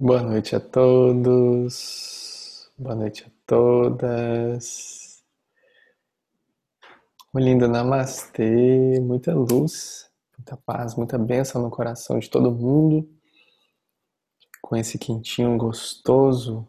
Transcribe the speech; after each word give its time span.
Boa 0.00 0.22
noite 0.22 0.54
a 0.54 0.60
todos, 0.60 1.90
boa 2.78 2.94
noite 2.94 3.24
a 3.24 3.30
todas. 3.44 5.24
Um 7.34 7.40
lindo 7.40 7.66
namastê, 7.66 9.00
muita 9.00 9.34
luz, 9.34 10.08
muita 10.38 10.56
paz, 10.56 10.94
muita 10.94 11.18
bênção 11.18 11.60
no 11.60 11.68
coração 11.68 12.16
de 12.20 12.30
todo 12.30 12.52
mundo, 12.52 13.10
com 14.62 14.76
esse 14.76 15.00
quentinho 15.00 15.58
gostoso 15.58 16.64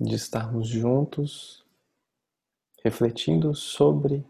de 0.00 0.14
estarmos 0.14 0.66
juntos, 0.66 1.62
refletindo 2.82 3.54
sobre 3.54 4.24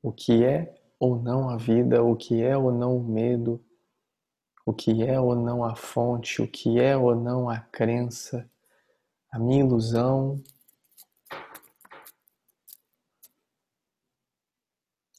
o 0.00 0.12
que 0.12 0.44
é 0.44 0.80
ou 0.96 1.20
não 1.20 1.50
a 1.50 1.56
vida, 1.56 2.04
o 2.04 2.14
que 2.14 2.40
é 2.40 2.56
ou 2.56 2.70
não 2.70 2.98
o 2.98 3.02
medo 3.02 3.60
o 4.64 4.72
que 4.72 5.02
é 5.02 5.18
ou 5.18 5.34
não 5.34 5.64
a 5.64 5.74
fonte, 5.74 6.40
o 6.40 6.48
que 6.48 6.78
é 6.78 6.96
ou 6.96 7.14
não 7.14 7.48
a 7.48 7.58
crença, 7.58 8.48
a 9.30 9.38
minha 9.38 9.60
ilusão, 9.60 10.42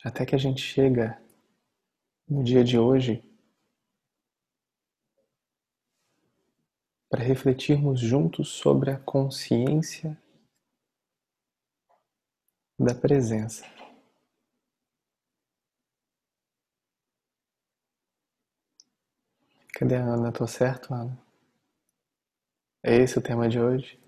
até 0.03 0.25
que 0.25 0.35
a 0.35 0.37
gente 0.37 0.61
chega 0.61 1.21
no 2.27 2.43
dia 2.43 2.63
de 2.63 2.77
hoje 2.77 3.23
para 7.09 7.23
refletirmos 7.23 7.99
juntos 7.99 8.49
sobre 8.49 8.89
a 8.89 8.97
consciência 8.97 10.17
da 12.79 12.95
presença. 12.95 13.63
Cadê 19.83 19.97
a 19.97 20.01
Ana? 20.01 20.31
Tô 20.31 20.47
certo, 20.47 20.93
Ana? 20.93 21.19
É 22.81 22.95
esse 22.95 23.19
o 23.19 23.21
tema 23.21 23.49
de 23.49 23.59
hoje? 23.59 23.99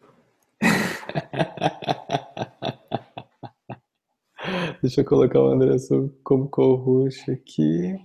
Deixa 4.82 5.02
eu 5.02 5.06
colocar 5.06 5.42
o 5.42 5.50
André 5.50 5.76
como 6.24 6.48
co-host 6.48 7.30
aqui. 7.30 8.00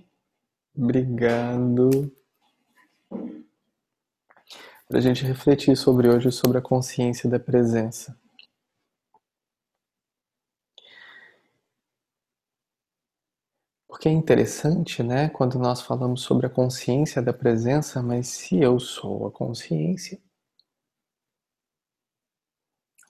Obrigado. 0.75 2.11
Para 4.89 4.97
a 4.97 4.99
gente 4.99 5.23
refletir 5.23 5.77
sobre 5.77 6.09
hoje, 6.09 6.29
sobre 6.29 6.57
a 6.57 6.61
consciência 6.61 7.29
da 7.29 7.39
presença. 7.39 8.19
Porque 14.01 14.09
é 14.09 14.13
interessante, 14.13 15.03
né, 15.03 15.29
quando 15.29 15.59
nós 15.59 15.83
falamos 15.83 16.21
sobre 16.23 16.47
a 16.47 16.49
consciência 16.49 17.21
da 17.21 17.31
presença, 17.31 18.01
mas 18.01 18.29
se 18.29 18.59
eu 18.59 18.79
sou 18.79 19.27
a 19.27 19.31
consciência, 19.31 20.19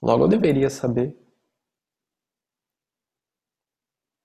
logo 0.02 0.24
eu 0.24 0.28
deveria 0.28 0.68
saber 0.68 1.18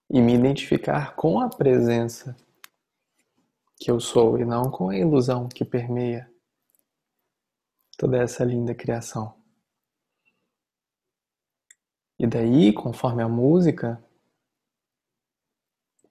e 0.09 0.19
me 0.19 0.35
identificar 0.35 1.15
com 1.15 1.39
a 1.39 1.47
presença 1.47 2.35
que 3.77 3.89
eu 3.89 4.01
sou 4.01 4.37
e 4.37 4.43
não 4.43 4.69
com 4.69 4.89
a 4.89 4.97
ilusão 4.97 5.47
que 5.47 5.63
permeia 5.63 6.29
toda 7.97 8.17
essa 8.17 8.43
linda 8.43 8.75
criação. 8.75 9.41
E 12.19 12.27
daí, 12.27 12.73
conforme 12.73 13.23
a 13.23 13.29
música, 13.29 14.05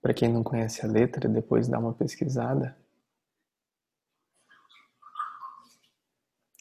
para 0.06 0.14
quem 0.14 0.32
não 0.32 0.44
conhece 0.44 0.86
a 0.86 0.88
letra, 0.88 1.28
depois 1.28 1.66
dá 1.66 1.80
uma 1.80 1.92
pesquisada. 1.92 2.78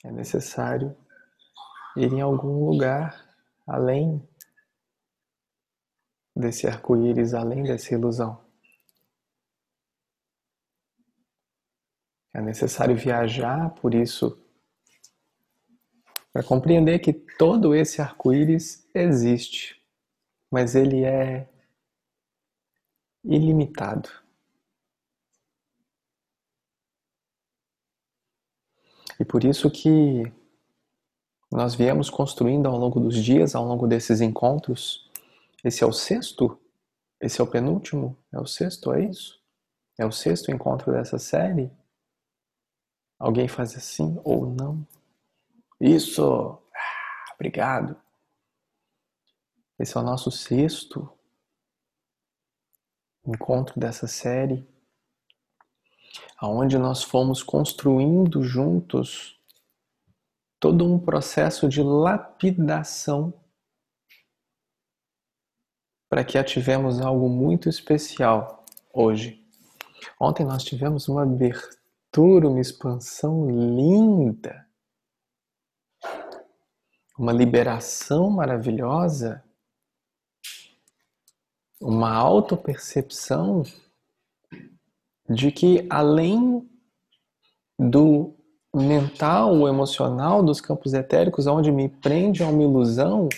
É 0.04 0.10
necessário 0.10 0.98
ir 1.96 2.12
em 2.12 2.22
algum 2.22 2.66
lugar 2.68 3.24
além 3.68 4.28
desse 6.36 6.66
arco-íris, 6.66 7.36
além 7.36 7.62
dessa 7.62 7.94
ilusão. 7.94 8.44
É 12.34 12.42
necessário 12.42 12.98
viajar 12.98 13.76
por 13.76 13.94
isso 13.94 14.44
para 16.34 16.42
compreender 16.42 16.98
que 16.98 17.14
todo 17.14 17.76
esse 17.76 18.02
arco-íris 18.02 18.90
existe, 18.96 19.80
mas 20.50 20.74
ele 20.74 21.04
é 21.04 21.48
ilimitado 23.26 24.10
E 29.20 29.24
por 29.24 29.44
isso 29.44 29.70
que 29.72 30.32
nós 31.52 31.74
viemos 31.74 32.10
construindo 32.10 32.68
ao 32.68 32.78
longo 32.78 33.00
dos 33.00 33.16
dias, 33.16 33.56
ao 33.56 33.66
longo 33.66 33.88
desses 33.88 34.20
encontros. 34.20 35.10
Esse 35.64 35.84
é 35.84 35.88
o 35.88 35.94
sexto? 35.94 36.60
Esse 37.20 37.40
é 37.40 37.44
o 37.44 37.48
penúltimo? 37.48 38.18
É 38.32 38.40
o 38.40 38.46
sexto, 38.46 38.92
é 38.94 39.06
isso? 39.06 39.42
É 39.98 40.06
o 40.06 40.12
sexto 40.12 40.52
encontro 40.52 40.92
dessa 40.92 41.18
série? 41.18 41.72
Alguém 43.18 43.48
faz 43.48 43.76
assim 43.76 44.20
ou 44.24 44.48
não? 44.48 44.86
Isso! 45.80 46.60
Ah, 46.74 47.34
obrigado! 47.36 47.96
Esse 49.80 49.96
é 49.98 50.00
o 50.00 50.04
nosso 50.04 50.30
sexto 50.30 51.10
encontro 53.26 53.80
dessa 53.80 54.08
série, 54.08 54.68
aonde 56.38 56.78
nós 56.78 57.04
fomos 57.04 57.42
construindo 57.44 58.44
juntos 58.44 59.40
todo 60.60 60.86
um 60.86 61.00
processo 61.00 61.70
de 61.70 61.82
lapidação 61.82 63.34
para 66.10 66.24
que 66.24 66.38
ativemos 66.38 67.00
algo 67.00 67.30
muito 67.30 67.70
especial 67.70 68.66
hoje. 68.94 69.46
Ontem 70.20 70.46
nós 70.46 70.64
tivemos 70.64 71.08
uma 71.08 71.24
abertura, 71.24 72.48
uma 72.48 72.60
expansão 72.60 73.48
linda, 73.50 74.68
uma 77.18 77.32
liberação 77.32 78.30
maravilhosa 78.30 79.45
uma 81.82 82.14
autopercepção 82.14 83.64
de 85.30 85.52
que 85.52 85.86
além 85.90 86.68
do 87.78 88.36
mental, 88.74 89.68
emocional, 89.68 90.44
dos 90.44 90.60
campos 90.60 90.94
etéricos, 90.94 91.48
onde 91.48 91.72
me 91.72 91.90
prende 91.90 92.44
a 92.44 92.48
uma 92.48 92.64
ilusão 92.64 93.30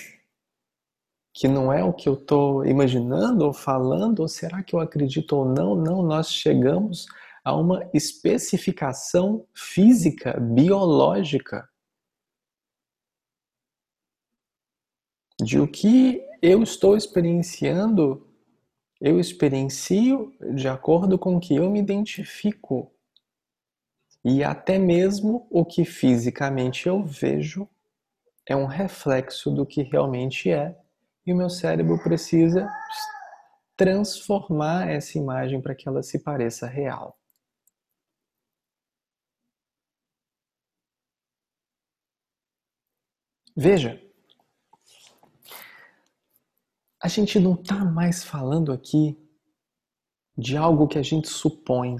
que 1.34 1.48
não 1.48 1.72
é 1.72 1.84
o 1.84 1.94
que 1.94 2.10
eu 2.10 2.16
estou 2.16 2.66
imaginando 2.66 3.46
ou 3.46 3.54
falando, 3.54 4.22
ou 4.22 4.28
será 4.28 4.64
que 4.64 4.74
eu 4.76 4.80
acredito 4.80 5.36
ou 5.36 5.46
não? 5.46 5.76
Não, 5.76 6.02
nós 6.02 6.32
chegamos 6.32 7.06
a 7.44 7.56
uma 7.56 7.88
especificação 7.94 9.46
física, 9.54 10.40
biológica 10.40 11.70
de 15.40 15.60
o 15.60 15.68
que 15.68 16.22
eu 16.42 16.64
estou 16.64 16.98
experienciando 16.98 18.27
eu 19.00 19.20
experiencio 19.20 20.34
de 20.56 20.68
acordo 20.68 21.18
com 21.18 21.36
o 21.36 21.40
que 21.40 21.56
eu 21.56 21.70
me 21.70 21.80
identifico. 21.80 22.92
E 24.24 24.44
até 24.44 24.78
mesmo 24.80 25.48
o 25.50 25.64
que 25.64 25.86
fisicamente 25.86 26.88
eu 26.88 27.04
vejo 27.04 27.68
é 28.46 28.56
um 28.56 28.66
reflexo 28.66 29.52
do 29.52 29.66
que 29.66 29.84
realmente 29.84 30.50
é. 30.50 30.76
E 31.26 31.34
o 31.34 31.36
meu 31.36 31.50
cérebro 31.50 32.02
precisa 32.02 32.70
transformar 33.76 34.90
essa 34.90 35.18
imagem 35.18 35.62
para 35.62 35.76
que 35.76 35.88
ela 35.88 36.02
se 36.02 36.20
pareça 36.20 36.66
real. 36.66 37.18
Veja, 43.56 44.00
a 47.02 47.08
gente 47.08 47.40
não 47.40 47.54
está 47.54 47.86
mais 47.86 48.24
falando 48.24 48.72
aqui 48.72 49.18
de 50.38 50.58
algo 50.58 50.88
que 50.88 50.98
a 50.98 51.04
gente 51.04 51.28
supõe. 51.28 51.98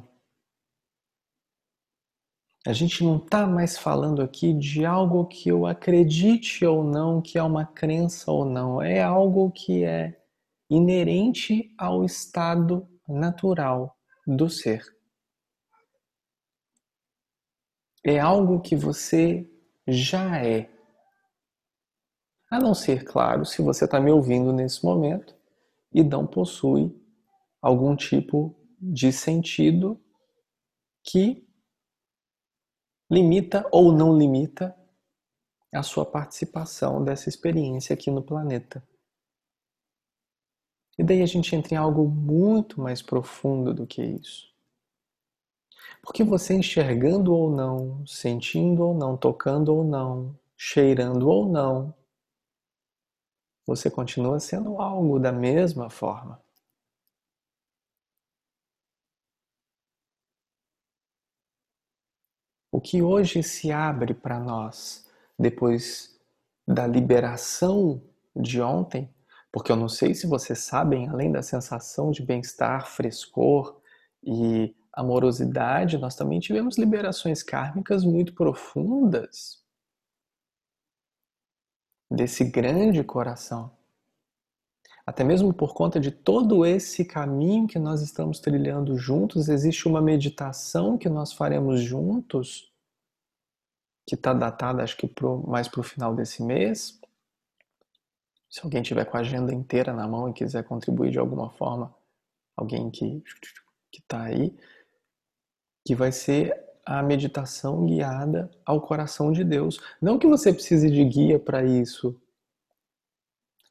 A 2.66 2.74
gente 2.74 3.04
não 3.04 3.18
está 3.18 3.48
mais 3.48 3.78
falando 3.78 4.22
aqui 4.22 4.54
de 4.54 4.86
algo 4.86 5.26
que 5.26 5.50
eu 5.50 5.66
acredite 5.66 6.66
ou 6.66 6.84
não, 6.84 7.22
que 7.22 7.38
é 7.38 7.44
uma 7.44 7.66
crença 7.66 8.32
ou 8.32 8.44
não. 8.44 8.82
É 8.82 9.02
algo 9.02 9.52
que 9.52 9.84
é 9.84 10.22
inerente 10.70 11.74
ao 11.78 12.04
estado 12.04 12.88
natural 13.08 13.98
do 14.26 14.50
ser. 14.50 14.84
É 18.04 18.20
algo 18.20 18.60
que 18.60 18.76
você 18.76 19.50
já 19.88 20.44
é. 20.44 20.70
A 22.50 22.60
não 22.60 22.74
ser, 22.74 23.04
claro, 23.04 23.46
se 23.46 23.62
você 23.62 23.86
está 23.86 24.00
me 24.00 24.12
ouvindo 24.12 24.54
nesse 24.54 24.84
momento 24.86 25.36
e 25.94 26.04
não 26.04 26.26
possui 26.26 26.96
algum 27.62 27.96
tipo 27.96 28.56
de 28.80 29.12
sentido 29.12 30.00
que 31.04 31.46
limita 33.10 33.68
ou 33.72 33.92
não 33.92 34.18
limita 34.18 34.76
a 35.74 35.84
sua 35.84 36.06
participação 36.06 37.04
dessa 37.04 37.30
experiência 37.30 37.94
aqui 37.94 38.10
no 38.10 38.22
planeta. 38.22 38.84
E 40.98 41.04
daí 41.04 41.22
a 41.22 41.26
gente 41.26 41.56
entra 41.56 41.76
em 41.76 41.78
algo 41.78 42.08
muito 42.08 42.82
mais 42.82 43.02
profundo 43.02 43.74
do 43.74 43.86
que 43.86 44.02
isso. 44.02 44.48
Porque 46.02 46.24
você 46.24 46.56
enxergando 46.56 47.34
ou 47.34 47.52
não, 47.52 48.06
sentindo 48.08 48.84
ou 48.84 48.96
não, 48.96 49.16
tocando 49.16 49.76
ou 49.76 49.84
não, 49.84 50.38
cheirando 50.56 51.30
ou 51.30 51.48
não, 51.48 51.94
você 53.68 53.92
continua 53.92 54.40
sendo 54.40 54.82
algo 54.82 55.20
da 55.20 55.32
mesma 55.32 55.90
forma. 55.90 56.42
O 62.72 62.80
que 62.80 63.02
hoje 63.02 63.44
se 63.44 63.72
abre 63.72 64.14
para 64.14 64.40
nós 64.40 65.06
depois 65.38 66.18
da 66.66 66.88
liberação 66.88 68.02
de 68.36 68.62
ontem, 68.62 69.14
porque 69.52 69.72
eu 69.72 69.76
não 69.76 69.90
sei 69.90 70.14
se 70.14 70.28
vocês 70.28 70.60
sabem, 70.60 71.10
além 71.10 71.32
da 71.32 71.42
sensação 71.42 72.12
de 72.12 72.24
bem-estar, 72.24 72.88
frescor 72.88 73.82
e 74.24 74.76
amorosidade, 74.94 75.98
nós 75.98 76.16
também 76.16 76.40
tivemos 76.40 76.78
liberações 76.78 77.44
kármicas 77.44 78.04
muito 78.04 78.34
profundas 78.34 79.67
desse 82.10 82.44
grande 82.44 83.04
coração. 83.04 83.72
Até 85.06 85.24
mesmo 85.24 85.54
por 85.54 85.74
conta 85.74 86.00
de 86.00 86.12
todo 86.12 86.66
esse 86.66 87.06
caminho 87.06 87.66
que 87.66 87.80
nós 87.80 88.02
estamos 88.02 88.40
trilhando 88.40 88.98
juntos, 88.98 89.48
existe 89.48 89.88
uma 89.88 90.02
meditação 90.02 90.98
que 90.98 91.08
nós 91.08 91.32
faremos 91.32 91.80
juntos, 91.80 92.74
que 94.06 94.16
está 94.16 94.34
datada 94.34 94.84
acho 94.84 94.98
que 94.98 95.08
pro, 95.08 95.48
mais 95.48 95.68
para 95.68 95.80
o 95.80 95.84
final 95.84 96.14
desse 96.14 96.44
mês. 96.44 97.00
Se 98.50 98.62
alguém 98.64 98.82
tiver 98.82 99.06
com 99.06 99.16
a 99.16 99.22
agenda 99.22 99.54
inteira 99.54 99.94
na 99.94 100.08
mão 100.08 100.30
e 100.30 100.34
quiser 100.34 100.64
contribuir 100.64 101.12
de 101.12 101.20
alguma 101.20 101.50
forma, 101.52 101.96
alguém 102.56 102.90
que 102.90 103.24
está 103.94 104.24
aí, 104.24 104.54
que 105.86 105.96
vai 105.96 106.12
ser 106.12 106.67
a 106.88 107.04
meditação 107.04 107.86
guiada 107.86 108.50
ao 108.66 108.80
coração 108.80 109.30
de 109.34 109.44
Deus. 109.44 109.78
Não 110.02 110.18
que 110.18 110.26
você 110.26 110.54
precise 110.54 110.90
de 110.90 111.04
guia 111.04 111.38
para 111.38 111.62
isso, 111.62 112.20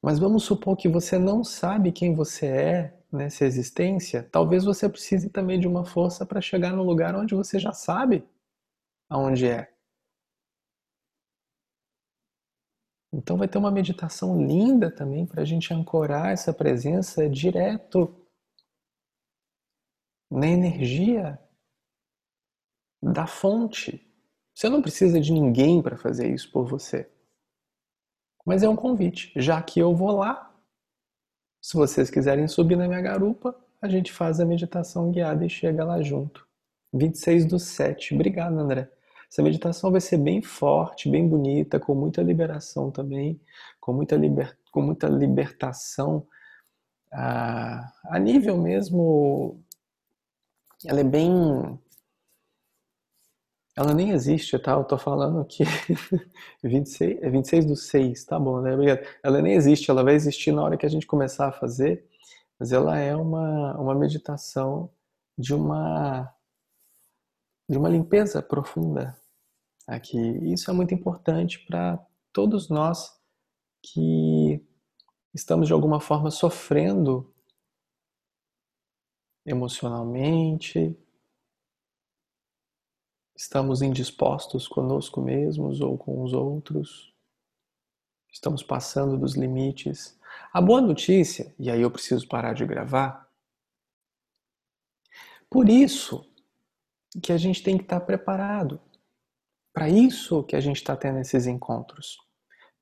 mas 0.03 0.19
vamos 0.19 0.45
supor 0.45 0.77
que 0.77 0.87
você 0.87 1.19
não 1.19 1.43
sabe 1.43 1.93
quem 1.93 2.15
você 2.15 2.47
é 2.47 3.01
nessa 3.11 3.47
existência. 3.47 4.23
Talvez 4.31 4.65
você 4.65 4.87
precise 4.87 5.31
também 5.31 5.59
de 5.59 5.67
uma 5.67 5.85
força 5.87 6.27
para 6.27 6.43
chegar 6.43 6.75
no 6.75 6.83
lugar 6.83 7.17
onde 7.17 7.35
você 7.35 7.59
já 7.59 7.73
sabe 7.73 8.23
aonde 9.09 9.47
é. 9.49 9.73
Então 13.11 13.39
vai 13.39 13.49
ter 13.49 13.57
uma 13.57 13.71
meditação 13.71 14.47
linda 14.47 14.91
também 14.91 15.25
para 15.25 15.41
a 15.41 15.45
gente 15.45 15.73
ancorar 15.73 16.33
essa 16.33 16.53
presença 16.53 17.31
direto 17.31 18.15
na 20.31 20.47
energia 20.47 21.39
da 23.13 23.27
fonte. 23.27 24.05
Você 24.55 24.69
não 24.69 24.83
precisa 24.83 25.21
de 25.21 25.33
ninguém 25.33 25.81
para 25.81 25.97
fazer 25.97 26.33
isso 26.33 26.51
por 26.51 26.67
você. 26.67 27.09
Mas 28.45 28.63
é 28.63 28.69
um 28.69 28.77
convite, 28.77 29.33
já 29.37 29.61
que 29.63 29.81
eu 29.81 29.95
vou 29.95 30.17
lá. 30.17 30.53
Se 31.61 31.77
vocês 31.77 32.11
quiserem 32.11 32.47
subir 32.49 32.77
na 32.77 32.87
minha 32.87 33.01
garupa, 33.01 33.55
a 33.81 33.89
gente 33.89 34.13
faz 34.13 34.41
a 34.41 34.45
meditação 34.45 35.11
guiada 35.11 35.45
e 35.45 35.51
chega 35.51 35.85
lá 35.85 36.01
junto. 36.01 36.47
26 36.93 37.45
do 37.47 37.59
7. 37.59 38.15
Obrigado, 38.15 38.59
André. 38.59 38.91
Essa 39.31 39.43
meditação 39.43 39.91
vai 39.91 40.01
ser 40.01 40.19
bem 40.19 40.41
forte, 40.41 41.11
bem 41.11 41.29
bonita, 41.29 41.81
com 41.81 41.95
muita 41.95 42.23
liberação 42.23 42.91
também, 42.91 43.41
com 43.81 43.93
muita, 43.93 44.17
liber... 44.17 44.57
com 44.71 44.81
muita 44.81 45.09
libertação 45.09 46.27
a... 47.13 47.93
a 48.05 48.19
nível 48.19 48.57
mesmo. 48.57 49.61
Ela 50.85 51.01
é 51.01 51.05
bem 51.05 51.79
ela 53.77 53.93
nem 53.93 54.11
existe, 54.11 54.59
tá? 54.59 54.73
Eu 54.73 54.85
tô 54.85 54.97
falando 54.97 55.41
aqui 55.41 55.65
26, 56.65 57.21
26 57.31 57.65
é 57.65 57.69
do 57.69 57.77
6, 57.77 58.25
tá 58.25 58.39
bom, 58.41 58.61
né? 58.63 58.75
Obrigado. 58.75 59.07
Ela 59.23 59.43
nem 59.43 59.53
existe, 59.55 59.91
ela 59.91 60.03
vai 60.03 60.15
existir 60.15 60.51
na 60.53 60.63
hora 60.63 60.77
que 60.79 60.87
a 60.87 60.89
gente 60.89 61.07
começar 61.07 61.49
a 61.49 61.53
fazer, 61.53 62.09
mas 62.59 62.73
ela 62.73 62.99
é 62.99 63.15
uma, 63.15 63.79
uma 63.79 63.95
meditação 63.95 64.91
de 65.39 65.55
uma 65.55 66.33
de 67.69 67.77
uma 67.77 67.89
limpeza 67.89 68.41
profunda 68.41 69.17
aqui. 69.87 70.19
Isso 70.53 70.71
é 70.71 70.75
muito 70.75 70.95
importante 70.95 71.59
para 71.67 71.99
todos 72.33 72.71
nós 72.71 73.13
que 73.83 74.65
estamos 75.35 75.67
de 75.67 75.73
alguma 75.73 76.01
forma 76.01 76.31
sofrendo 76.31 77.33
emocionalmente, 79.45 80.97
Estamos 83.37 83.83
indispostos 83.83 84.67
conosco 84.67 85.21
mesmos 85.21 85.83
ou 85.83 85.99
com 85.99 86.23
os 86.23 86.33
outros? 86.33 87.15
Estamos 88.33 88.63
passando 88.63 89.19
dos 89.19 89.35
limites? 89.35 90.19
A 90.53 90.61
boa 90.61 90.81
notícia, 90.81 91.55
e 91.59 91.71
aí 91.71 91.83
eu 91.83 91.91
preciso 91.91 92.27
parar 92.27 92.55
de 92.55 92.65
gravar, 92.65 93.27
por 95.51 95.69
isso 95.69 96.27
que 97.23 97.33
a 97.33 97.37
gente 97.37 97.63
tem 97.63 97.77
que 97.77 97.85
estar 97.85 98.01
preparado. 98.01 98.81
Para 99.73 99.89
isso 99.89 100.43
que 100.43 100.57
a 100.57 100.61
gente 100.61 100.77
está 100.77 100.97
tendo 100.97 101.19
esses 101.19 101.47
encontros. 101.47 102.19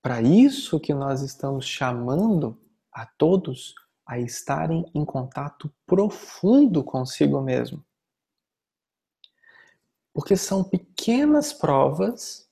Para 0.00 0.22
isso 0.22 0.80
que 0.80 0.94
nós 0.94 1.20
estamos 1.20 1.66
chamando 1.66 2.60
a 2.92 3.06
todos 3.06 3.74
a 4.06 4.18
estarem 4.18 4.84
em 4.94 5.04
contato 5.04 5.72
profundo 5.86 6.84
consigo 6.84 7.40
mesmo. 7.40 7.84
Porque 10.14 10.36
são 10.36 10.62
pequenas 10.62 11.52
provas. 11.52 12.48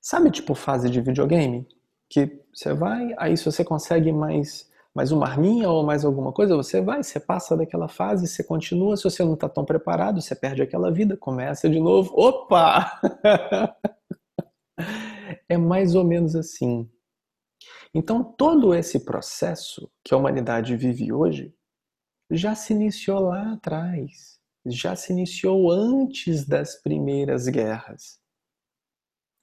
Sabe, 0.00 0.30
tipo 0.30 0.54
fase 0.54 0.88
de 0.88 1.00
videogame? 1.00 1.68
Que 2.08 2.42
você 2.54 2.72
vai, 2.72 3.14
aí 3.18 3.36
se 3.36 3.44
você 3.44 3.62
consegue 3.62 4.12
mais, 4.12 4.70
mais 4.94 5.12
uma 5.12 5.26
arminha 5.26 5.68
ou 5.68 5.84
mais 5.84 6.04
alguma 6.04 6.32
coisa, 6.32 6.56
você 6.56 6.80
vai, 6.80 7.02
você 7.02 7.20
passa 7.20 7.56
daquela 7.56 7.86
fase, 7.86 8.26
você 8.26 8.42
continua. 8.42 8.96
Se 8.96 9.04
você 9.04 9.22
não 9.22 9.34
está 9.34 9.48
tão 9.48 9.64
preparado, 9.64 10.22
você 10.22 10.34
perde 10.34 10.62
aquela 10.62 10.90
vida, 10.90 11.16
começa 11.18 11.68
de 11.68 11.78
novo. 11.78 12.14
Opa! 12.16 12.98
é 15.48 15.58
mais 15.58 15.94
ou 15.94 16.04
menos 16.04 16.34
assim. 16.34 16.88
Então, 17.92 18.22
todo 18.22 18.74
esse 18.74 19.04
processo 19.04 19.90
que 20.04 20.14
a 20.14 20.16
humanidade 20.16 20.76
vive 20.76 21.12
hoje 21.12 21.54
já 22.30 22.54
se 22.54 22.72
iniciou 22.72 23.20
lá 23.20 23.52
atrás 23.52 24.35
já 24.66 24.96
se 24.96 25.12
iniciou 25.12 25.70
antes 25.70 26.46
das 26.46 26.76
primeiras 26.76 27.48
guerras. 27.48 28.20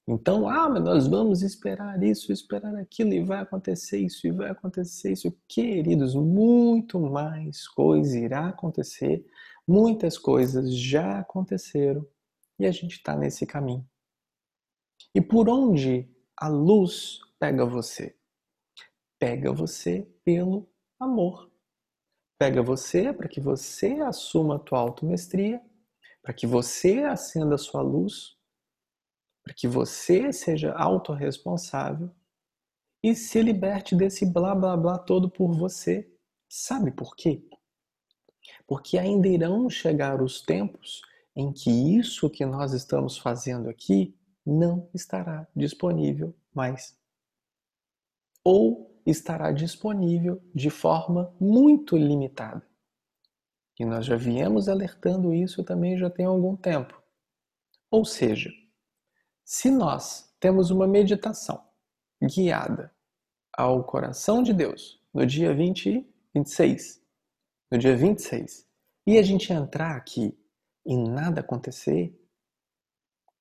Então, 0.07 0.49
ah, 0.49 0.69
mas 0.69 0.83
nós 0.83 1.07
vamos 1.07 1.41
esperar 1.41 2.03
isso, 2.03 2.33
esperar 2.33 2.75
aquilo, 2.75 3.13
e 3.13 3.23
vai 3.23 3.39
acontecer 3.39 3.99
isso, 3.99 4.27
e 4.27 4.31
vai 4.31 4.49
acontecer 4.49 5.13
isso. 5.13 5.33
Queridos, 5.47 6.13
muito 6.13 6.99
mais 6.99 7.67
coisa 7.69 8.19
irá 8.19 8.49
acontecer, 8.49 9.25
muitas 9.65 10.17
coisas 10.17 10.75
já 10.75 11.19
aconteceram, 11.19 12.05
e 12.59 12.65
a 12.65 12.71
gente 12.71 12.97
está 12.97 13.15
nesse 13.15 13.45
caminho. 13.45 13.87
E 15.15 15.21
por 15.21 15.47
onde 15.47 16.09
a 16.35 16.49
luz 16.49 17.19
pega 17.39 17.65
você? 17.65 18.17
Pega 19.17 19.53
você 19.53 20.05
pelo 20.25 20.69
amor 20.99 21.52
pega 22.43 22.61
você 22.61 23.13
para 23.13 23.29
que 23.29 23.39
você 23.39 24.01
assuma 24.01 24.57
a 24.57 24.59
tua 24.59 24.77
automestria, 24.77 25.61
para 26.21 26.33
que 26.33 26.45
você 26.45 26.99
acenda 26.99 27.55
a 27.55 27.57
sua 27.57 27.81
luz, 27.81 28.35
para 29.41 29.53
que 29.53 29.65
você 29.65 30.33
seja 30.33 30.73
autorresponsável 30.73 32.11
e 33.01 33.15
se 33.15 33.41
liberte 33.41 33.95
desse 33.95 34.25
blá 34.25 34.53
blá 34.53 34.75
blá 34.75 34.97
todo 34.97 35.29
por 35.29 35.53
você. 35.53 36.13
Sabe 36.49 36.91
por 36.91 37.15
quê? 37.15 37.41
Porque 38.67 38.97
ainda 38.97 39.29
irão 39.29 39.69
chegar 39.69 40.21
os 40.21 40.41
tempos 40.41 41.01
em 41.33 41.49
que 41.53 41.71
isso 41.97 42.29
que 42.29 42.45
nós 42.45 42.73
estamos 42.73 43.17
fazendo 43.17 43.69
aqui 43.69 44.13
não 44.45 44.89
estará 44.93 45.47
disponível 45.55 46.35
mais. 46.53 46.93
Ou 48.43 48.92
estará 49.05 49.51
disponível 49.51 50.41
de 50.53 50.69
forma 50.69 51.33
muito 51.39 51.97
limitada. 51.97 52.65
E 53.79 53.85
nós 53.85 54.05
já 54.05 54.15
viemos 54.15 54.69
alertando 54.69 55.33
isso 55.33 55.63
também 55.63 55.97
já 55.97 56.09
tem 56.09 56.25
algum 56.25 56.55
tempo. 56.55 57.01
Ou 57.89 58.05
seja, 58.05 58.51
se 59.43 59.69
nós 59.69 60.33
temos 60.39 60.69
uma 60.71 60.87
meditação 60.87 61.63
guiada 62.21 62.93
ao 63.51 63.83
coração 63.83 64.41
de 64.41 64.53
Deus 64.53 65.01
no 65.13 65.25
dia 65.25 65.53
20, 65.53 66.05
26, 66.33 67.01
no 67.71 67.77
dia 67.77 67.95
26, 67.95 68.67
e 69.05 69.17
a 69.17 69.21
gente 69.21 69.51
entrar 69.51 69.95
aqui 69.95 70.37
e 70.85 70.95
nada 70.95 71.41
acontecer, 71.41 72.17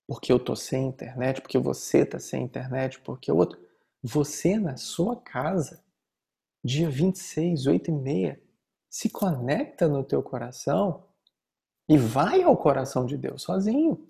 porque 0.07 0.33
eu 0.33 0.39
tô 0.39 0.55
sem 0.55 0.87
internet, 0.87 1.41
porque 1.41 1.59
você 1.59 2.05
tá 2.05 2.19
sem 2.19 2.43
internet, 2.45 3.01
porque 3.01 3.31
o 3.31 3.37
outro. 3.37 3.61
Você 4.03 4.59
na 4.59 4.77
sua 4.77 5.21
casa, 5.21 5.85
dia 6.65 6.91
26, 6.91 7.67
8 7.67 7.91
e 7.91 7.93
meia, 7.93 8.43
se 8.91 9.09
conecta 9.09 9.87
no 9.87 10.03
teu 10.03 10.23
coração 10.23 11.09
e 11.89 11.97
vai 11.97 12.43
ao 12.43 12.57
coração 12.57 13.07
de 13.07 13.17
Deus 13.17 13.43
sozinho. 13.43 14.09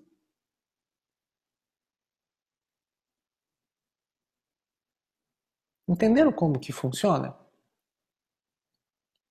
Entenderam 5.87 6.31
como 6.31 6.59
que 6.59 6.71
funciona? 6.71 7.37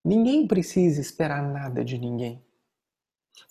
Ninguém 0.04 0.46
precisa 0.46 1.00
esperar 1.00 1.42
nada 1.42 1.84
de 1.84 1.98
ninguém. 1.98 2.44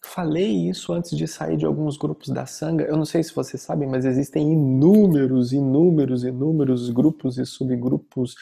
Falei 0.03 0.69
isso 0.69 0.91
antes 0.93 1.15
de 1.15 1.27
sair 1.27 1.57
de 1.57 1.65
alguns 1.65 1.97
grupos 1.97 2.29
da 2.29 2.45
Sanga. 2.45 2.83
Eu 2.83 2.97
não 2.97 3.05
sei 3.05 3.23
se 3.23 3.33
vocês 3.33 3.61
sabem, 3.61 3.87
mas 3.87 4.05
existem 4.05 4.51
inúmeros, 4.51 5.53
inúmeros, 5.53 6.23
inúmeros 6.23 6.89
grupos 6.89 7.37
e 7.37 7.45
subgrupos 7.45 8.35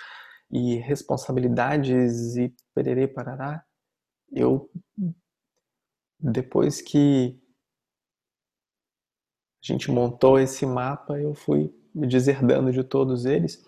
e 0.52 0.76
responsabilidades 0.76 2.36
e 2.36 2.54
pererê 2.74 3.08
parará. 3.08 3.64
Eu, 4.32 4.70
depois 6.20 6.82
que 6.82 7.40
a 9.64 9.72
gente 9.72 9.92
montou 9.92 10.40
esse 10.40 10.66
mapa, 10.66 11.20
eu 11.20 11.34
fui 11.34 11.74
me 11.94 12.08
deserdando 12.08 12.72
de 12.72 12.84
todos 12.84 13.26
eles, 13.26 13.64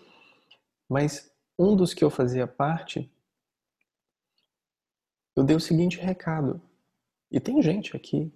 mas 0.88 1.30
um 1.58 1.76
dos 1.76 1.92
que 1.94 2.02
eu 2.02 2.10
fazia 2.10 2.46
parte, 2.46 3.12
eu 5.36 5.44
dei 5.44 5.56
o 5.56 5.60
seguinte 5.60 5.98
recado. 5.98 6.60
E 7.32 7.40
tem 7.40 7.62
gente 7.62 7.96
aqui 7.96 8.30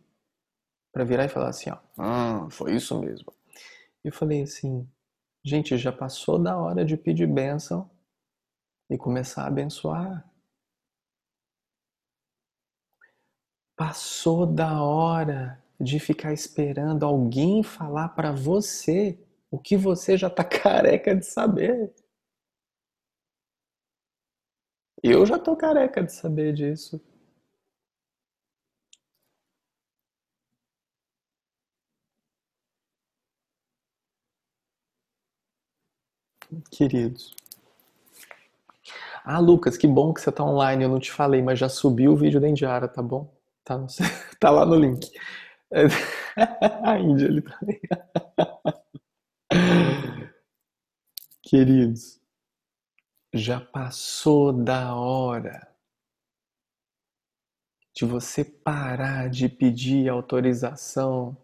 para 0.91 1.05
virar 1.05 1.27
e 1.27 1.29
falar 1.29 1.51
assim, 1.51 1.69
ó, 1.69 1.79
ah, 1.99 2.49
foi 2.51 2.75
isso 2.75 2.99
mesmo. 2.99 3.31
Eu 4.03 4.11
falei 4.11 4.43
assim, 4.43 4.89
gente, 5.45 5.77
já 5.77 5.93
passou 5.93 6.39
da 6.43 6.57
hora 6.57 6.83
de 6.83 6.97
pedir 6.97 7.27
bênção 7.27 7.91
e 8.89 8.97
começar 8.97 9.43
a 9.43 9.49
abençoar. 9.49 10.27
Passou 13.77 14.47
da 14.47 14.83
hora 14.83 15.63
de 15.79 16.01
ficar 16.01 16.33
esperando 16.33 17.05
alguém 17.05 17.63
falar 17.63 18.09
para 18.09 18.33
você 18.33 19.23
o 19.51 19.59
que 19.59 19.77
você 19.77 20.17
já 20.17 20.29
está 20.29 20.43
careca 20.43 21.15
de 21.15 21.27
saber. 21.27 21.95
Eu 25.03 25.27
já 25.27 25.39
tô 25.39 25.55
careca 25.55 26.03
de 26.03 26.15
saber 26.15 26.55
disso. 26.55 26.99
Queridos. 36.71 37.35
Ah, 39.25 39.39
Lucas, 39.41 39.77
que 39.77 39.87
bom 39.87 40.15
que 40.15 40.21
você 40.21 40.31
tá 40.31 40.45
online. 40.45 40.85
Eu 40.85 40.89
não 40.89 41.01
te 41.01 41.11
falei, 41.11 41.43
mas 41.43 41.59
já 41.59 41.69
subiu 41.69 42.13
o 42.13 42.17
vídeo 42.17 42.41
da 42.41 42.49
Indiara, 42.49 42.87
tá 42.87 43.03
bom? 43.03 43.29
Tá, 43.65 43.85
tá 44.39 44.51
lá 44.51 44.65
no 44.65 44.77
link. 44.77 45.11
A 46.85 46.99
Índia 46.99 47.27
ali 47.27 47.43
também. 47.43 47.81
Queridos, 51.43 52.21
já 53.33 53.61
passou 53.61 54.53
da 54.53 54.95
hora 54.95 55.69
de 57.95 58.05
você 58.05 58.45
parar 58.45 59.31
de 59.31 59.49
pedir 59.49 60.09
autorização 60.09 61.37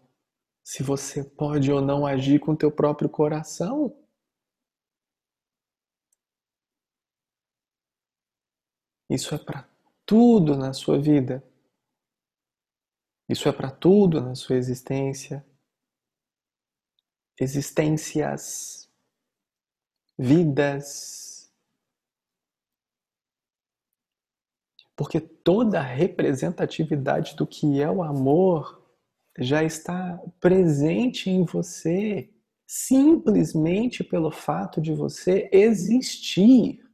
se 0.63 0.83
você 0.83 1.23
pode 1.23 1.71
ou 1.71 1.81
não 1.81 2.05
agir 2.05 2.39
com 2.39 2.55
teu 2.55 2.71
próprio 2.71 3.09
coração. 3.09 3.93
Isso 9.09 9.35
é 9.35 9.37
para 9.37 9.67
tudo 10.05 10.55
na 10.55 10.73
sua 10.73 10.99
vida. 10.99 11.43
Isso 13.27 13.47
é 13.47 13.51
para 13.51 13.71
tudo 13.71 14.21
na 14.21 14.35
sua 14.35 14.55
existência. 14.55 15.45
Existências, 17.39 18.89
vidas. 20.17 21.51
Porque 24.95 25.19
toda 25.19 25.79
a 25.79 25.83
representatividade 25.83 27.35
do 27.35 27.47
que 27.47 27.81
é 27.81 27.89
o 27.89 28.03
amor 28.03 28.81
já 29.39 29.63
está 29.63 30.21
presente 30.39 31.29
em 31.29 31.43
você, 31.43 32.29
simplesmente 32.67 34.03
pelo 34.03 34.29
fato 34.29 34.79
de 34.79 34.93
você 34.93 35.49
existir. 35.51 36.87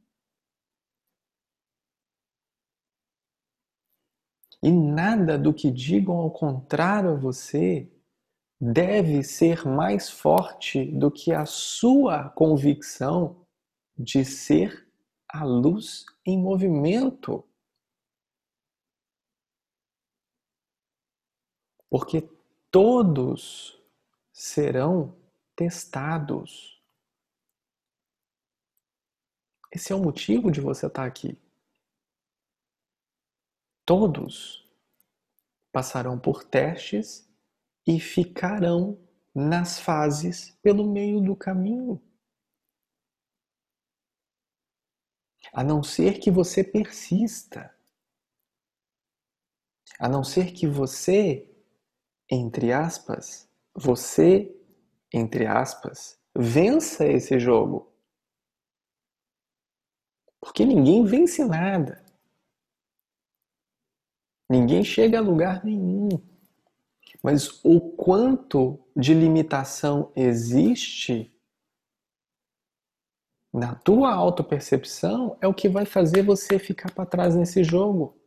E 4.62 4.70
nada 4.70 5.38
do 5.38 5.54
que 5.54 5.70
digam 5.70 6.16
ao 6.16 6.30
contrário 6.30 7.10
a 7.10 7.14
você 7.14 7.90
deve 8.60 9.22
ser 9.22 9.66
mais 9.66 10.10
forte 10.10 10.84
do 10.84 11.10
que 11.10 11.32
a 11.32 11.46
sua 11.46 12.28
convicção 12.28 13.46
de 13.96 14.22
ser 14.24 14.86
a 15.26 15.44
luz 15.44 16.04
em 16.26 16.38
movimento. 16.38 17.42
Porque 21.88 22.28
todos 22.70 23.80
serão 24.32 25.16
testados. 25.56 26.80
Esse 29.72 29.92
é 29.92 29.96
o 29.96 30.02
motivo 30.02 30.50
de 30.50 30.60
você 30.60 30.86
estar 30.86 31.06
aqui. 31.06 31.38
Todos 33.90 34.64
passarão 35.72 36.16
por 36.16 36.44
testes 36.44 37.28
e 37.84 37.98
ficarão 37.98 39.04
nas 39.34 39.80
fases 39.80 40.52
pelo 40.62 40.86
meio 40.88 41.20
do 41.20 41.34
caminho. 41.34 42.00
A 45.52 45.64
não 45.64 45.82
ser 45.82 46.20
que 46.20 46.30
você 46.30 46.62
persista. 46.62 47.76
A 49.98 50.08
não 50.08 50.22
ser 50.22 50.52
que 50.52 50.68
você, 50.68 51.52
entre 52.30 52.72
aspas, 52.72 53.50
você, 53.74 54.56
entre 55.12 55.46
aspas, 55.46 56.16
vença 56.32 57.08
esse 57.08 57.40
jogo. 57.40 57.92
Porque 60.40 60.64
ninguém 60.64 61.04
vence 61.04 61.44
nada. 61.44 61.99
Ninguém 64.50 64.82
chega 64.82 65.18
a 65.18 65.22
lugar 65.22 65.64
nenhum. 65.64 66.08
Mas 67.22 67.64
o 67.64 67.80
quanto 67.80 68.80
de 68.96 69.14
limitação 69.14 70.10
existe 70.16 71.32
na 73.52 73.76
tua 73.76 74.12
autopercepção 74.12 75.36
é 75.40 75.46
o 75.46 75.54
que 75.54 75.68
vai 75.68 75.86
fazer 75.86 76.24
você 76.24 76.58
ficar 76.58 76.92
para 76.92 77.06
trás 77.06 77.36
nesse 77.36 77.62
jogo. 77.62 78.18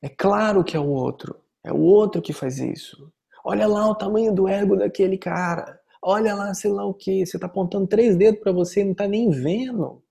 É 0.00 0.08
claro 0.08 0.64
que 0.64 0.74
é 0.74 0.80
o 0.80 0.88
outro. 0.88 1.38
É 1.62 1.70
o 1.70 1.80
outro 1.80 2.22
que 2.22 2.32
faz 2.32 2.58
isso. 2.58 3.12
Olha 3.44 3.66
lá 3.66 3.86
o 3.90 3.94
tamanho 3.94 4.34
do 4.34 4.48
ego 4.48 4.74
daquele 4.74 5.18
cara. 5.18 5.78
Olha 6.02 6.34
lá, 6.34 6.54
sei 6.54 6.72
lá 6.72 6.86
o 6.86 6.94
que. 6.94 7.26
Você 7.26 7.36
está 7.36 7.46
apontando 7.46 7.86
três 7.86 8.16
dedos 8.16 8.40
para 8.40 8.52
você 8.52 8.80
e 8.80 8.84
não 8.84 8.92
está 8.92 9.06
nem 9.06 9.28
vendo. 9.28 10.02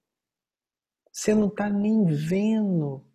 Você 1.12 1.34
não 1.34 1.48
está 1.48 1.68
nem 1.68 2.06
vendo 2.06 3.09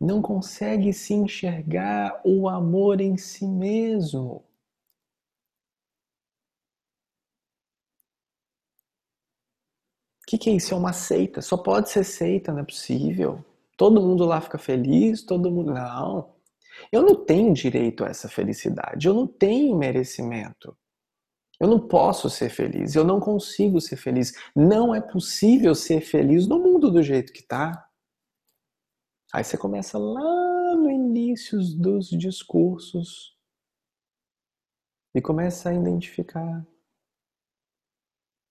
não 0.00 0.20
consegue 0.20 0.92
se 0.92 1.14
enxergar 1.14 2.20
o 2.24 2.48
amor 2.48 3.00
em 3.00 3.16
si 3.16 3.46
mesmo. 3.46 4.44
O 10.22 10.28
que, 10.28 10.38
que 10.38 10.50
é 10.50 10.54
isso? 10.54 10.74
É 10.74 10.76
uma 10.76 10.92
seita. 10.92 11.40
Só 11.40 11.56
pode 11.56 11.88
ser 11.88 12.04
seita, 12.04 12.52
não 12.52 12.60
é 12.60 12.64
possível. 12.64 13.44
Todo 13.76 14.02
mundo 14.02 14.24
lá 14.24 14.40
fica 14.40 14.58
feliz, 14.58 15.22
todo 15.22 15.50
mundo. 15.50 15.72
Não. 15.72 16.34
Eu 16.90 17.02
não 17.02 17.14
tenho 17.24 17.54
direito 17.54 18.04
a 18.04 18.08
essa 18.08 18.28
felicidade. 18.28 19.06
Eu 19.06 19.14
não 19.14 19.26
tenho 19.26 19.76
merecimento. 19.76 20.76
Eu 21.60 21.68
não 21.68 21.78
posso 21.78 22.28
ser 22.28 22.50
feliz. 22.50 22.94
Eu 22.94 23.04
não 23.04 23.20
consigo 23.20 23.80
ser 23.80 23.96
feliz. 23.96 24.32
Não 24.54 24.94
é 24.94 25.00
possível 25.00 25.74
ser 25.74 26.00
feliz 26.00 26.46
no 26.46 26.58
mundo 26.58 26.90
do 26.90 27.02
jeito 27.02 27.32
que 27.32 27.40
está. 27.40 27.85
Aí 29.36 29.44
você 29.44 29.58
começa 29.58 29.98
lá 29.98 30.74
no 30.76 30.90
início 30.90 31.58
dos 31.76 32.08
discursos 32.08 33.36
e 35.14 35.20
começa 35.20 35.68
a 35.68 35.74
identificar 35.74 36.66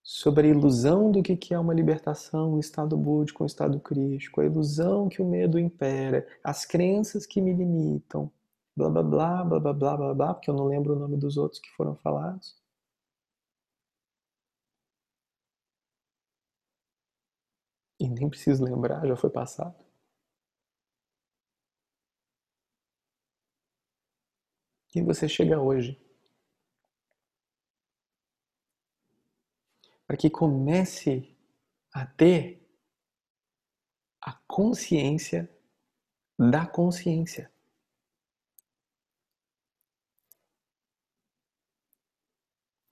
sobre 0.03 0.45
a 0.45 0.51
ilusão 0.51 1.11
do 1.11 1.23
que 1.23 1.55
é 1.55 1.57
uma 1.57 1.73
libertação, 1.73 2.53
um 2.53 2.59
estado 2.59 2.95
búdico, 2.95 3.41
um 3.41 3.47
estado 3.47 3.79
crístico, 3.79 4.41
a 4.41 4.45
ilusão 4.45 5.09
que 5.09 5.23
o 5.23 5.25
medo 5.25 5.57
impera, 5.57 6.27
as 6.43 6.65
crenças 6.65 7.25
que 7.25 7.41
me 7.41 7.51
limitam, 7.51 8.31
blá 8.75 8.87
blá 8.87 9.01
blá, 9.01 9.43
blá 9.43 9.59
blá 9.59 9.73
blá 9.73 9.97
blá 9.97 10.13
blá, 10.13 10.33
porque 10.35 10.51
eu 10.51 10.53
não 10.53 10.65
lembro 10.67 10.95
o 10.95 10.99
nome 10.99 11.17
dos 11.17 11.35
outros 11.35 11.59
que 11.59 11.69
foram 11.71 11.95
falados. 11.95 12.55
E 17.99 18.07
nem 18.07 18.29
preciso 18.29 18.63
lembrar, 18.63 19.05
já 19.05 19.15
foi 19.17 19.29
passado. 19.29 19.84
E 24.95 25.01
você 25.01 25.27
chega 25.27 25.59
hoje 25.59 25.99
para 30.07 30.15
que 30.15 30.29
comece 30.29 31.35
a 31.91 32.05
ter 32.05 32.65
a 34.21 34.31
consciência 34.47 35.49
da 36.39 36.65
consciência. 36.65 37.51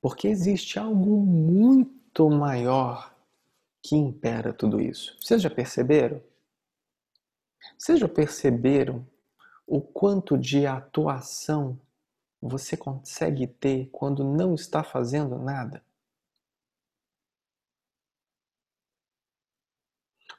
Porque 0.02 0.28
existe 0.28 0.78
algo 0.78 1.26
muito 1.26 2.30
maior 2.30 3.16
que 3.82 3.96
impera 3.96 4.52
tudo 4.52 4.82
isso. 4.82 5.18
Vocês 5.22 5.42
já 5.42 5.50
perceberam? 5.50 6.22
Vocês 7.78 7.98
já 7.98 8.10
perceberam 8.10 9.08
o 9.66 9.80
quanto 9.80 10.38
de 10.38 10.66
atuação 10.66 11.80
você 12.46 12.76
consegue 12.76 13.48
ter 13.48 13.90
quando 13.90 14.22
não 14.22 14.54
está 14.54 14.84
fazendo 14.84 15.40
nada? 15.40 15.82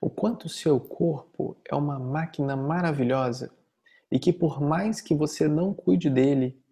O 0.01 0.11
quanto 0.11 0.47
seu 0.47 0.79
corpo 0.79 1.57
é 1.65 1.75
uma 1.75 1.99
máquina 1.99 2.55
maravilhosa 2.55 3.57
e 4.13 4.19
que 4.19 4.35
por 4.35 4.61
mais 4.61 5.01
que 5.01 5.15
você 5.15 5.49
não 5.49 5.73
cuide 5.73 6.11
dele 6.11 6.63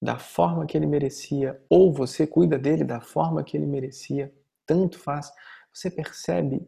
da 0.00 0.18
forma 0.18 0.64
que 0.64 0.74
ele 0.74 0.86
merecia 0.86 1.62
ou 1.68 1.92
você 1.92 2.26
cuida 2.26 2.58
dele 2.58 2.82
da 2.82 3.02
forma 3.02 3.44
que 3.44 3.54
ele 3.54 3.66
merecia, 3.66 4.34
tanto 4.64 4.98
faz, 4.98 5.30
você 5.70 5.90
percebe 5.90 6.66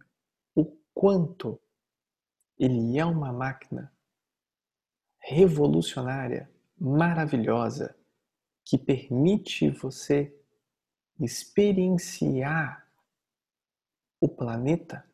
o 0.54 0.66
quanto 0.92 1.58
ele 2.58 2.98
é 2.98 3.04
uma 3.04 3.32
máquina 3.32 3.90
revolucionária, 5.20 6.53
maravilhosa, 6.78 7.96
que 8.64 8.78
permite 8.78 9.70
você 9.70 10.34
experienciar 11.20 12.86
o 14.20 14.28
planeta 14.28 15.04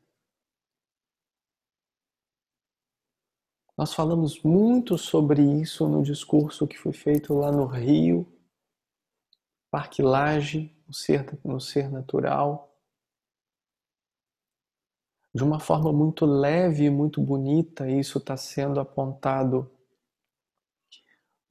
Nós 3.80 3.94
falamos 3.94 4.42
muito 4.42 4.98
sobre 4.98 5.40
isso 5.40 5.88
no 5.88 6.02
discurso 6.02 6.68
que 6.68 6.76
foi 6.76 6.92
feito 6.92 7.32
lá 7.32 7.50
no 7.50 7.64
Rio, 7.64 8.30
Parque 9.70 10.02
Lage, 10.02 10.70
no 10.86 10.92
Ser, 10.92 11.26
no 11.42 11.58
ser 11.58 11.90
Natural, 11.90 12.70
de 15.34 15.42
uma 15.42 15.58
forma 15.58 15.90
muito 15.90 16.26
leve 16.26 16.84
e 16.84 16.90
muito 16.90 17.22
bonita. 17.22 17.88
Isso 17.88 18.18
está 18.18 18.36
sendo 18.36 18.80
apontado 18.80 19.74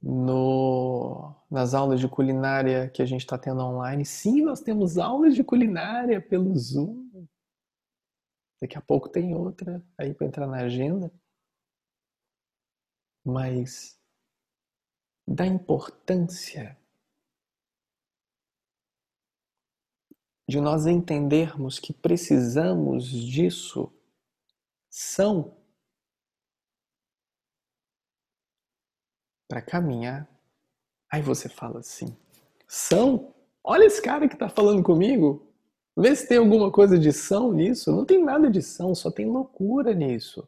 no, 0.02 1.36
nas 1.50 1.74
aulas 1.74 2.00
de 2.00 2.08
culinária 2.08 2.90
que 2.90 3.02
a 3.02 3.06
gente 3.06 3.22
está 3.22 3.38
tendo 3.38 3.62
online. 3.62 4.06
Sim, 4.06 4.44
nós 4.44 4.62
temos 4.62 4.98
aulas 4.98 5.36
de 5.36 5.44
culinária 5.44 6.22
pelo 6.22 6.56
Zoom. 6.56 7.28
Daqui 8.62 8.78
a 8.78 8.82
pouco 8.82 9.10
tem 9.10 9.34
outra 9.36 9.82
aí 9.98 10.14
para 10.14 10.28
entrar 10.28 10.48
na 10.48 10.58
agenda 10.58 11.12
mas 13.30 14.00
da 15.28 15.46
importância 15.46 16.78
de 20.48 20.60
nós 20.60 20.88
entendermos 20.88 21.78
que 21.78 21.94
precisamos 21.94 23.08
disso 23.08 23.94
são 24.90 25.59
para 29.50 29.62
caminhar. 29.62 30.30
Aí 31.12 31.22
você 31.22 31.50
fala 31.50 31.80
assim: 31.80 32.16
são? 32.68 33.34
Olha 33.64 33.86
esse 33.86 34.02
cara 34.02 34.30
que 34.30 34.36
está 34.36 34.48
falando 34.48 34.84
comigo. 34.84 35.46
Vê 35.98 36.16
se 36.16 36.28
tem 36.28 36.38
alguma 36.38 36.72
coisa 36.72 36.98
de 36.98 37.12
são 37.12 37.52
nisso. 37.52 37.92
Não 37.92 38.06
tem 38.06 38.24
nada 38.24 38.50
de 38.50 38.62
são, 38.62 38.96
só 38.96 39.12
tem 39.12 39.26
loucura 39.26 39.94
nisso. 39.94 40.48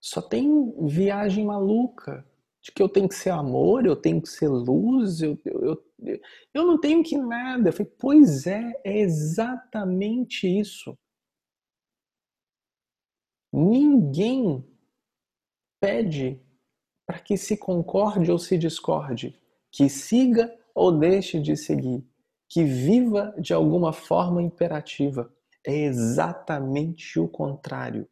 Só 0.00 0.20
tem 0.20 0.74
viagem 0.86 1.44
maluca 1.44 2.26
de 2.62 2.72
que 2.72 2.82
eu 2.82 2.88
tenho 2.88 3.08
que 3.08 3.14
ser 3.14 3.30
amor, 3.30 3.86
eu 3.86 3.94
tenho 3.94 4.20
que 4.20 4.28
ser 4.28 4.48
luz, 4.48 5.22
eu, 5.22 5.38
eu, 5.44 5.84
eu, 6.00 6.20
eu 6.52 6.66
não 6.66 6.80
tenho 6.80 7.02
que 7.04 7.16
nada. 7.16 7.68
Eu 7.68 7.72
falei, 7.72 7.92
pois 7.98 8.46
é, 8.46 8.72
é 8.84 8.98
exatamente 8.98 10.48
isso. 10.48 10.98
Ninguém 13.52 14.64
pede 15.80 16.40
para 17.06 17.18
que 17.20 17.36
se 17.36 17.56
concorde 17.56 18.30
ou 18.30 18.38
se 18.38 18.58
discorde, 18.58 19.38
que 19.70 19.88
siga 19.88 20.52
ou 20.74 20.90
deixe 20.90 21.40
de 21.40 21.56
seguir, 21.56 22.04
que 22.48 22.64
viva 22.64 23.34
de 23.38 23.54
alguma 23.54 23.92
forma 23.92 24.42
imperativa. 24.42 25.32
É 25.64 25.74
exatamente 25.74 27.18
o 27.18 27.28
contrário 27.28 28.08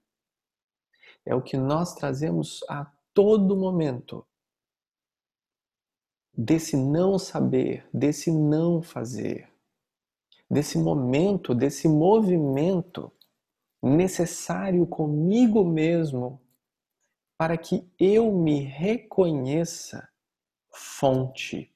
é 1.25 1.35
o 1.35 1.43
que 1.43 1.57
nós 1.57 1.95
trazemos 1.95 2.63
a 2.69 2.91
todo 3.13 3.57
momento. 3.57 4.27
Desse 6.37 6.77
não 6.77 7.19
saber, 7.19 7.89
desse 7.93 8.31
não 8.31 8.83
fazer, 8.83 9.49
desse 10.51 10.77
momento, 10.77 11.55
desse 11.55 11.89
movimento 11.89 13.11
necessário 13.83 14.87
comigo 14.87 15.65
mesmo 15.65 16.41
para 17.37 17.57
que 17.59 17.89
eu 17.99 18.33
me 18.33 18.61
reconheça 18.61 20.09
fonte. 20.73 21.75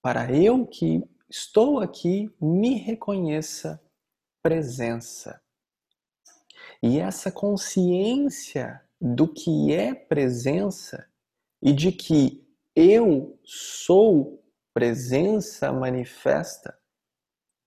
Para 0.00 0.32
eu 0.32 0.66
que 0.66 1.02
estou 1.28 1.80
aqui 1.80 2.34
me 2.40 2.74
reconheça 2.74 3.82
presença. 4.42 5.40
E 6.82 6.98
essa 6.98 7.30
consciência 7.30 8.84
do 9.00 9.32
que 9.32 9.72
é 9.72 9.94
presença 9.94 11.08
e 11.60 11.72
de 11.72 11.92
que 11.92 12.46
eu 12.74 13.38
sou 13.44 14.44
presença 14.74 15.72
manifesta 15.72 16.78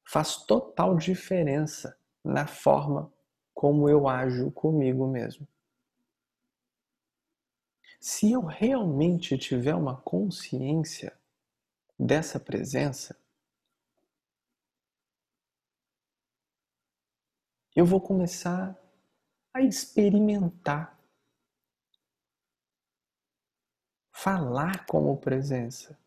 faz 0.08 0.38
total 0.46 0.96
diferença 0.98 1.98
na 2.24 2.48
forma 2.48 3.14
como 3.54 3.90
eu 3.90 4.08
ajo 4.08 4.52
comigo 4.52 5.08
mesmo. 5.08 5.48
Se 8.08 8.32
eu 8.32 8.42
realmente 8.46 9.36
tiver 9.36 9.74
uma 9.74 10.00
consciência 10.00 11.20
dessa 11.98 12.40
presença, 12.40 13.20
eu 17.76 17.84
vou 17.84 18.00
começar 18.00 18.80
a 19.52 19.64
experimentar. 19.64 20.96
Falar 24.12 24.86
como 24.86 25.18
presença. 25.18 26.00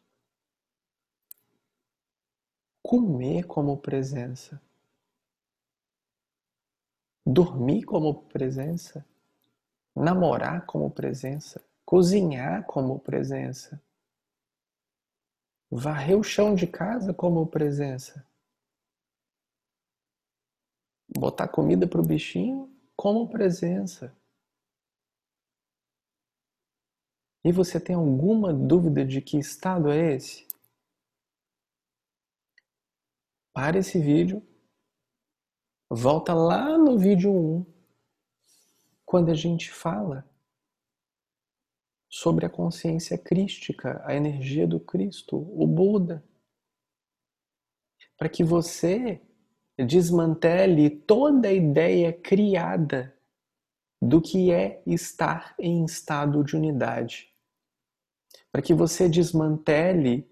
Comer 2.81 3.45
como 3.45 3.77
presença. 3.77 4.63
Dormir 7.27 7.83
como 7.83 8.23
presença. 8.29 9.05
Namorar 9.97 10.65
como 10.65 10.93
presença. 10.93 11.68
Cozinhar 11.89 12.67
como 12.67 13.01
presença. 13.01 13.83
Varrer 15.71 16.19
o 16.19 16.23
chão 16.23 16.55
de 16.55 16.67
casa 16.67 17.15
como 17.15 17.47
presença. 17.47 18.29
Botar 21.09 21.49
comida 21.49 21.89
para 21.89 22.03
o 22.03 22.07
bichinho 22.07 22.71
como 22.95 23.31
presença. 23.31 24.15
E 27.43 27.51
você 27.51 27.81
tem 27.81 27.97
alguma 27.97 28.53
dúvida 28.53 29.03
de 29.03 29.23
que 29.23 29.39
estado 29.39 29.91
é 29.91 30.13
esse? 30.13 30.47
Para 33.51 33.79
esse 33.79 33.99
vídeo, 33.99 34.47
volta 35.89 36.35
lá 36.35 36.77
no 36.77 36.99
vídeo 36.99 37.33
1, 37.33 37.67
quando 39.07 39.31
a 39.31 39.35
gente 39.35 39.73
fala 39.73 40.29
sobre 42.09 42.47
a 42.47 42.51
consciência 42.51 43.19
crística, 43.19 44.03
a 44.05 44.15
energia 44.15 44.67
do 44.67 44.81
Cristo, 44.81 45.37
o 45.37 45.67
Buda. 45.67 46.25
Para 48.17 48.29
que 48.29 48.43
você 48.43 49.21
desmantele 49.79 50.91
toda 50.91 51.49
a 51.49 51.53
ideia 51.53 52.13
criada 52.13 53.15
do 54.01 54.21
que 54.21 54.53
é 54.53 54.83
estar 54.87 55.55
em 55.59 55.85
estado 55.85 56.43
de 56.45 56.57
unidade. 56.57 57.29
para 58.51 58.63
que 58.63 58.73
você 58.73 59.09
desmantele 59.09 60.27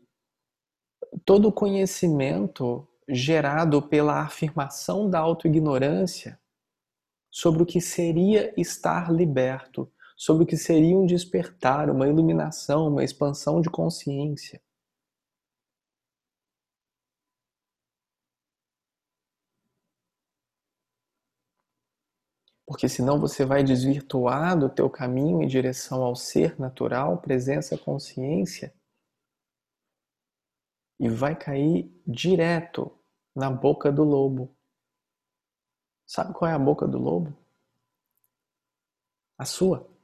todo 1.25 1.49
o 1.49 1.53
conhecimento 1.53 2.89
gerado 3.09 3.81
pela 3.81 4.23
afirmação 4.23 5.09
da 5.09 5.19
autoignorância 5.19 6.41
sobre 7.31 7.63
o 7.63 7.67
que 7.67 7.81
seria 7.81 8.53
estar 8.57 9.13
liberto, 9.13 9.93
sobre 10.17 10.45
o 10.45 10.47
que 10.47 10.57
seria 10.57 10.97
um 10.97 11.07
despertar, 11.07 11.91
uma 11.91 12.09
iluminação, 12.09 12.89
uma 12.89 13.05
expansão 13.05 13.61
de 13.61 13.69
consciência. 13.71 14.61
Porque 22.67 22.89
senão 22.89 23.21
você 23.21 23.45
vai 23.45 23.63
desvirtuar 23.63 24.59
do 24.59 24.69
teu 24.69 24.91
caminho 24.91 25.41
em 25.43 25.47
direção 25.47 26.03
ao 26.03 26.17
ser 26.17 26.59
natural, 26.59 27.19
presença, 27.19 27.79
consciência, 27.79 28.75
e 30.99 31.09
vai 31.09 31.37
cair 31.39 31.89
direto 32.07 32.91
na 33.35 33.51
boca 33.51 33.93
do 33.93 34.03
lobo. 34.03 34.57
Sabe 36.07 36.33
qual 36.33 36.51
é 36.51 36.55
a 36.55 36.59
boca 36.59 36.89
do 36.89 36.99
lobo? 36.99 37.37
A 39.39 39.45
sua. 39.45 39.96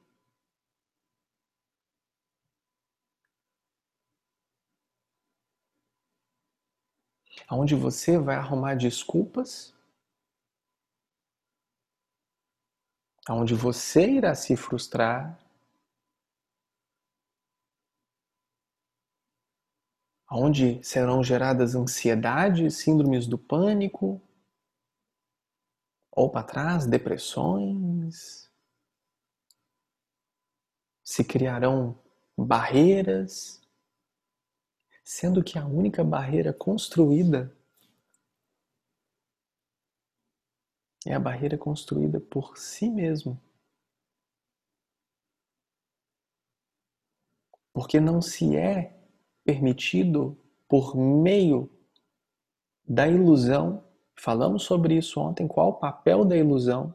Onde 7.55 7.75
você 7.75 8.19
vai 8.19 8.37
arrumar 8.37 8.75
desculpas, 8.77 9.75
onde 13.29 13.55
você 13.55 14.09
irá 14.11 14.35
se 14.35 14.57
frustrar, 14.57 15.39
onde 20.31 20.83
serão 20.83 21.23
geradas 21.23 21.75
ansiedades, 21.75 22.79
síndromes 22.79 23.27
do 23.27 23.37
pânico, 23.37 24.19
ou 26.11 26.31
para 26.31 26.47
trás, 26.47 26.87
depressões. 26.87 28.51
Se 31.05 31.23
criarão 31.23 32.01
barreiras, 32.37 33.62
sendo 35.05 35.43
que 35.43 35.59
a 35.59 35.67
única 35.67 36.05
barreira 36.05 36.53
construída 36.53 37.55
é 41.07 41.15
a 41.15 41.21
barreira 41.21 41.59
construída 41.59 42.21
por 42.21 42.57
si 42.57 42.89
mesmo. 42.89 43.41
Porque 47.73 47.99
não 47.99 48.21
se 48.23 48.57
é 48.57 48.97
permitido 49.45 50.39
por 50.69 50.97
meio 50.97 51.71
da 52.85 53.09
ilusão. 53.09 53.85
Falamos 54.15 54.63
sobre 54.63 54.97
isso 54.97 55.19
ontem, 55.19 55.49
qual 55.49 55.71
o 55.71 55.75
papel 55.75 56.25
da 56.25 56.37
ilusão? 56.37 56.95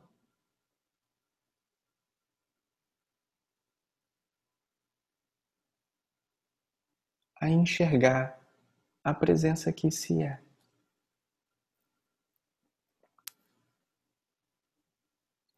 A 7.47 7.49
enxergar 7.49 8.37
a 9.01 9.13
presença 9.13 9.71
que 9.71 9.89
se 9.89 10.21
é. 10.21 10.37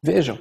Vejam, 0.00 0.38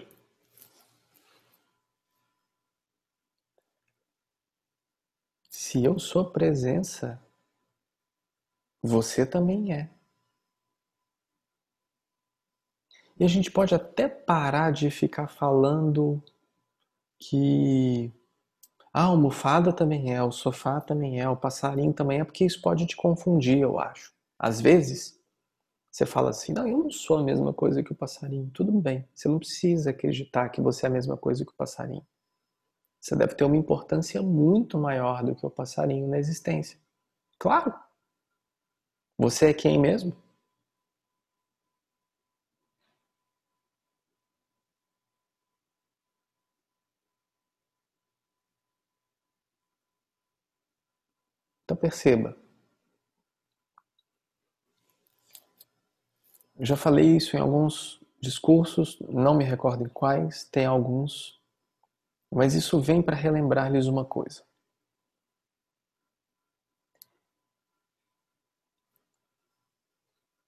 Se 5.49 5.83
eu 5.83 5.97
sou 5.97 6.31
presença, 6.31 7.19
você 8.79 9.25
também 9.25 9.73
é. 9.73 9.89
E 13.19 13.23
a 13.25 13.27
gente 13.27 13.49
pode 13.49 13.73
até 13.73 14.07
parar 14.07 14.71
de 14.71 14.91
ficar 14.91 15.27
falando 15.27 16.23
que 17.17 18.13
a 18.93 19.03
almofada 19.03 19.71
também 19.71 20.13
é, 20.13 20.23
o 20.23 20.31
sofá 20.31 20.81
também 20.81 21.21
é, 21.21 21.29
o 21.29 21.37
passarinho 21.37 21.93
também 21.93 22.19
é, 22.19 22.23
porque 22.23 22.45
isso 22.45 22.61
pode 22.61 22.85
te 22.85 22.95
confundir, 22.95 23.59
eu 23.59 23.79
acho. 23.79 24.13
Às 24.37 24.59
vezes, 24.59 25.19
você 25.91 26.05
fala 26.05 26.31
assim: 26.31 26.53
não, 26.53 26.67
eu 26.67 26.77
não 26.77 26.91
sou 26.91 27.17
a 27.17 27.23
mesma 27.23 27.53
coisa 27.53 27.83
que 27.83 27.91
o 27.91 27.95
passarinho. 27.95 28.49
Tudo 28.53 28.71
bem, 28.71 29.07
você 29.13 29.27
não 29.27 29.39
precisa 29.39 29.91
acreditar 29.91 30.49
que 30.49 30.61
você 30.61 30.85
é 30.85 30.89
a 30.89 30.91
mesma 30.91 31.17
coisa 31.17 31.45
que 31.45 31.51
o 31.51 31.55
passarinho. 31.55 32.05
Você 32.99 33.15
deve 33.15 33.35
ter 33.35 33.45
uma 33.45 33.57
importância 33.57 34.21
muito 34.21 34.77
maior 34.77 35.23
do 35.23 35.35
que 35.35 35.45
o 35.45 35.49
passarinho 35.49 36.07
na 36.07 36.17
existência. 36.17 36.79
Claro! 37.37 37.73
Você 39.17 39.47
é 39.47 39.53
quem 39.53 39.79
mesmo? 39.79 40.15
Perceba. 51.79 52.37
Já 56.59 56.75
falei 56.75 57.15
isso 57.15 57.37
em 57.37 57.39
alguns 57.39 58.01
discursos, 58.19 58.99
não 59.07 59.33
me 59.33 59.45
recordo 59.45 59.85
em 59.85 59.89
quais, 59.89 60.43
tem 60.43 60.65
alguns 60.65 61.39
mas 62.31 62.53
isso 62.53 62.79
vem 62.79 63.01
para 63.01 63.15
relembrar-lhes 63.15 63.87
uma 63.87 64.05
coisa. 64.05 64.43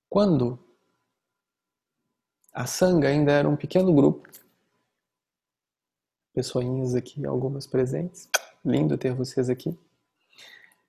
Quando 0.07 0.59
a 2.53 2.65
Sangha 2.67 3.09
ainda 3.09 3.31
era 3.31 3.47
um 3.49 3.55
pequeno 3.55 3.93
grupo, 3.93 4.29
pessoinhas 6.33 6.93
aqui, 6.95 7.25
algumas 7.25 7.65
presentes, 7.65 8.29
lindo 8.63 8.97
ter 8.97 9.13
vocês 9.13 9.49
aqui. 9.49 9.77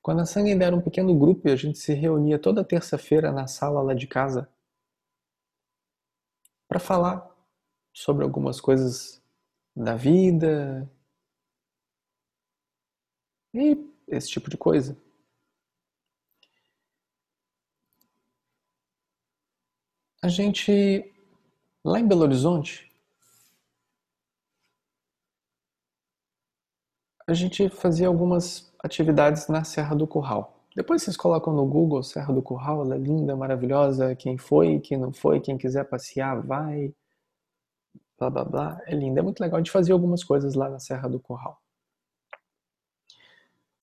Quando 0.02 0.20
a 0.20 0.26
Sangha 0.26 0.50
ainda 0.50 0.64
era 0.64 0.74
um 0.74 0.82
pequeno 0.82 1.16
grupo 1.16 1.46
e 1.46 1.52
a 1.52 1.56
gente 1.56 1.78
se 1.78 1.94
reunia 1.94 2.36
toda 2.38 2.64
terça-feira 2.64 3.30
na 3.30 3.46
sala 3.46 3.80
lá 3.80 3.94
de 3.94 4.08
casa 4.08 4.52
para 6.66 6.80
falar 6.80 7.30
sobre 7.94 8.24
algumas 8.24 8.60
coisas 8.60 9.22
da 9.76 9.94
vida 9.94 10.90
e 13.54 13.76
esse 14.08 14.28
tipo 14.28 14.50
de 14.50 14.56
coisa. 14.56 14.96
A 20.20 20.28
gente, 20.28 21.12
lá 21.84 22.00
em 22.00 22.08
Belo 22.08 22.22
Horizonte, 22.22 22.92
a 27.26 27.34
gente 27.34 27.68
fazia 27.68 28.08
algumas 28.08 28.71
atividades 28.82 29.48
na 29.48 29.64
Serra 29.64 29.94
do 29.94 30.06
Curral. 30.06 30.58
Depois 30.74 31.02
vocês 31.02 31.16
colocam 31.16 31.52
no 31.52 31.66
Google 31.66 32.02
Serra 32.02 32.32
do 32.32 32.42
Curral, 32.42 32.82
ela 32.82 32.94
é 32.94 32.98
linda, 32.98 33.36
maravilhosa. 33.36 34.14
Quem 34.14 34.38
foi, 34.38 34.80
quem 34.80 34.98
não 34.98 35.12
foi, 35.12 35.40
quem 35.40 35.58
quiser 35.58 35.84
passear, 35.84 36.40
vai 36.40 36.94
blá 38.18 38.30
blá 38.30 38.44
blá. 38.44 38.80
É 38.86 38.94
lindo, 38.94 39.18
é 39.18 39.22
muito 39.22 39.40
legal. 39.40 39.56
A 39.56 39.60
gente 39.60 39.70
fazia 39.70 39.94
algumas 39.94 40.24
coisas 40.24 40.54
lá 40.54 40.68
na 40.70 40.78
Serra 40.78 41.08
do 41.08 41.20
Curral. 41.20 41.60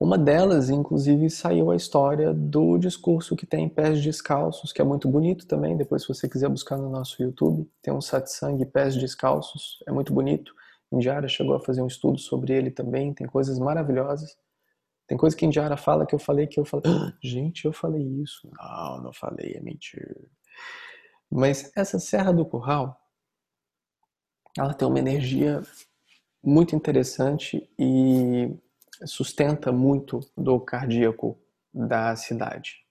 Uma 0.00 0.16
delas, 0.16 0.70
inclusive, 0.70 1.28
saiu 1.28 1.70
a 1.70 1.76
história 1.76 2.32
do 2.32 2.78
discurso 2.78 3.36
que 3.36 3.44
tem 3.44 3.68
Pés 3.68 4.02
Descalços, 4.02 4.72
que 4.72 4.80
é 4.80 4.84
muito 4.84 5.06
bonito 5.06 5.46
também. 5.46 5.76
Depois, 5.76 6.02
se 6.02 6.08
você 6.08 6.26
quiser 6.26 6.48
buscar 6.48 6.78
no 6.78 6.88
nosso 6.88 7.22
YouTube, 7.22 7.70
tem 7.82 7.92
um 7.92 8.00
satsang 8.00 8.64
Pés 8.64 8.96
Descalços, 8.96 9.82
é 9.86 9.92
muito 9.92 10.12
bonito. 10.12 10.54
Indiara 10.90 11.28
chegou 11.28 11.54
a 11.54 11.60
fazer 11.60 11.82
um 11.82 11.86
estudo 11.86 12.18
sobre 12.18 12.54
ele 12.54 12.70
também, 12.70 13.12
tem 13.12 13.26
coisas 13.26 13.58
maravilhosas. 13.58 14.36
Tem 15.10 15.18
coisa 15.18 15.36
que 15.36 15.44
Indiara 15.44 15.76
fala 15.76 16.06
que 16.06 16.14
eu 16.14 16.20
falei 16.20 16.46
que 16.46 16.60
eu 16.60 16.64
falei, 16.64 16.84
ah, 16.86 17.12
gente, 17.20 17.64
eu 17.64 17.72
falei 17.72 18.00
isso. 18.22 18.48
Não, 18.56 19.02
não 19.02 19.12
falei, 19.12 19.54
é 19.56 19.60
mentira. 19.60 20.16
Mas 21.28 21.72
essa 21.76 21.98
Serra 21.98 22.32
do 22.32 22.46
Curral, 22.46 22.96
ela 24.56 24.72
tem 24.72 24.86
uma 24.86 25.00
energia 25.00 25.64
muito 26.40 26.76
interessante 26.76 27.68
e 27.76 28.56
sustenta 29.04 29.72
muito 29.72 30.20
do 30.36 30.60
cardíaco 30.60 31.36
da 31.74 32.14
cidade. 32.14 32.86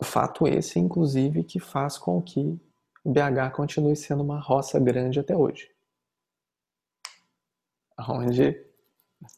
O 0.00 0.04
fato 0.04 0.48
esse, 0.48 0.80
inclusive, 0.80 1.44
que 1.44 1.60
faz 1.60 1.96
com 1.96 2.20
que 2.20 2.60
BH 3.04 3.54
continue 3.54 3.94
sendo 3.94 4.24
uma 4.24 4.40
roça 4.40 4.80
grande 4.80 5.20
até 5.20 5.36
hoje. 5.36 5.70
Onde 7.96 8.65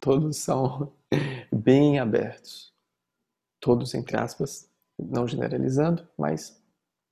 todos 0.01 0.39
são 0.39 0.93
bem 1.53 1.99
abertos. 1.99 2.73
Todos, 3.61 3.95
entre 3.95 4.17
aspas, 4.17 4.71
não 4.99 5.27
generalizando, 5.27 6.07
mas 6.17 6.63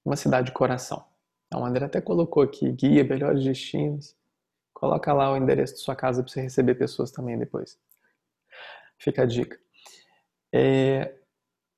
uma 0.05 0.17
cidade 0.17 0.47
de 0.47 0.53
coração. 0.53 1.05
Então, 1.47 1.63
o 1.63 1.65
André 1.65 1.85
até 1.85 2.01
colocou 2.01 2.43
aqui, 2.43 2.71
guia 2.73 3.05
melhores 3.05 3.45
destinos. 3.45 4.17
Coloca 4.73 5.13
lá 5.13 5.33
o 5.33 5.37
endereço 5.37 5.75
de 5.75 5.81
sua 5.81 5.97
casa 5.97 6.23
para 6.23 6.31
você 6.31 6.41
receber 6.41 6.75
pessoas 6.75 7.11
também 7.11 7.39
depois. 7.39 7.79
Fica 8.99 9.23
a 9.23 9.27
dica. 9.27 9.59
É... 10.53 11.15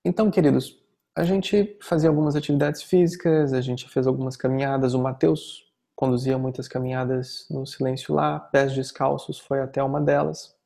Então, 0.05 0.31
queridos, 0.31 0.83
a 1.17 1.25
gente 1.25 1.79
fazia 1.83 2.09
algumas 2.09 2.37
atividades 2.37 2.83
físicas, 2.83 3.53
a 3.53 3.61
gente 3.61 3.89
fez 3.89 4.07
algumas 4.07 4.37
caminhadas. 4.37 4.95
O 4.95 4.99
Matheus 5.03 5.69
conduzia 5.95 6.39
muitas 6.39 6.69
caminhadas 6.69 7.47
no 7.51 7.67
silêncio 7.67 8.15
lá, 8.15 8.39
pés 8.39 8.73
descalços 8.73 9.39
foi 9.39 9.61
até 9.61 9.83
uma 9.83 10.01
delas. 10.01 10.58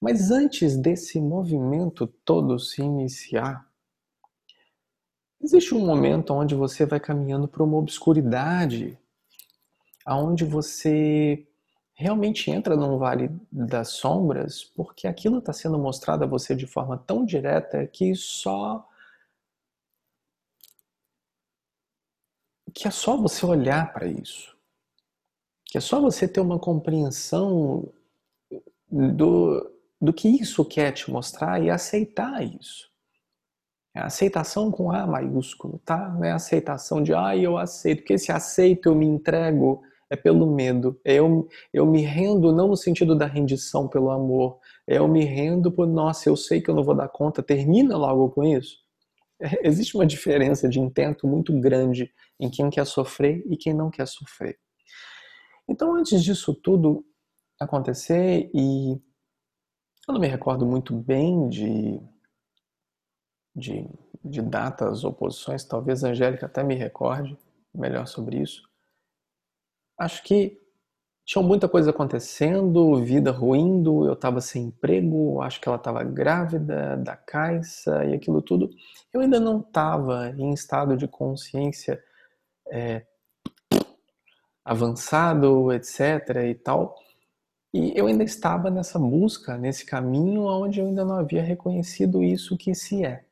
Mas 0.00 0.30
antes 0.30 0.76
desse 0.76 1.20
movimento 1.20 2.06
todo 2.06 2.58
se 2.58 2.82
iniciar, 2.82 3.68
existe 5.40 5.74
um 5.74 5.84
momento 5.84 6.32
onde 6.32 6.54
você 6.54 6.86
vai 6.86 7.00
caminhando 7.00 7.48
para 7.48 7.62
uma 7.64 7.78
obscuridade, 7.78 8.98
aonde 10.04 10.44
você 10.44 11.46
realmente 11.94 12.48
entra 12.48 12.76
num 12.76 12.96
vale 12.96 13.28
das 13.50 13.88
sombras, 13.88 14.62
porque 14.62 15.08
aquilo 15.08 15.38
está 15.38 15.52
sendo 15.52 15.76
mostrado 15.76 16.22
a 16.22 16.28
você 16.28 16.54
de 16.54 16.66
forma 16.66 16.96
tão 16.96 17.24
direta 17.24 17.84
que 17.88 18.14
só 18.14 18.88
que 22.72 22.86
é 22.86 22.90
só 22.92 23.16
você 23.16 23.44
olhar 23.44 23.92
para 23.92 24.06
isso, 24.06 24.56
que 25.64 25.76
é 25.76 25.80
só 25.80 26.00
você 26.00 26.28
ter 26.28 26.38
uma 26.40 26.60
compreensão 26.60 27.92
do, 28.88 29.77
do 30.00 30.12
que 30.12 30.28
isso 30.28 30.64
quer 30.64 30.92
te 30.92 31.10
mostrar 31.10 31.62
e 31.62 31.70
aceitar 31.70 32.42
isso. 32.42 32.88
É 33.94 34.00
aceitação 34.00 34.70
com 34.70 34.90
A 34.90 35.06
maiúsculo, 35.06 35.80
tá? 35.84 36.08
Não 36.10 36.24
é 36.24 36.30
aceitação 36.30 37.02
de, 37.02 37.12
ah, 37.14 37.36
eu 37.36 37.56
aceito, 37.56 38.00
porque 38.00 38.14
esse 38.14 38.30
aceito 38.30 38.88
eu 38.88 38.94
me 38.94 39.06
entrego 39.06 39.82
é 40.10 40.16
pelo 40.16 40.50
medo, 40.54 40.98
é 41.04 41.14
eu, 41.16 41.46
eu 41.72 41.84
me 41.84 42.00
rendo 42.00 42.50
não 42.52 42.68
no 42.68 42.76
sentido 42.76 43.14
da 43.14 43.26
rendição 43.26 43.86
pelo 43.86 44.10
amor, 44.10 44.58
é 44.86 44.96
eu 44.98 45.06
me 45.06 45.24
rendo 45.24 45.70
por, 45.70 45.86
nossa, 45.86 46.28
eu 46.28 46.36
sei 46.36 46.62
que 46.62 46.70
eu 46.70 46.74
não 46.74 46.82
vou 46.82 46.94
dar 46.94 47.08
conta, 47.08 47.42
termina 47.42 47.96
logo 47.96 48.30
com 48.30 48.42
isso. 48.42 48.78
É, 49.40 49.68
existe 49.68 49.94
uma 49.94 50.06
diferença 50.06 50.68
de 50.68 50.80
intento 50.80 51.26
muito 51.26 51.52
grande 51.60 52.10
em 52.40 52.48
quem 52.48 52.70
quer 52.70 52.86
sofrer 52.86 53.44
e 53.46 53.56
quem 53.56 53.74
não 53.74 53.90
quer 53.90 54.06
sofrer. 54.06 54.58
Então, 55.68 55.94
antes 55.94 56.24
disso 56.24 56.54
tudo 56.54 57.04
acontecer, 57.60 58.50
e 58.54 58.98
eu 60.08 60.14
não 60.14 60.20
me 60.20 60.26
recordo 60.26 60.64
muito 60.64 60.94
bem 60.94 61.50
de, 61.50 62.00
de, 63.54 63.86
de 64.24 64.40
datas 64.40 65.04
ou 65.04 65.12
posições, 65.12 65.64
talvez 65.64 66.02
a 66.02 66.08
Angélica 66.08 66.46
até 66.46 66.64
me 66.64 66.74
recorde 66.74 67.36
melhor 67.74 68.06
sobre 68.06 68.40
isso. 68.40 68.66
Acho 69.98 70.22
que 70.22 70.58
tinha 71.26 71.42
muita 71.42 71.68
coisa 71.68 71.90
acontecendo, 71.90 73.04
vida 73.04 73.30
ruindo, 73.30 74.06
eu 74.06 74.14
estava 74.14 74.40
sem 74.40 74.68
emprego, 74.68 75.42
acho 75.42 75.60
que 75.60 75.68
ela 75.68 75.76
estava 75.76 76.02
grávida 76.02 76.96
da 76.96 77.14
Caixa 77.14 78.02
e 78.06 78.14
aquilo 78.14 78.40
tudo. 78.40 78.70
Eu 79.12 79.20
ainda 79.20 79.38
não 79.38 79.60
estava 79.60 80.30
em 80.30 80.54
estado 80.54 80.96
de 80.96 81.06
consciência 81.06 82.02
é, 82.70 83.04
avançado, 84.64 85.70
etc. 85.70 86.44
e 86.48 86.54
tal. 86.54 86.96
E 87.72 87.92
eu 87.94 88.06
ainda 88.06 88.24
estava 88.24 88.70
nessa 88.70 88.98
busca, 88.98 89.58
nesse 89.58 89.84
caminho 89.84 90.44
onde 90.44 90.80
eu 90.80 90.86
ainda 90.86 91.04
não 91.04 91.16
havia 91.16 91.42
reconhecido 91.42 92.22
isso 92.22 92.56
que 92.56 92.74
se 92.74 93.04
é. 93.04 93.24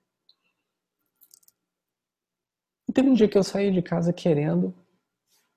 E 2.89 2.93
teve 2.93 3.09
um 3.09 3.15
dia 3.15 3.29
que 3.29 3.39
eu 3.39 3.43
saí 3.43 3.71
de 3.73 3.83
casa 3.83 4.13
querendo 4.13 4.75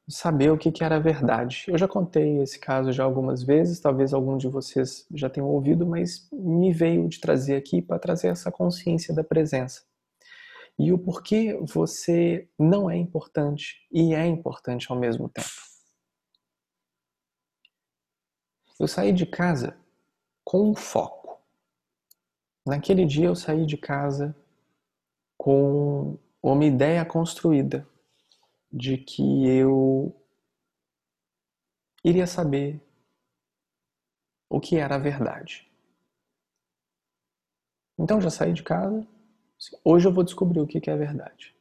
saber 0.08 0.52
o 0.52 0.58
que, 0.58 0.84
era 0.84 0.96
a 0.96 1.00
verdade. 1.00 1.66
Eu 1.68 1.78
já 1.78 1.88
contei 1.88 2.42
esse 2.42 2.58
caso 2.58 2.92
já 2.92 3.04
algumas 3.04 3.44
vezes, 3.44 3.80
talvez 3.80 4.14
algum 4.14 4.38
de 4.38 4.48
vocês 4.48 5.06
já 5.14 5.30
tenham 5.30 5.48
ouvido, 5.48 5.86
mas 5.86 6.28
me 6.32 6.74
veio 6.74 7.08
de 7.08 7.20
trazer 7.20 7.56
aqui 7.56 7.82
para 7.82 8.00
trazer 8.00 8.30
essa 8.30 8.52
consciência 8.52 9.14
da 9.14 9.24
presença. 9.24 9.84
E 10.80 10.92
o 10.92 10.98
porquê 10.98 11.60
você 11.62 12.48
não 12.58 12.90
é 12.90 12.98
importante 12.98 13.76
e 13.92 14.16
é 14.16 14.26
importante 14.26 14.88
ao 14.90 14.98
mesmo 14.98 15.30
tempo. 15.30 15.69
Eu 18.80 18.88
saí 18.88 19.12
de 19.12 19.26
casa 19.26 19.78
com 20.44 20.72
um 20.72 20.76
foco. 20.76 21.38
Naquele 22.66 23.06
dia 23.06 23.26
eu 23.26 23.36
saí 23.36 23.66
de 23.66 23.78
casa 23.78 24.34
com 25.38 26.18
uma 26.42 26.64
ideia 26.64 27.04
construída 27.06 27.86
de 28.72 28.98
que 28.98 29.46
eu 29.48 30.16
iria 32.04 32.26
saber 32.26 32.82
o 34.50 34.62
que 34.62 34.78
era 34.78 34.96
a 34.96 35.00
verdade. 35.00 35.70
Então 37.98 38.22
já 38.22 38.30
saí 38.30 38.54
de 38.54 38.64
casa. 38.64 39.06
Hoje 39.84 40.08
eu 40.08 40.14
vou 40.14 40.24
descobrir 40.24 40.62
o 40.62 40.68
que 40.68 40.90
é 40.90 40.94
a 40.94 40.96
verdade. 40.96 41.54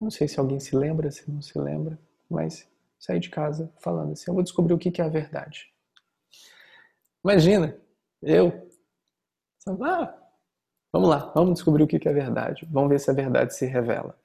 Não 0.00 0.10
sei 0.10 0.26
se 0.26 0.40
alguém 0.40 0.58
se 0.58 0.74
lembra, 0.74 1.12
se 1.12 1.30
não 1.30 1.40
se 1.40 1.56
lembra, 1.58 1.98
mas 2.28 2.68
saí 2.98 3.20
de 3.20 3.30
casa 3.30 3.72
falando 3.80 4.12
assim: 4.12 4.30
eu 4.30 4.34
vou 4.34 4.42
descobrir 4.42 4.74
o 4.74 4.78
que 4.78 5.00
é 5.00 5.04
a 5.04 5.08
verdade. 5.08 5.66
Imagina, 7.24 7.76
eu. 8.22 8.68
Ah, 9.82 10.16
vamos 10.92 11.08
lá, 11.08 11.32
vamos 11.34 11.54
descobrir 11.54 11.82
o 11.82 11.86
que 11.86 12.08
é 12.08 12.10
a 12.10 12.14
verdade. 12.14 12.66
Vamos 12.70 12.88
ver 12.88 13.00
se 13.00 13.10
a 13.10 13.14
verdade 13.14 13.54
se 13.54 13.66
revela 13.66 14.18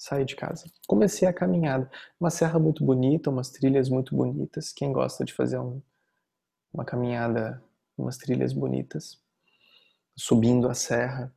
saí 0.00 0.24
de 0.24 0.34
casa. 0.34 0.64
Comecei 0.86 1.28
a 1.28 1.32
caminhada. 1.32 1.90
Uma 2.18 2.30
serra 2.30 2.58
muito 2.58 2.82
bonita, 2.82 3.28
umas 3.28 3.50
trilhas 3.50 3.90
muito 3.90 4.16
bonitas. 4.16 4.72
Quem 4.72 4.94
gosta 4.94 5.26
de 5.26 5.34
fazer 5.34 5.58
um, 5.58 5.82
uma 6.72 6.86
caminhada, 6.86 7.62
umas 7.98 8.16
trilhas 8.16 8.54
bonitas, 8.54 9.20
subindo 10.16 10.70
a 10.70 10.74
serra. 10.74 11.30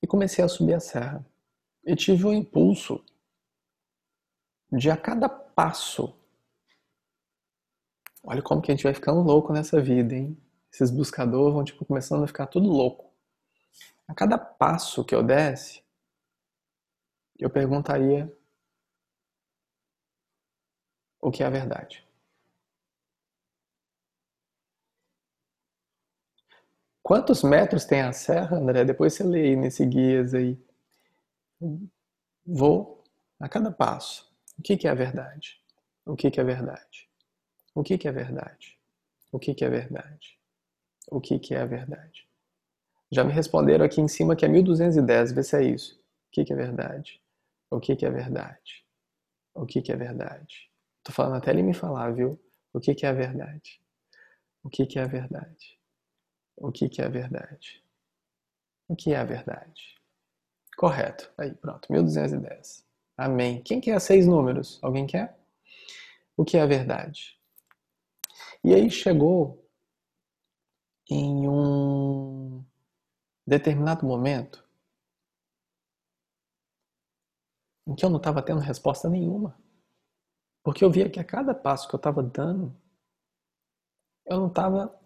E 0.00 0.06
comecei 0.06 0.44
a 0.44 0.48
subir 0.48 0.74
a 0.74 0.80
serra. 0.80 1.26
E 1.84 1.96
tive 1.96 2.26
um 2.26 2.32
impulso 2.32 3.04
de 4.72 4.90
a 4.90 4.96
cada 4.96 5.28
passo. 5.28 6.18
Olha 8.24 8.42
como 8.42 8.62
que 8.62 8.70
a 8.70 8.74
gente 8.74 8.84
vai 8.84 8.94
ficando 8.94 9.20
louco 9.20 9.52
nessa 9.52 9.80
vida, 9.80 10.14
hein? 10.14 10.36
Esses 10.72 10.90
buscadores 10.90 11.52
vão 11.52 11.64
tipo 11.64 11.84
começando 11.84 12.24
a 12.24 12.26
ficar 12.26 12.46
tudo 12.46 12.68
louco. 12.68 13.12
A 14.08 14.14
cada 14.14 14.38
passo 14.38 15.04
que 15.04 15.14
eu 15.14 15.22
desse, 15.22 15.82
eu 17.38 17.50
perguntaria 17.50 18.32
o 21.20 21.30
que 21.30 21.42
é 21.42 21.46
a 21.46 21.50
verdade. 21.50 22.06
Quantos 27.02 27.42
metros 27.42 27.84
tem 27.84 28.00
a 28.00 28.12
serra, 28.12 28.56
André? 28.56 28.84
Depois 28.84 29.12
você 29.12 29.24
lê 29.24 29.42
aí 29.48 29.56
nesse 29.56 29.84
guias 29.84 30.34
aí. 30.34 30.58
Vou 32.46 33.04
a 33.38 33.48
cada 33.48 33.70
passo. 33.70 34.31
O 34.62 34.64
que, 34.64 34.86
é 34.86 34.90
a 34.90 34.94
verdade? 34.94 35.60
O 36.06 36.14
que, 36.14 36.28
é 36.28 36.40
a 36.40 36.44
verdade? 36.44 37.08
O 37.74 37.82
que, 37.82 37.94
é 38.06 38.08
a 38.08 38.12
verdade? 38.12 38.78
O 39.32 39.40
que, 39.40 39.64
é 39.64 39.66
a 39.66 39.70
verdade? 39.70 40.38
O 41.10 41.20
que, 41.20 41.52
é 41.52 41.60
a 41.60 41.66
verdade? 41.66 42.28
Já 43.10 43.24
me 43.24 43.32
responderam 43.32 43.84
aqui 43.84 44.00
em 44.00 44.06
cima 44.06 44.36
que 44.36 44.44
é 44.44 44.48
1210, 44.48 45.32
vê 45.32 45.42
se 45.42 45.56
é 45.56 45.64
isso. 45.64 45.96
O 45.96 46.30
que, 46.30 46.44
que 46.44 46.52
é 46.52 46.56
verdade? 46.56 47.20
o 47.70 47.80
que, 47.80 47.96
que 47.96 48.06
é 48.06 48.10
verdade. 48.10 48.86
O 49.52 49.66
que, 49.66 49.82
que 49.82 49.90
é 49.90 49.96
verdade. 49.96 50.70
Tô 51.02 51.10
falando 51.10 51.38
até 51.38 51.50
ele 51.50 51.64
me 51.64 51.74
falar, 51.74 52.12
viu? 52.12 52.40
O 52.72 52.78
que, 52.78 52.94
que 52.94 53.04
é 53.04 53.08
a 53.08 53.12
verdade. 53.12 53.82
O 54.62 54.70
que, 54.70 54.86
que 54.86 54.96
é 54.96 55.02
a 55.02 55.08
verdade. 55.08 55.76
O 56.56 56.70
que, 56.70 56.88
que 56.88 57.02
é 57.02 57.06
a 57.06 57.08
verdade. 57.08 57.82
O 58.86 58.94
que 58.94 59.12
é 59.12 59.16
a 59.16 59.24
verdade. 59.24 59.98
Correto. 60.76 61.32
Aí, 61.36 61.52
pronto. 61.52 61.90
1210. 61.90 62.91
Amém. 63.22 63.62
Quem 63.62 63.80
quer 63.80 64.00
seis 64.00 64.26
números? 64.26 64.80
Alguém 64.82 65.06
quer? 65.06 65.38
O 66.36 66.44
que 66.44 66.56
é 66.56 66.60
a 66.60 66.66
verdade? 66.66 67.38
E 68.64 68.74
aí 68.74 68.90
chegou 68.90 69.64
em 71.08 71.48
um 71.48 72.64
determinado 73.46 74.04
momento 74.04 74.68
em 77.86 77.94
que 77.94 78.04
eu 78.04 78.10
não 78.10 78.16
estava 78.16 78.42
tendo 78.42 78.58
resposta 78.58 79.08
nenhuma. 79.08 79.56
Porque 80.64 80.84
eu 80.84 80.90
via 80.90 81.08
que 81.08 81.20
a 81.20 81.24
cada 81.24 81.54
passo 81.54 81.88
que 81.88 81.94
eu 81.94 81.98
estava 81.98 82.24
dando, 82.24 82.76
eu 84.26 84.40
não 84.40 84.48
estava 84.48 85.00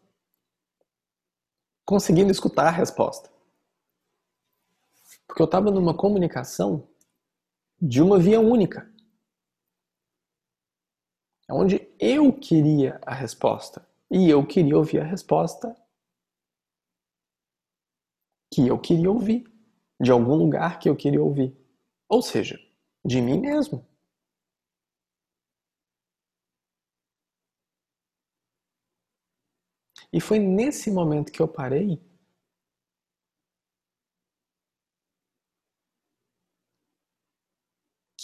conseguindo 1.85 2.31
escutar 2.31 2.69
a 2.69 2.71
resposta. 2.71 3.31
Porque 5.27 5.43
eu 5.43 5.47
estava 5.47 5.71
numa 5.71 5.95
comunicação 5.95 6.89
de 7.81 8.01
uma 8.03 8.19
via 8.19 8.41
única. 8.41 8.91
é 11.49 11.53
Onde 11.53 11.89
eu 11.99 12.33
queria 12.33 13.01
a 13.07 13.15
resposta. 13.15 13.87
E 14.11 14.29
eu 14.31 14.47
queria 14.47 14.77
ouvir 14.77 15.01
a 15.01 15.05
resposta 15.05 15.75
que 18.53 18.67
eu 18.67 18.79
queria 18.79 19.11
ouvir. 19.11 19.45
De 20.01 20.11
algum 20.11 20.35
lugar 20.35 20.79
que 20.79 20.89
eu 20.89 20.97
queria 20.97 21.23
ouvir. 21.23 21.57
Ou 22.09 22.21
seja, 22.23 22.59
de 23.05 23.21
mim 23.21 23.41
mesmo. 23.41 23.87
E 30.13 30.21
foi 30.21 30.39
nesse 30.39 30.91
momento 30.91 31.33
que 31.33 31.41
eu 31.41 31.49
parei 31.49 32.01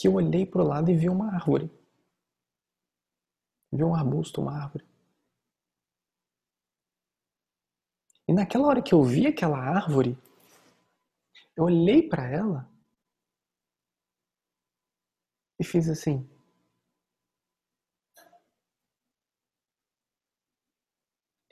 que 0.02 0.08
eu 0.08 0.14
olhei 0.14 0.44
para 0.44 0.60
o 0.60 0.66
lado 0.66 0.90
e 0.90 0.96
vi 0.96 1.08
uma 1.08 1.32
árvore. 1.32 1.70
Vi 3.70 3.84
um 3.84 3.94
arbusto, 3.94 4.40
uma 4.40 4.60
árvore. 4.60 4.84
E 8.26 8.32
naquela 8.32 8.66
hora 8.66 8.82
que 8.82 8.92
eu 8.92 9.04
vi 9.04 9.28
aquela 9.28 9.56
árvore, 9.56 10.18
eu 11.56 11.62
olhei 11.62 12.08
para 12.08 12.28
ela 12.28 12.68
e 15.60 15.64
fiz 15.64 15.88
assim. 15.88 16.28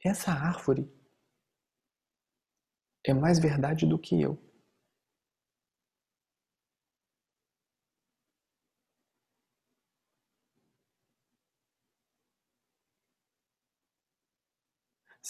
Essa 0.05 0.33
árvore 0.33 0.93
é 3.07 3.15
mais 3.15 3.39
verdade 3.39 3.87
do 3.87 3.97
que 3.97 4.21
eu. 4.21 4.50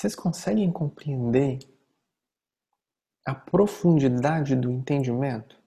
Vocês 0.00 0.14
conseguem 0.14 0.72
compreender 0.72 1.58
a 3.26 3.34
profundidade 3.34 4.56
do 4.56 4.70
entendimento? 4.70 5.62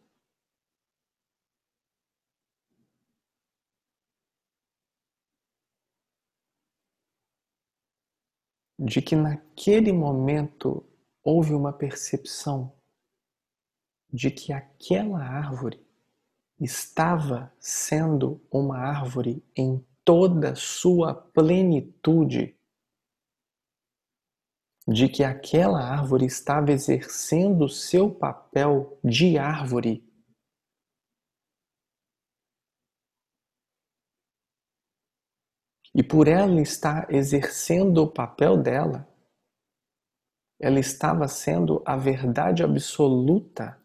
De 8.80 9.04
que 9.04 9.16
naquele 9.16 9.94
momento 9.94 10.84
houve 11.24 11.54
uma 11.54 11.72
percepção 11.72 12.76
de 14.12 14.32
que 14.32 14.52
aquela 14.52 15.20
árvore 15.20 15.80
estava 16.60 17.56
sendo 17.60 18.44
uma 18.52 18.80
árvore 18.80 19.46
em 19.56 19.86
toda 20.04 20.56
sua 20.56 21.14
plenitude 21.14 22.58
de 24.88 25.08
que 25.08 25.24
aquela 25.24 25.80
árvore 25.80 26.26
estava 26.26 26.72
exercendo 26.72 27.70
seu 27.70 28.14
papel 28.14 29.00
de 29.04 29.38
árvore. 29.38 30.04
E 35.96 36.02
por 36.04 36.28
ela 36.28 36.60
estar 36.60 37.14
exercendo 37.14 38.00
o 38.00 38.12
papel 38.12 38.58
dela, 38.62 39.08
ela 40.60 40.80
estava 40.80 41.28
sendo 41.28 41.84
a 41.86 41.96
verdade 41.96 42.64
absoluta. 42.64 43.80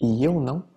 E 0.00 0.24
eu 0.24 0.40
não. 0.40 0.69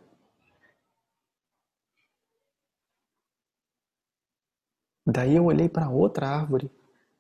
Daí 5.13 5.35
eu 5.35 5.45
olhei 5.45 5.69
para 5.69 5.91
outra 5.91 6.27
árvore, 6.27 6.71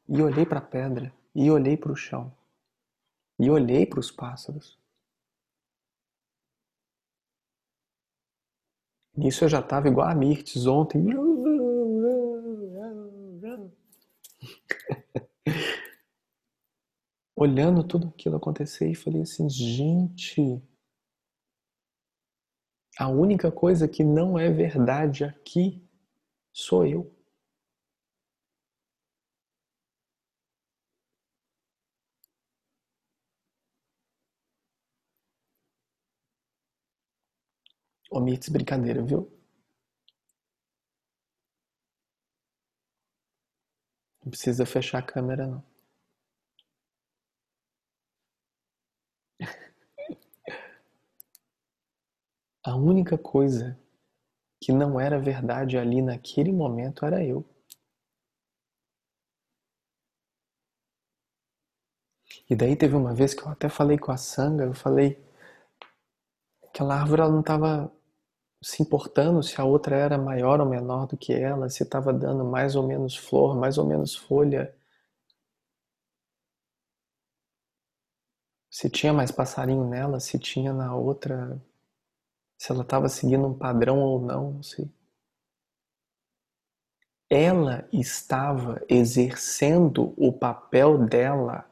e 0.09 0.19
olhei 0.19 0.47
para 0.47 0.57
a 0.57 0.63
pedra, 0.63 1.13
e 1.35 1.51
olhei 1.51 1.77
para 1.77 1.91
o 1.91 1.95
chão, 1.95 2.35
e 3.39 3.51
olhei 3.51 3.85
para 3.85 3.99
os 3.99 4.09
pássaros. 4.09 4.79
Nisso 9.15 9.43
eu 9.43 9.49
já 9.49 9.59
estava 9.59 9.87
igual 9.87 10.09
a 10.09 10.15
Mirtes 10.15 10.65
ontem. 10.65 11.05
Olhando 17.35 17.83
tudo 17.83 18.07
aquilo 18.07 18.37
acontecer 18.37 18.89
e 18.89 18.95
falei 18.95 19.21
assim, 19.21 19.47
gente, 19.47 20.59
a 22.97 23.07
única 23.07 23.51
coisa 23.51 23.87
que 23.87 24.03
não 24.03 24.39
é 24.39 24.49
verdade 24.49 25.23
aqui 25.23 25.87
sou 26.51 26.87
eu. 26.87 27.12
Ô 38.15 38.19
brincadeira, 38.49 39.01
viu? 39.03 39.21
Não 44.21 44.31
precisa 44.31 44.65
fechar 44.65 44.97
a 44.97 45.01
câmera, 45.01 45.47
não. 45.47 45.63
A 52.61 52.75
única 52.75 53.17
coisa 53.17 53.79
que 54.61 54.71
não 54.71 54.99
era 54.99 55.19
verdade 55.19 55.77
ali 55.77 56.01
naquele 56.01 56.51
momento 56.51 57.05
era 57.05 57.23
eu. 57.25 57.45
E 62.49 62.55
daí 62.55 62.73
teve 62.77 62.95
uma 62.95 63.13
vez 63.13 63.33
que 63.33 63.43
eu 63.43 63.49
até 63.49 63.67
falei 63.67 63.97
com 63.97 64.09
a 64.09 64.15
Sanga, 64.15 64.63
eu 64.63 64.73
falei, 64.73 65.17
aquela 66.67 66.99
árvore 66.99 67.21
ela 67.21 67.31
não 67.31 67.39
estava 67.39 67.89
se 68.63 68.81
importando 68.81 69.43
se 69.43 69.59
a 69.59 69.65
outra 69.65 69.95
era 69.95 70.17
maior 70.17 70.59
ou 70.61 70.65
menor 70.67 71.05
do 71.07 71.17
que 71.17 71.33
ela, 71.33 71.69
se 71.69 71.83
estava 71.83 72.13
dando 72.13 72.45
mais 72.45 72.75
ou 72.75 72.87
menos 72.87 73.15
flor, 73.15 73.55
mais 73.55 73.77
ou 73.77 73.85
menos 73.85 74.15
folha, 74.15 74.73
se 78.69 78.89
tinha 78.89 79.13
mais 79.13 79.31
passarinho 79.31 79.87
nela, 79.87 80.19
se 80.19 80.39
tinha 80.39 80.73
na 80.73 80.95
outra, 80.95 81.61
se 82.57 82.71
ela 82.71 82.83
estava 82.83 83.09
seguindo 83.09 83.45
um 83.45 83.57
padrão 83.57 83.99
ou 83.99 84.19
não, 84.21 84.63
sei. 84.63 84.89
Ela 87.29 87.87
estava 87.91 88.81
exercendo 88.87 90.13
o 90.17 90.31
papel 90.31 91.05
dela 91.05 91.69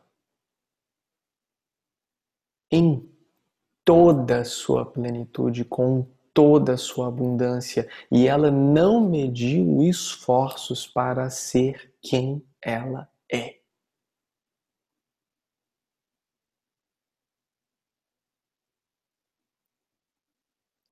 em 2.70 3.10
toda 3.84 4.42
a 4.42 4.46
sua 4.46 4.86
plenitude, 4.86 5.66
com 5.66 6.08
toda 6.34 6.74
a 6.74 6.78
sua 6.78 7.08
abundância 7.08 7.90
e 8.12 8.28
ela 8.28 8.52
não 8.52 9.02
mediu 9.10 9.82
esforços 9.84 10.88
para 10.88 11.30
ser 11.30 11.94
quem 12.02 12.44
ela 12.62 13.10
é. 13.32 13.62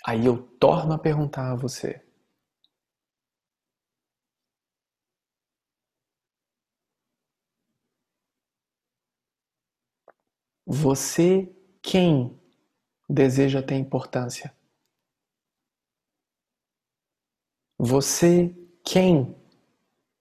Aí 0.06 0.26
eu 0.26 0.38
torno 0.60 0.94
a 0.94 0.98
perguntar 1.00 1.52
a 1.52 1.56
você. 1.56 2.02
Você 10.66 11.52
quem 11.82 12.40
deseja 13.10 13.62
ter 13.62 13.76
importância? 13.76 14.59
Você, 17.82 18.54
quem 18.84 19.34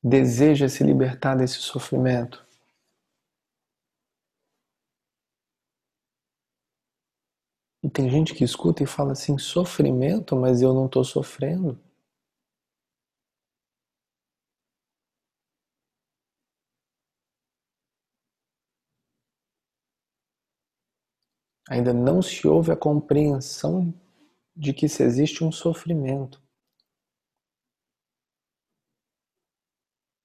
deseja 0.03 0.69
se 0.69 0.85
libertar 0.85 1.37
desse 1.37 1.57
sofrimento? 1.57 2.47
E 7.83 7.91
tem 7.91 8.09
gente 8.09 8.35
que 8.35 8.45
escuta 8.45 8.85
e 8.85 8.87
fala 8.87 9.11
assim: 9.11 9.37
sofrimento, 9.37 10.37
mas 10.37 10.63
eu 10.63 10.73
não 10.73 10.87
estou 10.87 11.03
sofrendo. 11.03 11.77
Ainda 21.71 21.95
não 21.95 22.21
se 22.21 22.47
houve 22.47 22.71
a 22.73 22.77
compreensão 22.77 23.95
de 24.57 24.73
que 24.75 24.89
se 24.89 25.03
existe 25.03 25.45
um 25.45 25.53
sofrimento. 25.53 26.43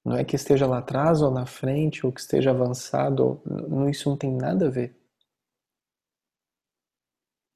Não 0.04 0.16
é 0.16 0.24
que 0.24 0.36
esteja 0.36 0.66
lá 0.66 0.78
atrás 0.78 1.22
ou 1.22 1.30
na 1.30 1.46
frente, 1.46 2.04
ou 2.04 2.12
que 2.12 2.20
esteja 2.20 2.50
avançado, 2.50 3.40
ou... 3.46 3.88
isso 3.88 4.10
não 4.10 4.18
tem 4.18 4.30
nada 4.30 4.66
a 4.66 4.70
ver. 4.70 4.94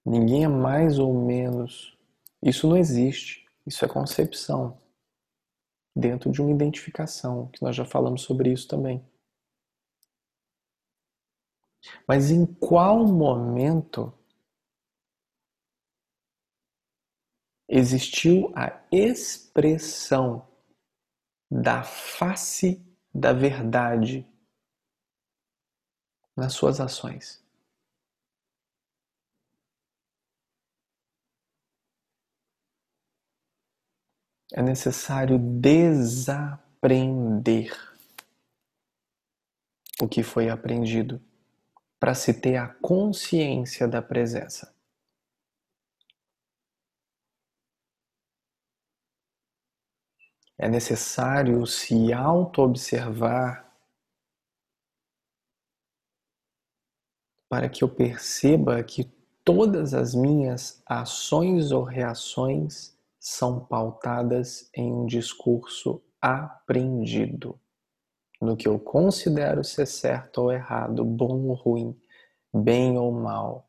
Ninguém 0.07 0.45
é 0.45 0.49
mais 0.49 0.99
ou 0.99 1.13
menos. 1.13 1.99
Isso 2.43 2.67
não 2.67 2.77
existe. 2.77 3.47
Isso 3.67 3.85
é 3.85 3.89
concepção. 3.89 4.81
Dentro 5.95 6.31
de 6.33 6.41
uma 6.41 6.51
identificação, 6.51 7.49
que 7.49 7.63
nós 7.63 7.77
já 7.77 7.85
falamos 7.85 8.23
sobre 8.23 8.51
isso 8.51 8.67
também. 8.67 9.05
Mas 12.07 12.31
em 12.31 12.47
qual 12.47 13.07
momento 13.07 14.13
existiu 17.69 18.51
a 18.57 18.83
expressão 18.91 20.48
da 21.51 21.83
face 21.83 22.85
da 23.15 23.33
verdade 23.33 24.27
nas 26.37 26.53
suas 26.53 26.81
ações. 26.81 27.43
É 34.53 34.63
necessário 34.63 35.39
desaprender 35.39 36.69
o 40.01 40.09
que 40.09 40.23
foi 40.23 40.49
aprendido 40.49 41.21
para 41.99 42.15
se 42.15 42.33
ter 42.33 42.57
a 42.57 42.69
consciência 42.69 43.87
da 43.89 44.01
presença. 44.01 44.78
É 50.59 50.69
necessário 50.69 51.65
se 51.67 52.13
auto-observar 52.13 53.73
para 57.49 57.69
que 57.69 57.85
eu 57.85 57.89
perceba 57.89 58.83
que 58.83 59.05
todas 59.45 59.95
as 59.95 60.15
minhas 60.15 60.83
ações 60.85 61.71
ou 61.71 61.85
reações 61.85 62.99
são 63.21 63.65
pautadas 63.65 64.69
em 64.75 64.93
um 64.93 65.07
discurso 65.07 66.03
aprendido, 66.21 67.59
no 68.41 68.57
que 68.57 68.67
eu 68.67 68.81
considero 68.81 69.63
ser 69.63 69.87
certo 69.87 70.43
ou 70.43 70.53
errado, 70.53 71.05
bom 71.05 71.47
ou 71.47 71.55
ruim, 71.55 71.97
bem 72.53 72.99
ou 72.99 73.13
mal. 73.13 73.68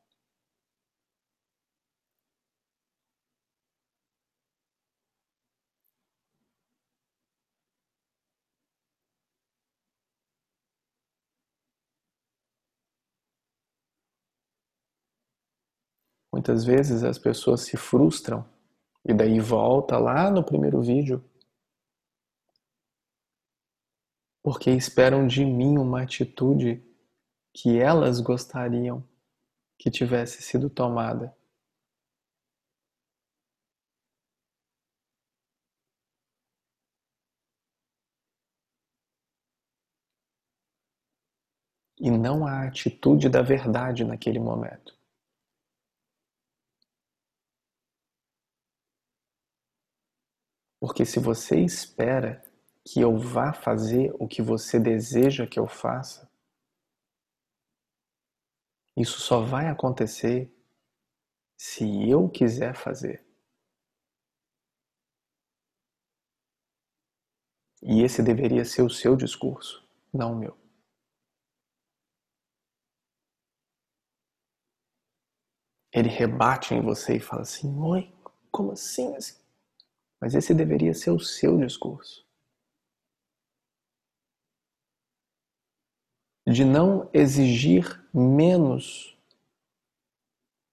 Muitas 16.40 16.64
vezes 16.64 17.04
as 17.04 17.20
pessoas 17.20 17.60
se 17.64 17.76
frustram 17.76 18.48
e 19.04 19.14
daí 19.14 19.42
volta 19.42 19.98
lá 19.98 20.32
no 20.32 20.42
primeiro 20.42 20.82
vídeo. 20.82 21.22
Porque 24.42 24.72
esperam 24.72 25.28
de 25.28 25.44
mim 25.44 25.78
uma 25.78 26.02
atitude 26.02 26.82
que 27.54 27.78
elas 27.78 28.22
gostariam 28.22 29.04
que 29.78 29.92
tivesse 29.92 30.42
sido 30.42 30.70
tomada. 30.70 31.36
E 42.00 42.10
não 42.10 42.48
a 42.48 42.66
atitude 42.66 43.28
da 43.28 43.42
verdade 43.42 44.06
naquele 44.06 44.40
momento. 44.40 44.99
Porque 50.80 51.06
se 51.06 51.20
você 51.20 51.60
espera 51.60 52.44
que 52.86 53.02
eu 53.02 53.18
vá 53.18 53.52
fazer 53.54 54.14
o 54.20 54.28
que 54.28 54.42
você 54.42 54.80
deseja 54.80 55.46
que 55.46 55.60
eu 55.60 55.68
faça, 55.68 56.30
isso 58.96 59.20
só 59.20 59.42
vai 59.42 59.68
acontecer 59.68 60.52
se 61.58 62.10
eu 62.10 62.30
quiser 62.30 62.76
fazer. 62.76 63.26
E 67.84 68.04
esse 68.04 68.24
deveria 68.24 68.64
ser 68.64 68.84
o 68.84 68.90
seu 68.90 69.18
discurso, 69.18 69.84
não 70.14 70.32
o 70.32 70.36
meu. 70.38 70.58
Ele 75.94 76.10
rebate 76.10 76.74
em 76.74 76.82
você 76.82 77.18
e 77.18 77.20
fala 77.20 77.44
assim: 77.44 77.80
Oi, 77.80 78.12
como 78.52 78.72
assim? 78.72 79.16
assim? 79.16 79.39
Mas 80.22 80.36
esse 80.36 80.54
deveria 80.54 80.94
ser 80.94 81.12
o 81.12 81.20
seu 81.20 81.58
discurso. 81.58 82.28
De 86.46 86.66
não 86.66 87.10
exigir 87.14 88.04
menos 88.14 89.18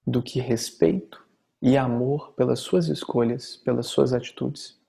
do 0.07 0.23
que 0.23 0.41
respeito 0.41 1.25
e 1.61 1.77
amor 1.77 2.33
pelas 2.33 2.61
suas 2.61 2.87
escolhas, 2.89 3.57
pelas 3.57 3.87
suas 3.87 4.13
atitudes. 4.13 4.81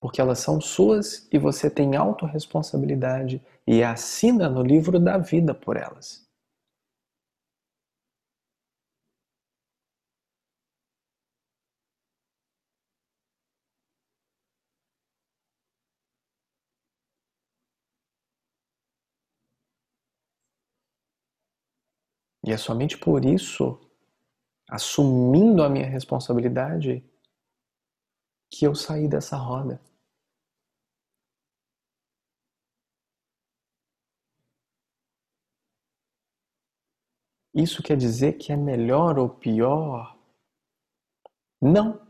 Porque 0.00 0.20
elas 0.20 0.40
são 0.40 0.60
suas 0.60 1.28
e 1.32 1.38
você 1.38 1.70
tem 1.70 1.94
autorresponsabilidade 1.96 3.40
e 3.66 3.82
assina 3.84 4.48
no 4.48 4.62
livro 4.62 4.98
da 4.98 5.16
vida 5.16 5.54
por 5.54 5.76
elas. 5.76 6.28
E 22.44 22.50
é 22.52 22.56
somente 22.56 22.98
por 22.98 23.24
isso, 23.24 23.78
assumindo 24.68 25.62
a 25.62 25.68
minha 25.68 25.86
responsabilidade, 25.86 27.04
que 28.50 28.66
eu 28.66 28.74
saí 28.74 29.08
dessa 29.08 29.36
roda. 29.36 29.80
Isso 37.54 37.82
quer 37.82 37.96
dizer 37.96 38.34
que 38.34 38.52
é 38.52 38.56
melhor 38.56 39.18
ou 39.18 39.28
pior? 39.28 40.18
Não. 41.60 42.00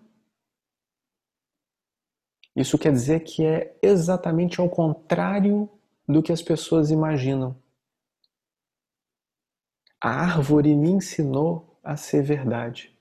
Isso 2.55 2.79
quer 2.79 2.93
dizer 2.93 3.21
que 3.21 3.45
é 3.45 3.79
exatamente 3.83 4.61
ao 4.61 4.69
contrário 4.69 5.69
do 6.07 6.23
que 6.23 6.33
as 6.33 6.43
pessoas 6.43 6.91
imaginam. 6.91 7.62
A 10.05 10.09
árvore 10.09 10.75
me 10.75 10.91
ensinou 10.91 11.79
a 11.81 11.97
ser 11.97 12.25
verdade. 12.25 12.93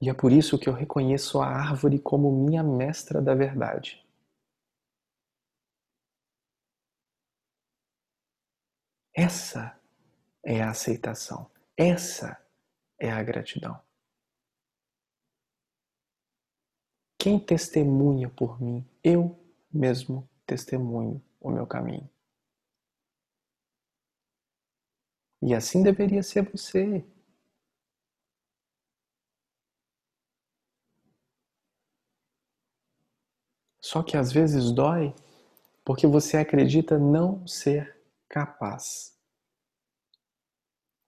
E 0.00 0.10
é 0.10 0.12
por 0.12 0.32
isso 0.32 0.58
que 0.58 0.68
eu 0.68 0.72
reconheço 0.72 1.40
a 1.40 1.46
árvore 1.46 2.00
como 2.00 2.32
minha 2.32 2.64
mestra 2.64 3.22
da 3.22 3.32
verdade. 3.32 4.04
Essa 9.14 9.80
é 10.44 10.60
a 10.60 10.70
aceitação. 10.70 11.48
Essa 11.76 12.36
é 12.98 13.08
a 13.08 13.22
gratidão. 13.22 13.80
Quem 17.16 17.38
testemunha 17.38 18.28
por 18.28 18.60
mim, 18.60 18.84
eu 19.02 19.38
mesmo 19.72 20.28
testemunho 20.44 21.24
o 21.40 21.50
meu 21.52 21.68
caminho. 21.68 22.15
E 25.42 25.54
assim 25.54 25.82
deveria 25.82 26.22
ser 26.22 26.42
você. 26.50 27.04
Só 33.80 34.02
que 34.02 34.16
às 34.16 34.32
vezes 34.32 34.72
dói 34.72 35.14
porque 35.84 36.06
você 36.06 36.38
acredita 36.38 36.98
não 36.98 37.46
ser 37.46 37.96
capaz. 38.28 39.16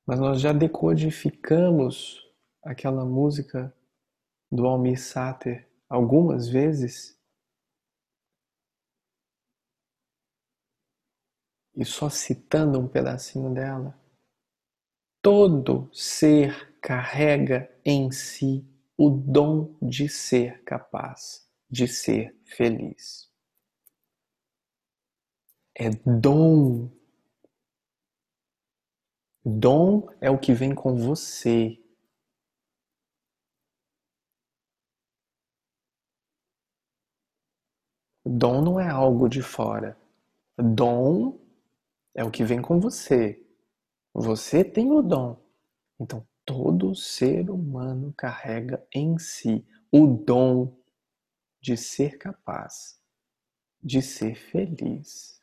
Mas 0.06 0.20
nós 0.20 0.40
já 0.40 0.52
decodificamos 0.52 2.24
aquela 2.62 3.04
música 3.04 3.74
do 4.50 4.66
Almir 4.66 5.00
Sater 5.02 5.68
algumas 5.88 6.48
vezes 6.48 7.18
e 11.74 11.84
só 11.84 12.08
citando 12.08 12.78
um 12.78 12.86
pedacinho 12.86 13.52
dela. 13.52 13.97
Todo 15.30 15.90
ser 15.92 16.74
carrega 16.80 17.70
em 17.84 18.10
si 18.10 18.66
o 18.96 19.10
dom 19.10 19.76
de 19.82 20.08
ser 20.08 20.64
capaz, 20.64 21.46
de 21.68 21.86
ser 21.86 22.34
feliz. 22.46 23.30
É 25.74 25.90
dom. 26.06 26.90
Dom 29.44 30.08
é 30.18 30.30
o 30.30 30.38
que 30.38 30.54
vem 30.54 30.74
com 30.74 30.96
você. 30.96 31.78
Dom 38.24 38.62
não 38.62 38.80
é 38.80 38.88
algo 38.88 39.28
de 39.28 39.42
fora. 39.42 39.94
Dom 40.56 41.38
é 42.14 42.24
o 42.24 42.30
que 42.30 42.42
vem 42.44 42.62
com 42.62 42.80
você. 42.80 43.44
Você 44.20 44.64
tem 44.64 44.90
o 44.90 45.00
dom. 45.00 45.40
Então, 46.00 46.26
todo 46.44 46.92
ser 46.92 47.48
humano 47.50 48.12
carrega 48.16 48.84
em 48.92 49.16
si 49.16 49.64
o 49.92 50.08
dom 50.08 50.76
de 51.60 51.76
ser 51.76 52.18
capaz 52.18 53.00
de 53.80 54.02
ser 54.02 54.34
feliz. 54.34 55.40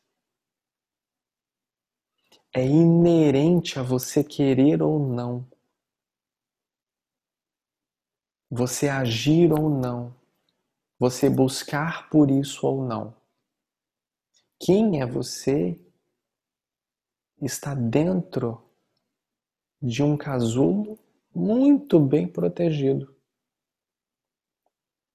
É 2.54 2.66
inerente 2.66 3.80
a 3.80 3.82
você 3.82 4.22
querer 4.26 4.82
ou 4.82 5.00
não, 5.00 5.50
você 8.50 8.90
agir 8.90 9.54
ou 9.54 9.70
não, 9.70 10.14
você 11.00 11.30
buscar 11.30 12.10
por 12.10 12.30
isso 12.30 12.68
ou 12.68 12.86
não. 12.86 13.16
Quem 14.60 15.02
é 15.02 15.06
você 15.06 15.80
está 17.42 17.74
dentro 17.74 18.64
de 19.86 20.02
um 20.02 20.18
casulo 20.18 20.98
muito 21.34 22.00
bem 22.00 22.28
protegido 22.28 23.16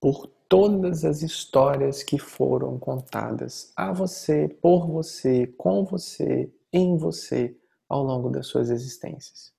por 0.00 0.28
todas 0.48 1.04
as 1.04 1.22
histórias 1.22 2.04
que 2.04 2.18
foram 2.18 2.78
contadas 2.78 3.72
a 3.76 3.92
você, 3.92 4.48
por 4.48 4.86
você, 4.86 5.48
com 5.48 5.84
você, 5.84 6.52
em 6.72 6.96
você 6.96 7.58
ao 7.88 8.04
longo 8.04 8.30
das 8.30 8.46
suas 8.46 8.70
existências. 8.70 9.52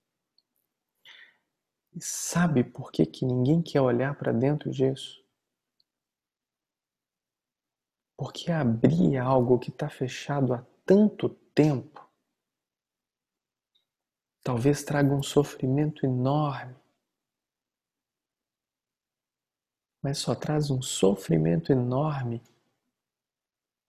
E 1.93 2.01
sabe 2.01 2.63
por 2.63 2.89
que, 2.89 3.05
que 3.05 3.25
ninguém 3.25 3.61
quer 3.61 3.81
olhar 3.81 4.17
para 4.17 4.31
dentro 4.31 4.71
disso? 4.71 5.21
Porque 8.17 8.49
abrir 8.49 9.17
algo 9.17 9.59
que 9.59 9.71
está 9.71 9.89
fechado 9.89 10.53
há 10.53 10.65
tanto 10.85 11.27
tempo 11.53 12.00
talvez 14.43 14.83
traga 14.83 15.13
um 15.13 15.23
sofrimento 15.23 16.05
enorme 16.05 16.75
mas 20.01 20.17
só 20.17 20.33
traz 20.33 20.71
um 20.71 20.81
sofrimento 20.81 21.71
enorme 21.71 22.41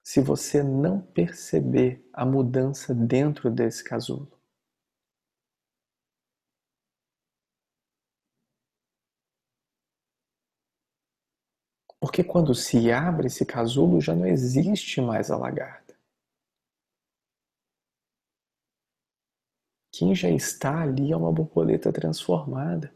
se 0.04 0.20
você 0.20 0.62
não 0.62 1.00
perceber 1.00 2.06
a 2.12 2.26
mudança 2.26 2.94
dentro 2.94 3.50
desse 3.50 3.82
casulo. 3.82 4.30
Porque 12.00 12.24
quando 12.24 12.52
se 12.52 12.90
abre 12.90 13.28
esse 13.28 13.46
casulo 13.46 14.00
já 14.00 14.14
não 14.14 14.26
existe 14.26 15.00
mais 15.00 15.30
a 15.30 15.36
lagarta. 15.36 15.81
Quem 19.92 20.14
já 20.14 20.30
está 20.30 20.82
ali 20.82 21.12
é 21.12 21.16
uma 21.16 21.30
borboleta 21.30 21.92
transformada. 21.92 22.92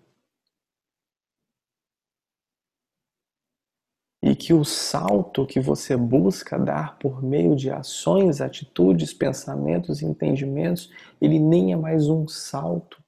e 4.22 4.34
que 4.34 4.52
o 4.52 4.64
salto 4.64 5.46
que 5.46 5.60
você 5.60 5.96
busca 5.96 6.58
dar 6.58 6.98
por 6.98 7.22
meio 7.22 7.54
de 7.54 7.70
ações, 7.70 8.40
atitudes, 8.40 9.14
pensamentos, 9.14 10.02
entendimentos, 10.02 10.90
ele 11.20 11.38
nem 11.38 11.72
é 11.72 11.76
mais 11.76 12.08
um 12.08 12.26
salto. 12.26 13.00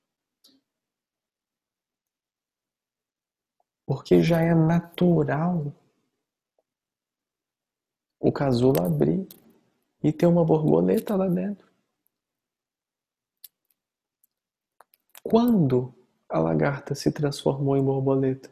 Porque 3.84 4.22
já 4.22 4.40
é 4.40 4.54
natural 4.54 5.72
o 8.20 8.30
casulo 8.30 8.80
abrir 8.80 9.26
e 10.02 10.12
ter 10.12 10.26
uma 10.26 10.44
borboleta 10.44 11.16
lá 11.16 11.26
dentro. 11.26 11.67
Quando 15.28 15.94
a 16.28 16.38
lagarta 16.38 16.94
se 16.94 17.12
transformou 17.12 17.76
em 17.76 17.84
borboleta? 17.84 18.50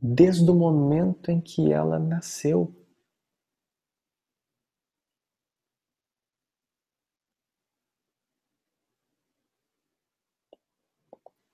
desde 0.00 0.48
o 0.50 0.54
momento 0.54 1.30
em 1.30 1.40
que 1.40 1.72
ela 1.72 1.98
nasceu. 1.98 2.74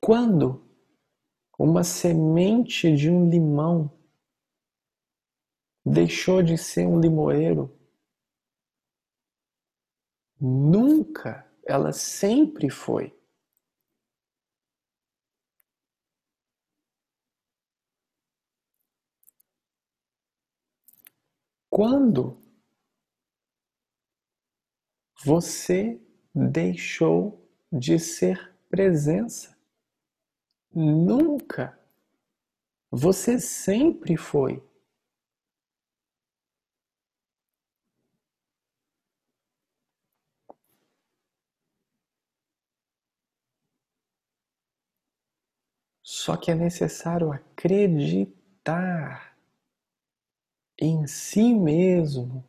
Quando 0.01 0.63
uma 1.59 1.83
semente 1.83 2.95
de 2.95 3.09
um 3.09 3.31
limão 3.31 3.91
deixou 5.87 6.43
de 6.43 6.59
ser 6.59 6.87
um 6.87 7.01
limoeiro, 7.01 7.75
nunca, 10.39 11.51
ela 11.65 11.91
sempre 11.93 12.69
foi. 12.69 13.14
Quando 21.75 22.39
você 25.25 26.01
deixou 26.33 27.45
de 27.73 27.99
ser 27.99 28.55
presença? 28.71 29.59
Nunca. 30.73 31.77
Você 32.93 33.41
sempre 33.41 34.17
foi. 34.17 34.63
Só 46.05 46.37
que 46.37 46.53
é 46.53 46.55
necessário 46.55 47.33
acreditar 47.33 49.34
em 50.81 51.07
si 51.07 51.55
mesmo. 51.55 52.45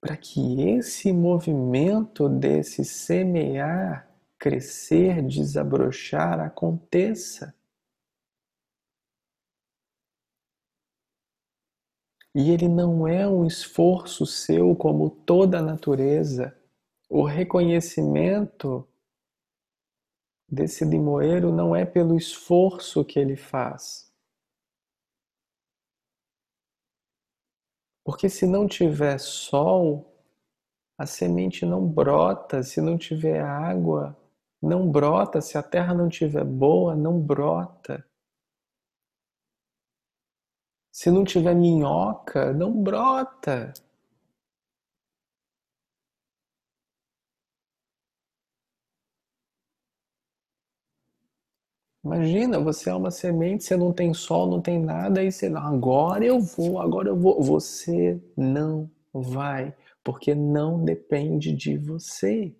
Para 0.00 0.16
que 0.16 0.62
esse 0.62 1.12
movimento 1.12 2.28
desse 2.28 2.84
semear, 2.84 4.10
crescer, 4.38 5.22
desabrochar 5.22 6.40
aconteça. 6.40 7.54
E 12.34 12.50
ele 12.50 12.68
não 12.68 13.06
é 13.06 13.28
um 13.28 13.44
esforço 13.44 14.24
seu 14.24 14.74
como 14.74 15.10
toda 15.10 15.58
a 15.58 15.62
natureza. 15.62 16.56
O 17.08 17.24
reconhecimento 17.24 18.88
desse 20.50 20.84
limoeiro 20.84 21.52
não 21.52 21.76
é 21.76 21.84
pelo 21.84 22.16
esforço 22.16 23.04
que 23.04 23.18
ele 23.18 23.36
faz. 23.36 24.10
Porque 28.04 28.28
se 28.28 28.46
não 28.46 28.66
tiver 28.66 29.18
sol, 29.18 30.10
a 30.98 31.06
semente 31.06 31.64
não 31.64 31.86
brota, 31.86 32.62
se 32.62 32.80
não 32.80 32.98
tiver 32.98 33.40
água, 33.40 34.16
não 34.60 34.90
brota, 34.90 35.40
se 35.40 35.56
a 35.56 35.62
terra 35.62 35.94
não 35.94 36.08
tiver 36.08 36.44
boa, 36.44 36.96
não 36.96 37.20
brota. 37.20 38.04
Se 40.92 41.10
não 41.10 41.24
tiver 41.24 41.54
minhoca, 41.54 42.52
não 42.52 42.82
brota. 42.82 43.72
Imagina, 52.04 52.58
você 52.58 52.88
é 52.90 52.94
uma 52.94 53.10
semente, 53.10 53.64
você 53.64 53.76
não 53.76 53.92
tem 53.92 54.14
sol, 54.14 54.46
não 54.50 54.60
tem 54.60 54.78
nada, 54.80 55.22
e 55.22 55.30
você, 55.30 55.46
agora 55.46 56.24
eu 56.24 56.40
vou, 56.40 56.80
agora 56.80 57.08
eu 57.08 57.16
vou. 57.16 57.42
Você 57.42 58.18
não 58.36 58.90
vai, 59.12 59.74
porque 60.02 60.34
não 60.34 60.82
depende 60.82 61.52
de 61.54 61.76
você. 61.76 62.54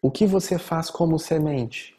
O 0.00 0.10
que 0.10 0.26
você 0.26 0.58
faz 0.58 0.88
como 0.88 1.18
semente? 1.18 1.94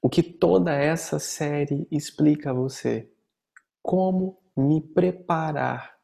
O 0.00 0.08
que 0.08 0.22
toda 0.22 0.72
essa 0.72 1.18
série 1.18 1.86
explica 1.90 2.50
a 2.50 2.54
você? 2.54 3.10
Como 3.82 4.38
me 4.58 4.80
preparar 4.80 5.98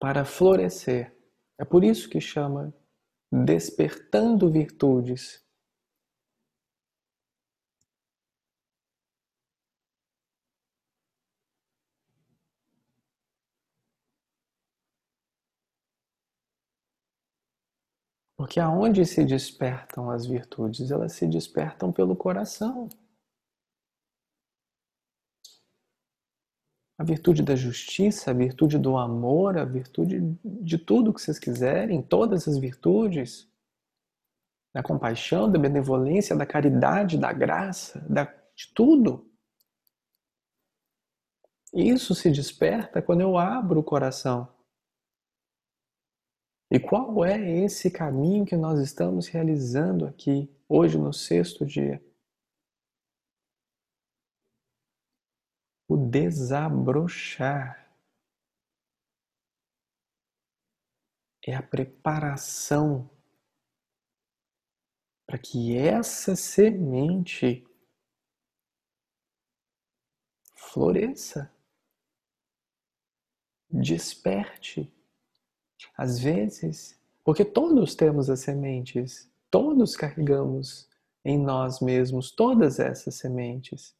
para 0.00 0.24
florescer. 0.24 1.14
É 1.58 1.64
por 1.64 1.84
isso 1.84 2.08
que 2.08 2.20
chama 2.20 2.74
despertando 3.30 4.50
virtudes. 4.50 5.46
Porque 18.36 18.58
aonde 18.58 19.06
se 19.06 19.24
despertam 19.24 20.10
as 20.10 20.26
virtudes? 20.26 20.90
Elas 20.90 21.12
se 21.12 21.28
despertam 21.28 21.92
pelo 21.92 22.16
coração. 22.16 22.88
A 27.02 27.04
virtude 27.04 27.42
da 27.42 27.56
justiça, 27.56 28.30
a 28.30 28.34
virtude 28.34 28.78
do 28.78 28.96
amor, 28.96 29.58
a 29.58 29.64
virtude 29.64 30.20
de 30.44 30.78
tudo 30.78 31.12
que 31.12 31.20
vocês 31.20 31.36
quiserem, 31.36 32.00
todas 32.00 32.46
as 32.46 32.56
virtudes, 32.56 33.50
da 34.72 34.84
compaixão, 34.84 35.50
da 35.50 35.58
benevolência, 35.58 36.36
da 36.36 36.46
caridade, 36.46 37.18
da 37.18 37.32
graça, 37.32 37.98
da, 38.08 38.24
de 38.54 38.72
tudo. 38.72 39.28
Isso 41.74 42.14
se 42.14 42.30
desperta 42.30 43.02
quando 43.02 43.22
eu 43.22 43.36
abro 43.36 43.80
o 43.80 43.84
coração. 43.84 44.46
E 46.70 46.78
qual 46.78 47.24
é 47.24 47.64
esse 47.64 47.90
caminho 47.90 48.46
que 48.46 48.56
nós 48.56 48.78
estamos 48.78 49.26
realizando 49.26 50.06
aqui, 50.06 50.48
hoje 50.68 50.96
no 50.96 51.12
sexto 51.12 51.66
dia? 51.66 52.00
Desabrochar. 56.12 57.90
É 61.44 61.54
a 61.54 61.62
preparação 61.62 63.10
para 65.26 65.38
que 65.38 65.74
essa 65.74 66.36
semente 66.36 67.66
floresça, 70.54 71.50
desperte. 73.70 74.92
Às 75.96 76.18
vezes, 76.18 77.00
porque 77.24 77.44
todos 77.44 77.94
temos 77.94 78.28
as 78.28 78.40
sementes, 78.40 79.32
todos 79.50 79.96
carregamos 79.96 80.88
em 81.24 81.38
nós 81.38 81.80
mesmos 81.80 82.30
todas 82.30 82.78
essas 82.78 83.14
sementes. 83.14 83.96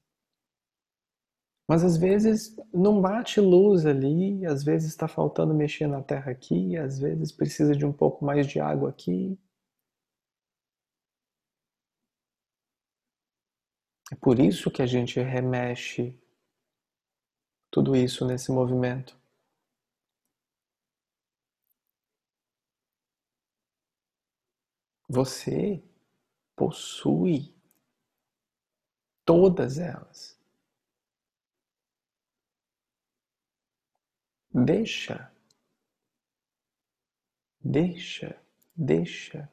Mas 1.73 1.83
às 1.85 1.97
vezes 1.97 2.55
não 2.71 3.01
bate 3.01 3.41
luz 3.41 3.87
ali, 3.87 4.45
às 4.45 4.63
vezes 4.63 4.91
está 4.91 5.09
faltando 5.09 5.55
mexer 5.55 5.87
na 5.87 6.03
terra 6.03 6.31
aqui, 6.31 6.77
às 6.77 6.99
vezes 6.99 7.33
precisa 7.33 7.75
de 7.75 7.87
um 7.87 7.93
pouco 7.95 8.23
mais 8.27 8.47
de 8.47 8.61
água 8.61 8.91
aqui. 8.91 9.39
É 14.13 14.17
por 14.17 14.39
isso 14.39 14.71
que 14.71 14.83
a 14.83 14.87
gente 14.87 15.19
remexe 15.19 16.15
tudo 17.71 17.97
isso 17.97 18.27
nesse 18.27 18.53
movimento. 18.53 19.19
Você 25.09 25.83
possui 26.55 27.55
todas 29.25 29.79
elas. 29.79 30.42
Deixa, 34.55 35.33
deixa, 37.59 38.39
deixa 38.77 39.51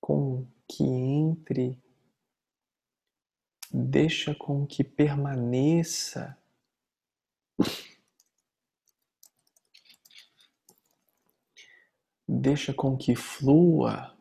com 0.00 0.46
que 0.66 0.82
entre, 0.82 1.78
deixa 3.70 4.34
com 4.34 4.66
que 4.66 4.82
permaneça. 4.82 6.38
Deixa 12.26 12.72
com 12.72 12.96
que 12.96 13.14
flua. 13.14 14.11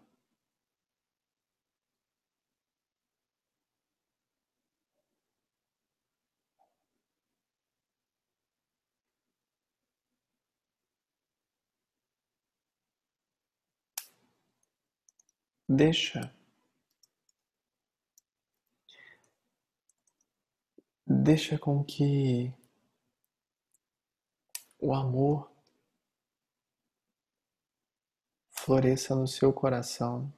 Deixa. 15.73 16.29
Deixa 21.07 21.57
com 21.57 21.81
que 21.81 22.53
o 24.81 24.93
amor 24.93 25.49
floresça 28.49 29.15
no 29.15 29.25
seu 29.25 29.53
coração. 29.53 30.29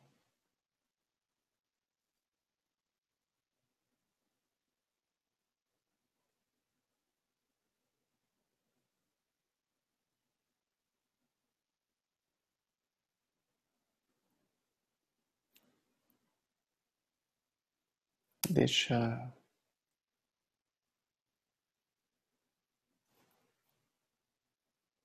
Deixa 18.54 19.34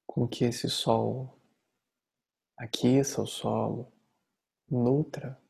com 0.06 0.28
que 0.28 0.44
esse 0.44 0.68
sol 0.68 1.40
aqueça 2.58 3.22
o 3.22 3.26
solo, 3.26 3.90
nutra. 4.70 5.40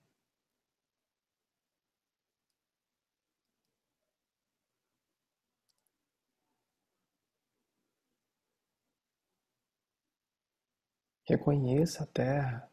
Reconheça 11.26 12.04
a 12.04 12.06
terra. 12.06 12.67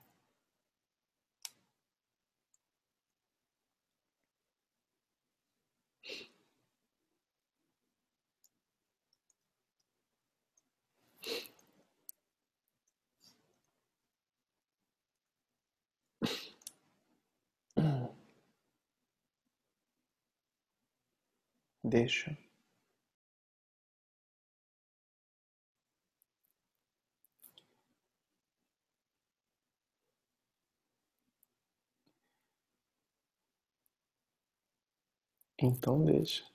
Deixa. 21.84 22.38
Então 35.62 36.04
deixa. 36.06 36.55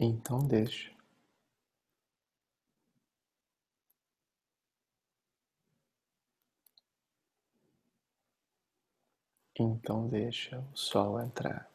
Então 0.00 0.38
deixa. 0.48 0.90
Então 9.54 10.08
deixa 10.08 10.58
o 10.58 10.76
sol 10.76 11.20
entrar. 11.20 11.70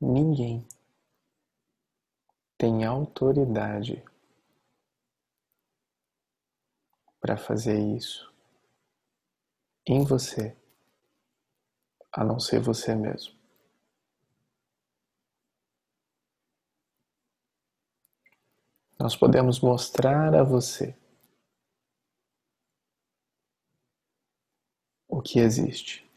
Ninguém 0.00 0.66
tem 2.64 2.82
autoridade 2.82 4.02
para 7.20 7.36
fazer 7.36 7.78
isso 7.78 8.34
em 9.86 10.02
você 10.02 10.56
a 12.10 12.24
não 12.24 12.40
ser 12.40 12.60
você 12.60 12.94
mesmo. 12.94 13.38
Nós 18.98 19.14
podemos 19.14 19.60
mostrar 19.60 20.34
a 20.34 20.42
você 20.42 20.96
o 25.06 25.20
que 25.20 25.38
existe. 25.38 26.10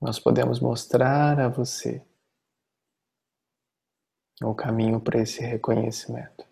Nós 0.00 0.18
podemos 0.18 0.58
mostrar 0.58 1.38
a 1.38 1.48
você 1.48 2.04
o 4.42 4.54
caminho 4.54 5.00
para 5.00 5.20
esse 5.20 5.40
reconhecimento. 5.40 6.46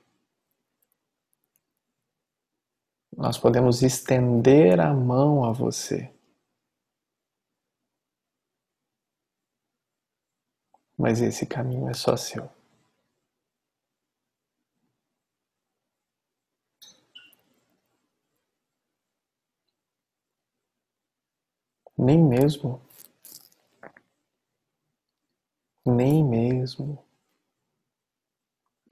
Nós 3.16 3.38
podemos 3.38 3.82
estender 3.82 4.80
a 4.80 4.92
mão 4.92 5.44
a 5.44 5.52
você. 5.52 6.12
Mas 10.96 11.20
esse 11.20 11.46
caminho 11.46 11.88
é 11.88 11.94
só 11.94 12.16
seu. 12.16 12.48
Nem 21.96 22.18
mesmo, 22.22 22.82
nem 25.86 26.24
mesmo 26.24 27.03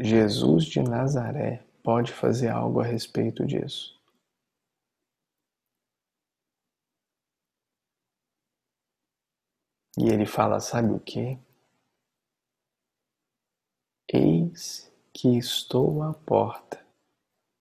Jesus 0.02 0.64
de 0.64 0.82
Nazaré 0.82 1.64
pode 1.80 2.12
fazer 2.12 2.48
algo 2.48 2.80
a 2.80 2.84
respeito 2.84 3.46
disso. 3.46 3.96
E 9.96 10.08
ele 10.08 10.26
fala: 10.26 10.58
sabe 10.58 10.92
o 10.92 10.98
que? 10.98 11.38
Eis 14.12 14.92
que 15.12 15.38
estou 15.38 16.02
à 16.02 16.12
porta 16.12 16.84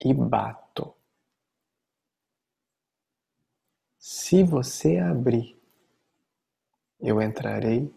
e 0.04 0.12
bato. 0.12 0.96
Se 4.00 4.44
você 4.44 4.98
abrir, 4.98 5.56
eu 7.00 7.22
entrarei 7.22 7.94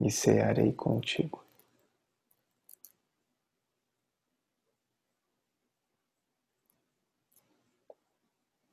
e 0.00 0.10
cearei 0.10 0.72
contigo. 0.72 1.45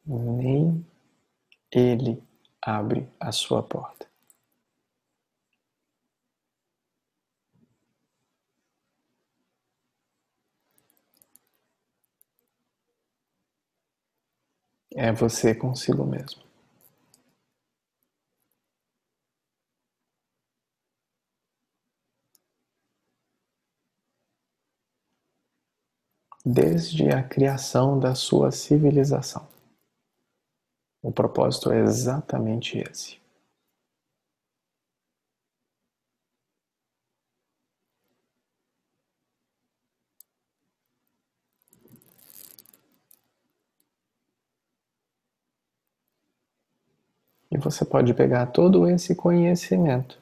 Nem 0.08 0.86
ele 1.72 2.24
abre 2.62 3.10
a 3.20 3.32
sua 3.32 3.64
porta. 3.64 4.08
É 14.96 15.12
você 15.12 15.54
consigo 15.54 16.04
mesmo. 16.04 16.42
Desde 26.46 27.10
a 27.10 27.22
criação 27.22 28.00
da 28.00 28.16
sua 28.16 28.50
civilização. 28.50 29.53
O 31.04 31.12
propósito 31.12 31.70
é 31.70 31.82
exatamente 31.82 32.78
esse. 32.78 33.22
E 47.52 47.58
você 47.58 47.84
pode 47.84 48.14
pegar 48.14 48.48
todo 48.48 48.88
esse 48.90 49.14
conhecimento, 49.14 50.18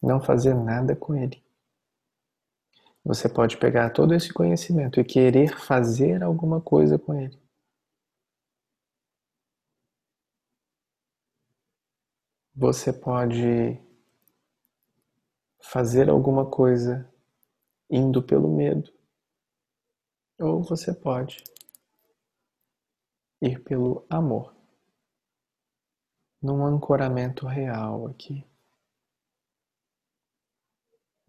não 0.00 0.20
fazer 0.20 0.54
nada 0.54 0.94
com 0.94 1.16
ele. 1.16 1.42
Você 3.04 3.28
pode 3.28 3.56
pegar 3.56 3.90
todo 3.90 4.14
esse 4.14 4.32
conhecimento 4.32 5.00
e 5.00 5.04
querer 5.04 5.58
fazer 5.58 6.22
alguma 6.22 6.60
coisa 6.60 6.96
com 6.96 7.14
ele. 7.14 7.41
Você 12.54 12.92
pode 12.92 13.80
fazer 15.60 16.10
alguma 16.10 16.50
coisa 16.50 17.10
indo 17.88 18.22
pelo 18.22 18.48
medo, 18.48 18.92
ou 20.38 20.62
você 20.62 20.92
pode 20.92 21.42
ir 23.40 23.62
pelo 23.64 24.04
amor 24.10 24.54
num 26.42 26.66
ancoramento 26.66 27.46
real 27.46 28.06
aqui. 28.08 28.44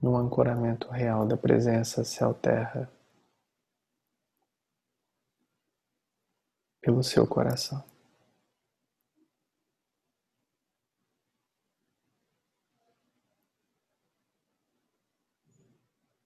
Num 0.01 0.17
ancoramento 0.17 0.89
real 0.89 1.25
da 1.25 1.37
presença 1.37 2.03
céu-terra 2.03 2.91
pelo 6.81 7.01
seu 7.01 7.25
coração. 7.25 7.92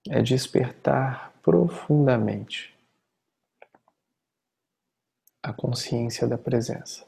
É 0.09 0.21
despertar 0.21 1.33
profundamente 1.41 2.75
a 5.43 5.53
consciência 5.53 6.27
da 6.27 6.37
presença. 6.37 7.07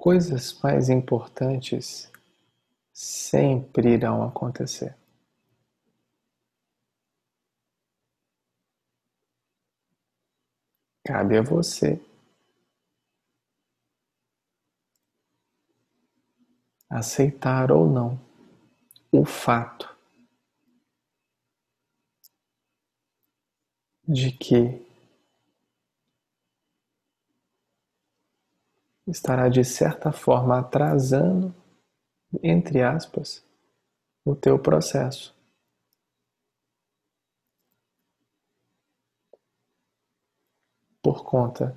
coisas 0.00 0.58
mais 0.62 0.88
importantes 0.88 2.10
sempre 2.90 3.92
irão 3.92 4.22
acontecer. 4.22 4.96
Cabe 11.04 11.36
a 11.36 11.42
você 11.42 12.00
aceitar 16.88 17.70
ou 17.70 17.86
não 17.86 18.29
fato 19.24 19.88
de 24.06 24.32
que 24.32 24.84
estará 29.06 29.48
de 29.48 29.64
certa 29.64 30.12
forma 30.12 30.58
atrasando, 30.58 31.54
entre 32.42 32.82
aspas, 32.82 33.44
o 34.24 34.34
teu 34.34 34.58
processo. 34.58 35.34
Por 41.02 41.24
conta 41.24 41.76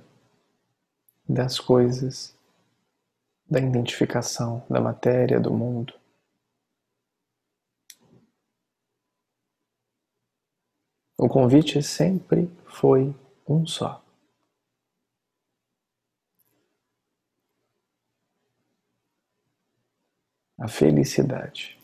das 1.28 1.58
coisas, 1.58 2.36
da 3.48 3.58
identificação 3.58 4.64
da 4.68 4.80
matéria, 4.80 5.40
do 5.40 5.52
mundo. 5.52 6.03
O 11.16 11.28
convite 11.28 11.82
sempre 11.82 12.48
foi 12.66 13.14
um 13.48 13.66
só. 13.66 14.04
a 20.64 20.68
felicidade. 20.68 21.78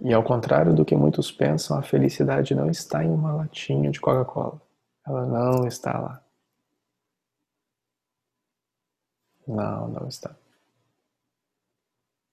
E 0.00 0.12
ao 0.14 0.22
contrário 0.22 0.74
do 0.74 0.84
que 0.84 0.96
muitos 0.96 1.30
pensam, 1.30 1.76
a 1.76 1.82
felicidade 1.82 2.54
não 2.54 2.70
está 2.70 3.04
em 3.04 3.10
uma 3.10 3.34
latinha 3.34 3.90
de 3.90 4.00
Coca-Cola. 4.00 4.60
Ela 5.06 5.26
não 5.26 5.66
está 5.66 5.98
lá. 5.98 6.24
Não, 9.46 9.88
não 9.88 10.08
está. 10.08 10.34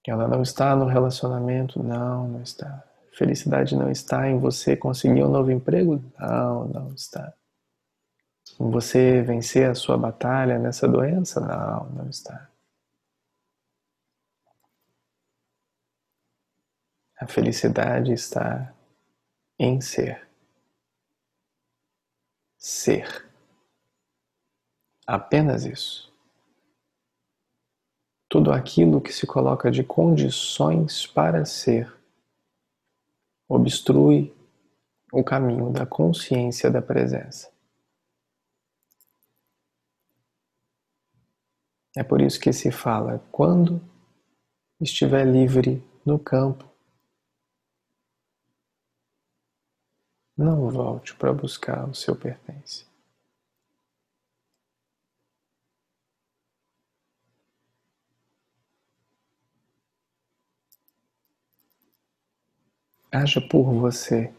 Ela 0.06 0.28
não 0.28 0.42
está 0.42 0.76
no 0.76 0.86
relacionamento? 0.86 1.82
Não, 1.82 2.28
não 2.28 2.42
está. 2.42 2.84
Felicidade 3.12 3.74
não 3.74 3.90
está 3.90 4.28
em 4.28 4.38
você 4.38 4.76
conseguir 4.76 5.24
um 5.24 5.30
novo 5.30 5.50
emprego? 5.50 6.02
Não, 6.18 6.68
não 6.68 6.94
está. 6.94 7.32
Você 8.58 9.22
vencer 9.22 9.68
a 9.68 9.74
sua 9.74 9.98
batalha 9.98 10.58
nessa 10.58 10.86
doença? 10.86 11.40
Não, 11.40 11.90
não 11.90 12.08
está. 12.08 12.48
A 17.18 17.26
felicidade 17.26 18.12
está 18.12 18.72
em 19.58 19.80
ser. 19.80 20.28
Ser. 22.58 23.26
Apenas 25.06 25.64
isso. 25.64 26.12
Tudo 28.36 28.52
aquilo 28.52 29.00
que 29.00 29.14
se 29.14 29.26
coloca 29.26 29.70
de 29.70 29.82
condições 29.82 31.06
para 31.06 31.46
ser 31.46 31.90
obstrui 33.48 34.30
o 35.10 35.24
caminho 35.24 35.72
da 35.72 35.86
consciência 35.86 36.70
da 36.70 36.82
presença. 36.82 37.50
É 41.96 42.04
por 42.04 42.20
isso 42.20 42.38
que 42.38 42.52
se 42.52 42.70
fala: 42.70 43.26
quando 43.32 43.80
estiver 44.78 45.24
livre 45.24 45.82
no 46.04 46.18
campo, 46.18 46.70
não 50.36 50.68
volte 50.68 51.14
para 51.14 51.32
buscar 51.32 51.88
o 51.88 51.94
seu 51.94 52.14
pertence. 52.14 52.84
Haja 63.18 63.40
por 63.40 63.72
você 63.72 64.30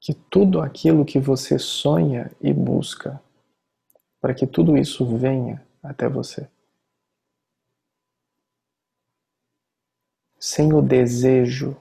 que 0.00 0.14
tudo 0.14 0.60
aquilo 0.60 1.04
que 1.04 1.18
você 1.18 1.58
sonha 1.58 2.30
e 2.40 2.52
busca, 2.52 3.20
para 4.20 4.32
que 4.32 4.46
tudo 4.46 4.76
isso 4.76 5.04
venha 5.18 5.66
até 5.82 6.08
você. 6.08 6.48
Sem 10.38 10.72
o 10.72 10.80
desejo 10.80 11.76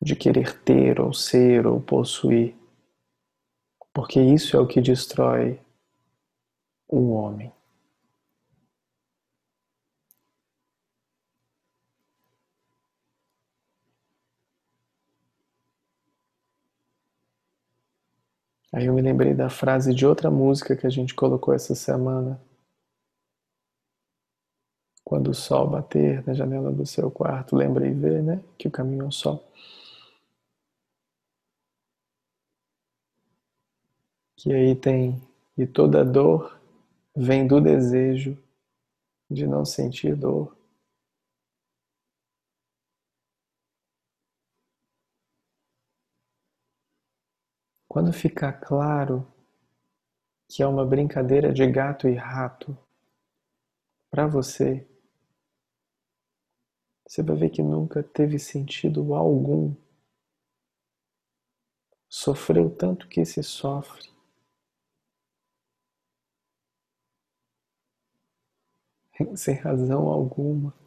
de 0.00 0.16
querer 0.16 0.58
ter 0.62 1.02
ou 1.02 1.12
ser 1.12 1.66
ou 1.66 1.82
possuir, 1.82 2.56
porque 3.92 4.18
isso 4.18 4.56
é 4.56 4.60
o 4.60 4.66
que 4.66 4.80
destrói 4.80 5.60
o 6.88 7.10
homem. 7.10 7.52
Aí 18.72 18.86
eu 18.86 18.94
me 18.94 19.02
lembrei 19.02 19.34
da 19.34 19.50
frase 19.50 19.92
de 19.92 20.06
outra 20.06 20.30
música 20.30 20.76
que 20.76 20.86
a 20.86 20.90
gente 20.90 21.14
colocou 21.14 21.52
essa 21.52 21.74
semana. 21.74 22.40
Quando 25.04 25.32
o 25.32 25.34
sol 25.34 25.68
bater 25.68 26.24
na 26.24 26.34
janela 26.34 26.70
do 26.70 26.86
seu 26.86 27.10
quarto, 27.10 27.56
lembre 27.56 27.88
e 27.88 27.92
vê, 27.92 28.22
né? 28.22 28.40
Que 28.56 28.68
o 28.68 28.70
caminho 28.70 29.02
é 29.04 29.08
o 29.08 29.12
sol. 29.12 29.44
Que 34.36 34.52
aí 34.52 34.74
tem, 34.74 35.20
e 35.58 35.66
toda 35.66 36.04
dor 36.04 36.58
vem 37.14 37.46
do 37.46 37.60
desejo 37.60 38.38
de 39.28 39.46
não 39.46 39.64
sentir 39.64 40.14
dor. 40.14 40.56
Quando 47.90 48.12
ficar 48.12 48.52
claro 48.52 49.26
que 50.48 50.62
é 50.62 50.66
uma 50.68 50.86
brincadeira 50.86 51.52
de 51.52 51.66
gato 51.66 52.08
e 52.08 52.14
rato 52.14 52.78
para 54.08 54.28
você, 54.28 54.88
você 57.04 57.20
vai 57.20 57.34
ver 57.36 57.50
que 57.50 57.60
nunca 57.60 58.00
teve 58.00 58.38
sentido 58.38 59.12
algum. 59.12 59.74
Sofreu 62.08 62.70
tanto 62.70 63.08
que 63.08 63.24
se 63.24 63.42
sofre. 63.42 64.08
Sem 69.34 69.56
razão 69.56 70.06
alguma. 70.06 70.79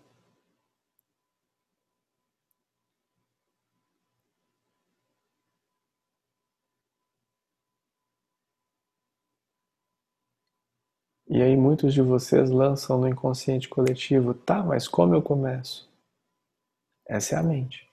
E 11.36 11.42
aí 11.42 11.58
muitos 11.58 11.96
de 11.96 12.02
vocês 12.04 12.52
lançam 12.52 13.00
no 13.00 13.08
inconsciente 13.08 13.68
coletivo, 13.68 14.36
tá, 14.36 14.62
mas 14.62 14.88
como 14.88 15.16
eu 15.16 15.22
começo? 15.24 15.92
Essa 17.08 17.34
é 17.34 17.40
a 17.40 17.42
mente. 17.42 17.90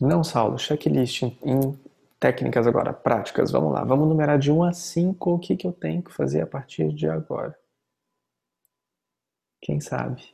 Não, 0.00 0.22
Saulo, 0.22 0.56
checklist 0.56 1.22
em 1.22 1.76
técnicas 2.20 2.64
agora, 2.68 2.92
práticas, 2.92 3.50
vamos 3.50 3.72
lá. 3.72 3.82
Vamos 3.82 4.08
numerar 4.08 4.38
de 4.38 4.52
1 4.52 4.62
a 4.62 4.72
5 4.72 5.32
o 5.32 5.38
que, 5.40 5.56
que 5.56 5.66
eu 5.66 5.72
tenho 5.72 6.00
que 6.00 6.12
fazer 6.12 6.42
a 6.42 6.46
partir 6.46 6.92
de 6.92 7.08
agora. 7.08 7.58
Quem 9.60 9.80
sabe? 9.80 10.32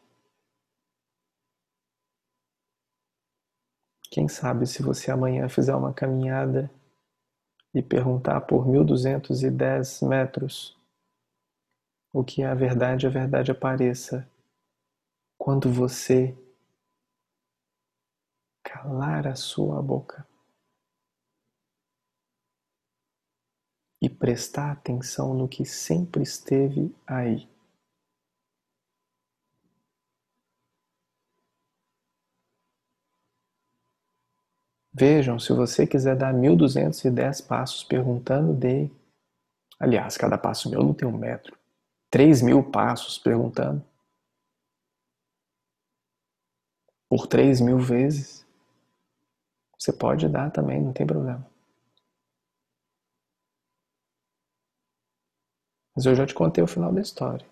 Quem 4.11 4.29
sabe 4.29 4.67
se 4.67 4.83
você 4.83 5.11
amanhã 5.11 5.49
fizer 5.49 5.75
uma 5.75 5.95
caminhada 5.95 6.71
e 7.75 7.83
perguntar 7.83 8.41
por 8.43 8.67
1210 8.67 10.03
metros 10.03 10.77
o 12.13 12.25
que 12.25 12.43
é 12.43 12.47
a 12.47 12.55
verdade, 12.55 13.07
a 13.07 13.11
verdade 13.11 13.51
apareça 13.51 14.29
quando 15.39 15.73
você 15.73 16.37
calar 18.63 19.27
a 19.27 19.37
sua 19.37 19.81
boca 19.81 20.27
e 24.03 24.09
prestar 24.09 24.73
atenção 24.73 25.35
no 25.35 25.49
que 25.49 25.65
sempre 25.65 26.23
esteve 26.23 26.95
aí. 27.07 27.49
Vejam, 35.01 35.39
se 35.39 35.51
você 35.55 35.87
quiser 35.87 36.15
dar 36.15 36.31
1210 36.31 37.41
passos 37.41 37.83
perguntando, 37.83 38.53
dê. 38.53 38.91
Aliás, 39.79 40.19
cada 40.19 40.37
passo 40.37 40.69
meu 40.69 40.83
não 40.83 40.93
tem 40.93 41.09
um 41.09 41.17
metro. 41.17 41.57
3 42.11 42.43
mil 42.43 42.63
passos 42.63 43.17
perguntando. 43.19 43.83
Por 47.09 47.27
3 47.27 47.63
mil 47.63 47.79
vezes. 47.79 48.47
Você 49.79 49.91
pode 49.91 50.29
dar 50.29 50.51
também, 50.51 50.83
não 50.83 50.93
tem 50.93 51.07
problema. 51.07 51.47
Mas 55.97 56.05
eu 56.05 56.15
já 56.15 56.27
te 56.27 56.35
contei 56.35 56.63
o 56.63 56.67
final 56.67 56.93
da 56.93 57.01
história. 57.01 57.50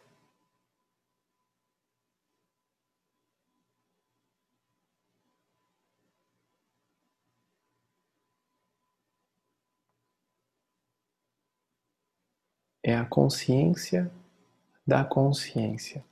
Consciência 13.09 14.11
da 14.87 15.05
consciência. 15.05 16.05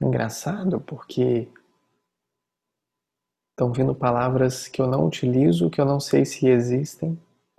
Engraçado 0.00 0.80
porque 0.80 1.48
estão 3.52 3.72
vindo 3.72 3.94
palavras 3.94 4.66
que 4.66 4.82
eu 4.82 4.86
não 4.88 5.06
utilizo, 5.06 5.70
que 5.70 5.80
eu 5.80 5.84
não 5.84 6.00
sei 6.00 6.24
se 6.24 6.48
existem. 6.48 7.16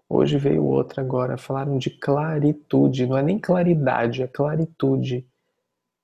Hoje 0.10 0.38
veio 0.38 0.66
outra 0.66 1.02
agora, 1.02 1.38
falaram 1.38 1.78
de 1.78 1.90
claritude, 1.90 3.08
não 3.08 3.18
é 3.18 3.24
nem 3.24 3.40
claridade, 3.40 4.22
é 4.22 4.28
claritude. 4.28 5.28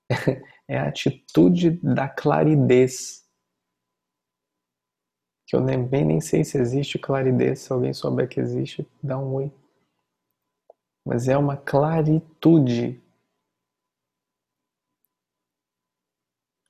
É 0.71 0.77
a 0.77 0.87
atitude 0.87 1.79
da 1.81 2.07
claridez 2.07 3.27
que 5.49 5.55
eu 5.55 5.61
nem, 5.61 5.83
bem 5.83 6.05
nem 6.05 6.21
sei 6.21 6.43
se 6.43 6.59
existe 6.59 6.99
claridez, 6.99 7.61
se 7.61 7.73
alguém 7.73 7.91
souber 7.91 8.29
que 8.29 8.39
existe, 8.39 8.87
dá 9.01 9.17
um 9.17 9.33
oi. 9.33 9.51
Mas 11.03 11.27
é 11.27 11.35
uma 11.35 11.57
claritude. 11.57 13.01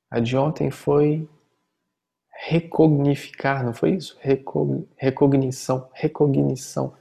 A 0.09 0.21
de 0.21 0.38
ontem 0.38 0.71
foi 0.71 1.30
recognificar, 2.32 3.65
não 3.65 3.73
foi 3.73 3.95
isso? 3.95 4.17
Recog... 4.21 4.88
Recognição, 4.95 5.89
recognição. 5.93 6.97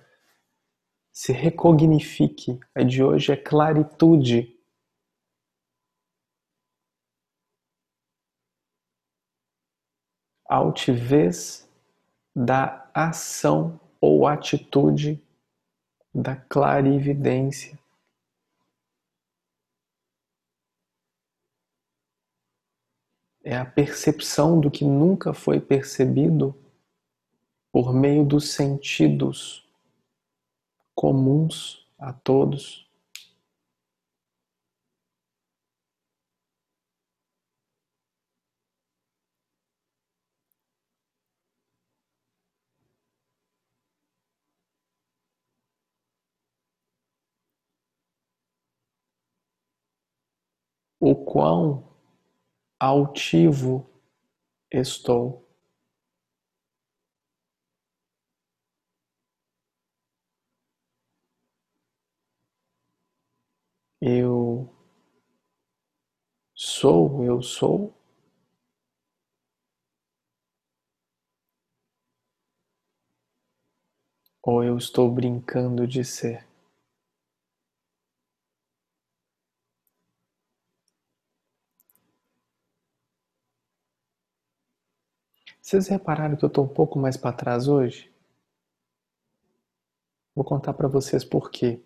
Se 1.13 1.33
recognifique. 1.33 2.59
A 2.75 2.83
de 2.83 3.05
hoje 3.05 3.31
é 3.31 3.37
claritude. 3.37 4.53
Altivez 10.45 11.68
da 12.45 12.89
ação 12.95 13.81
ou 14.01 14.25
atitude 14.25 15.21
da 16.15 16.37
clarividência. 16.37 17.77
É 23.43 23.57
a 23.57 23.65
percepção 23.65 24.61
do 24.61 24.71
que 24.71 24.85
nunca 24.85 25.35
foi 25.35 25.61
percebido 25.61 26.55
por 27.73 27.93
meio 27.93 28.25
dos 28.25 28.53
sentidos 28.53 29.69
comuns 30.95 31.89
a 31.99 32.13
todos. 32.13 32.88
O 51.01 51.15
quão 51.15 51.85
altivo 52.81 53.87
estou. 54.73 55.47
Eu 64.01 64.69
sou, 66.55 67.25
eu 67.25 67.41
sou. 67.41 67.95
Ou 74.43 74.65
eu 74.65 74.77
estou 74.77 75.09
brincando 75.13 75.87
de 75.87 76.05
ser? 76.05 76.48
Vocês 85.69 85.87
repararam 85.87 86.35
que 86.35 86.43
eu 86.43 86.47
estou 86.47 86.65
um 86.65 86.69
pouco 86.69 86.99
mais 86.99 87.15
para 87.15 87.31
trás 87.31 87.69
hoje? 87.69 88.11
Vou 90.35 90.43
contar 90.43 90.73
para 90.73 90.89
vocês 90.89 91.27
por 91.27 91.51
quê. 91.51 91.79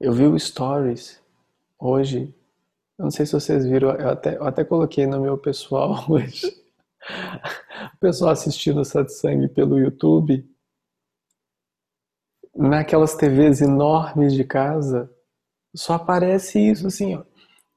Eu 0.00 0.12
vi 0.12 0.24
o 0.24 0.36
Stories 0.36 1.22
hoje. 1.78 2.34
Eu 2.98 3.04
não 3.04 3.12
sei 3.12 3.26
se 3.26 3.32
vocês 3.32 3.64
viram, 3.64 3.90
eu 3.90 4.08
até, 4.08 4.38
eu 4.38 4.44
até 4.44 4.64
coloquei 4.64 5.06
no 5.06 5.20
meu 5.20 5.38
pessoal 5.38 6.04
hoje. 6.10 6.48
O 7.94 7.98
pessoal 8.00 8.32
assistindo 8.32 8.80
o 8.80 8.84
Satsang 8.84 9.48
pelo 9.50 9.78
YouTube. 9.78 10.44
Naquelas 12.56 13.14
TVs 13.14 13.60
enormes 13.60 14.34
de 14.34 14.42
casa, 14.42 15.08
só 15.72 15.92
aparece 15.92 16.58
isso 16.58 16.88
assim, 16.88 17.14
ó. 17.14 17.29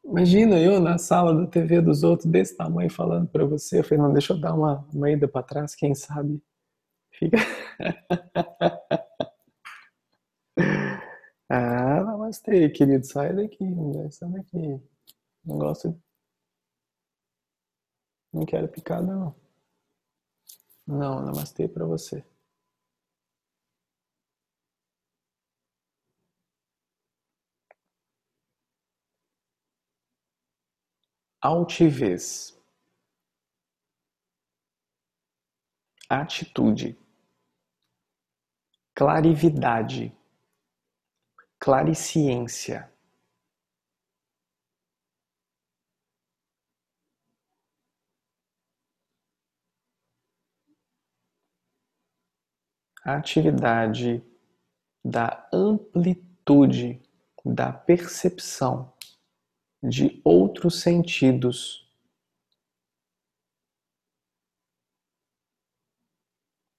Imagina 0.05 0.59
eu 0.59 0.79
na 0.79 0.97
sala 0.97 1.33
da 1.33 1.47
TV 1.47 1.81
dos 1.81 2.03
outros 2.03 2.29
desse 2.29 2.55
tamanho 2.57 2.89
falando 2.91 3.27
para 3.27 3.45
você. 3.45 3.79
Eu 3.79 3.83
falei, 3.83 3.99
não, 4.03 4.11
deixa 4.13 4.33
eu 4.33 4.39
dar 4.39 4.53
uma, 4.53 4.85
uma 4.93 5.09
ida 5.09 5.27
para 5.27 5.43
trás, 5.43 5.75
quem 5.75 5.95
sabe 5.95 6.41
fica. 7.11 7.37
ah, 11.49 12.03
namastê, 12.03 12.69
querido, 12.69 13.05
sai 13.05 13.33
daqui, 13.35 13.65
sai 14.11 14.29
daqui. 14.31 14.81
Não 15.45 15.57
gosto. 15.57 15.97
Não 18.33 18.45
quero 18.45 18.67
picada, 18.67 19.05
não. 19.15 19.35
Não, 20.87 21.21
namastê 21.21 21.67
para 21.67 21.85
você. 21.85 22.23
Altivez, 31.43 32.57
atitude, 36.09 36.97
clarividade, 38.95 40.15
clariciência. 41.59 42.89
atividade 53.05 54.23
da 55.03 55.45
amplitude 55.51 57.01
da 57.43 57.73
percepção 57.73 58.92
de 59.83 60.21
outros 60.23 60.81
sentidos. 60.81 61.85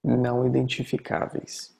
Não 0.03 0.45
identificáveis. 0.45 1.75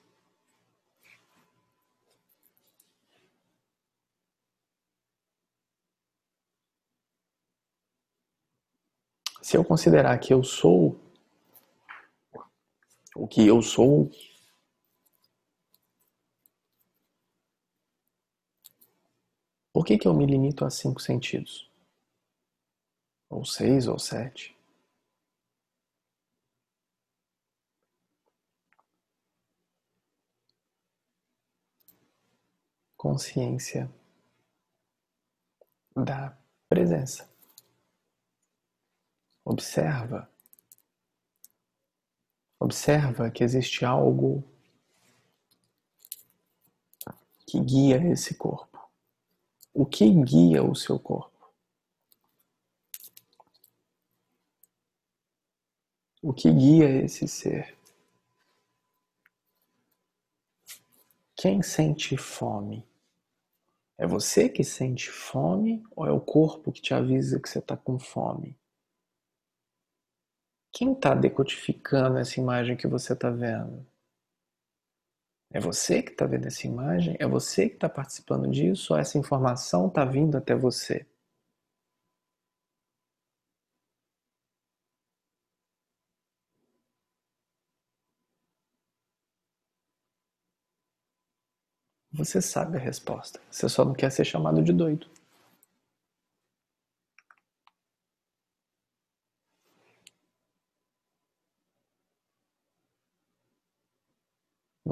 Se 9.42 9.58
eu 9.58 9.64
considerar 9.64 10.18
que 10.20 10.34
eu 10.34 10.44
sou 10.44 11.00
o 13.16 13.28
que 13.28 13.48
eu 13.48 13.62
sou, 13.62 14.12
Por 19.76 19.84
que, 19.84 19.98
que 19.98 20.08
eu 20.08 20.14
me 20.14 20.26
limito 20.26 20.64
a 20.64 20.70
cinco 20.70 21.02
sentidos? 21.02 21.70
Ou 23.30 23.44
seis 23.44 23.90
ou 23.90 24.00
sete? 24.00 24.56
Consciência 32.96 33.92
da 35.94 36.38
presença. 36.70 37.30
Observa. 39.44 40.30
Observa 42.62 43.30
que 43.30 43.44
existe 43.44 43.84
algo 43.84 44.42
que 47.46 47.60
guia 47.60 47.98
esse 48.10 48.36
corpo. 48.36 48.75
O 49.78 49.86
que 49.86 50.10
guia 50.10 50.64
o 50.64 50.74
seu 50.74 50.98
corpo? 50.98 51.54
O 56.22 56.34
que 56.34 56.50
guia 56.50 57.04
esse 57.04 57.28
ser? 57.28 57.78
Quem 61.36 61.62
sente 61.62 62.16
fome? 62.16 62.88
É 63.98 64.08
você 64.08 64.48
que 64.48 64.64
sente 64.64 65.12
fome 65.12 65.84
ou 65.94 66.06
é 66.06 66.12
o 66.12 66.22
corpo 66.22 66.72
que 66.72 66.82
te 66.82 66.94
avisa 66.94 67.38
que 67.38 67.50
você 67.50 67.60
está 67.60 67.76
com 67.76 68.00
fome? 68.00 68.58
Quem 70.72 70.94
está 70.94 71.14
decodificando 71.14 72.18
essa 72.18 72.40
imagem 72.40 72.78
que 72.78 72.88
você 72.88 73.12
está 73.12 73.30
vendo? 73.30 73.86
É 75.56 75.60
você 75.60 76.04
que 76.04 76.12
está 76.12 76.28
vendo 76.28 76.46
essa 76.46 76.68
imagem? 76.68 77.16
É 77.20 77.26
você 77.26 77.68
que 77.68 77.74
está 77.78 77.90
participando 77.90 78.48
disso? 78.52 78.94
Ou 78.94 79.00
essa 79.00 79.18
informação 79.18 79.88
está 79.88 80.06
vindo 80.06 80.38
até 80.38 80.54
você? 80.54 81.04
Você 92.12 92.42
sabe 92.42 92.78
a 92.78 92.80
resposta. 92.80 93.40
Você 93.52 93.70
só 93.70 93.86
não 93.86 93.94
quer 93.94 94.12
ser 94.12 94.26
chamado 94.26 94.64
de 94.64 94.74
doido. 94.74 95.06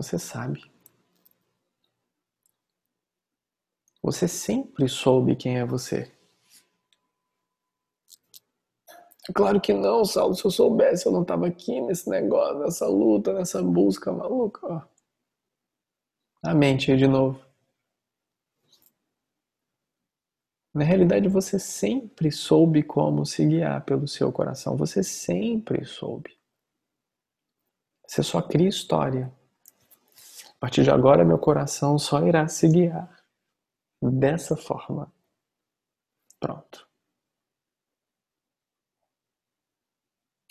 Você 0.03 0.19
sabe. 0.19 0.61
Você 4.01 4.27
sempre 4.27 4.89
soube 4.89 5.33
quem 5.33 5.59
é 5.59 5.65
você. 5.65 6.11
Claro 9.33 9.61
que 9.61 9.73
não, 9.73 10.03
Saulo. 10.03 10.35
Se 10.35 10.43
eu 10.43 10.51
soubesse, 10.51 11.05
eu 11.05 11.13
não 11.13 11.21
estava 11.21 11.47
aqui 11.47 11.79
nesse 11.79 12.09
negócio, 12.09 12.59
nessa 12.59 12.85
luta, 12.85 13.31
nessa 13.31 13.63
busca 13.63 14.11
maluca. 14.11 14.85
A 16.43 16.53
mente 16.53 16.91
aí 16.91 16.97
de 16.97 17.07
novo. 17.07 17.41
Na 20.73 20.83
realidade, 20.83 21.29
você 21.29 21.57
sempre 21.57 22.29
soube 22.29 22.83
como 22.83 23.25
se 23.25 23.45
guiar 23.45 23.85
pelo 23.85 24.05
seu 24.05 24.33
coração. 24.33 24.75
Você 24.75 25.01
sempre 25.01 25.85
soube. 25.85 26.37
Você 28.05 28.21
só 28.21 28.41
cria 28.41 28.67
história. 28.67 29.33
A 30.63 30.65
partir 30.65 30.83
de 30.83 30.89
agora, 30.89 31.25
meu 31.25 31.37
coração 31.37 31.99
só 31.99 32.25
irá 32.25 32.47
se 32.47 32.69
guiar 32.69 33.21
dessa 34.01 34.55
forma. 34.55 35.11
Pronto. 36.39 36.87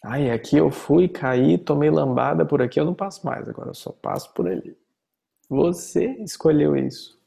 Aí 0.04 0.30
aqui 0.30 0.58
eu 0.58 0.70
fui, 0.70 1.08
caí, 1.08 1.56
tomei 1.56 1.88
lambada 1.88 2.44
por 2.44 2.60
aqui, 2.60 2.78
eu 2.78 2.84
não 2.84 2.94
passo 2.94 3.24
mais, 3.24 3.48
agora 3.48 3.70
eu 3.70 3.74
só 3.74 3.90
passo 3.90 4.30
por 4.34 4.46
ali. 4.46 4.78
Você 5.48 6.04
escolheu 6.22 6.76
isso. 6.76 7.18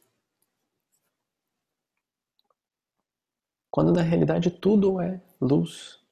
Quando 3.72 3.92
na 3.92 4.04
realidade 4.04 4.52
tudo 4.52 5.02
é 5.02 5.20
luz. 5.42 6.05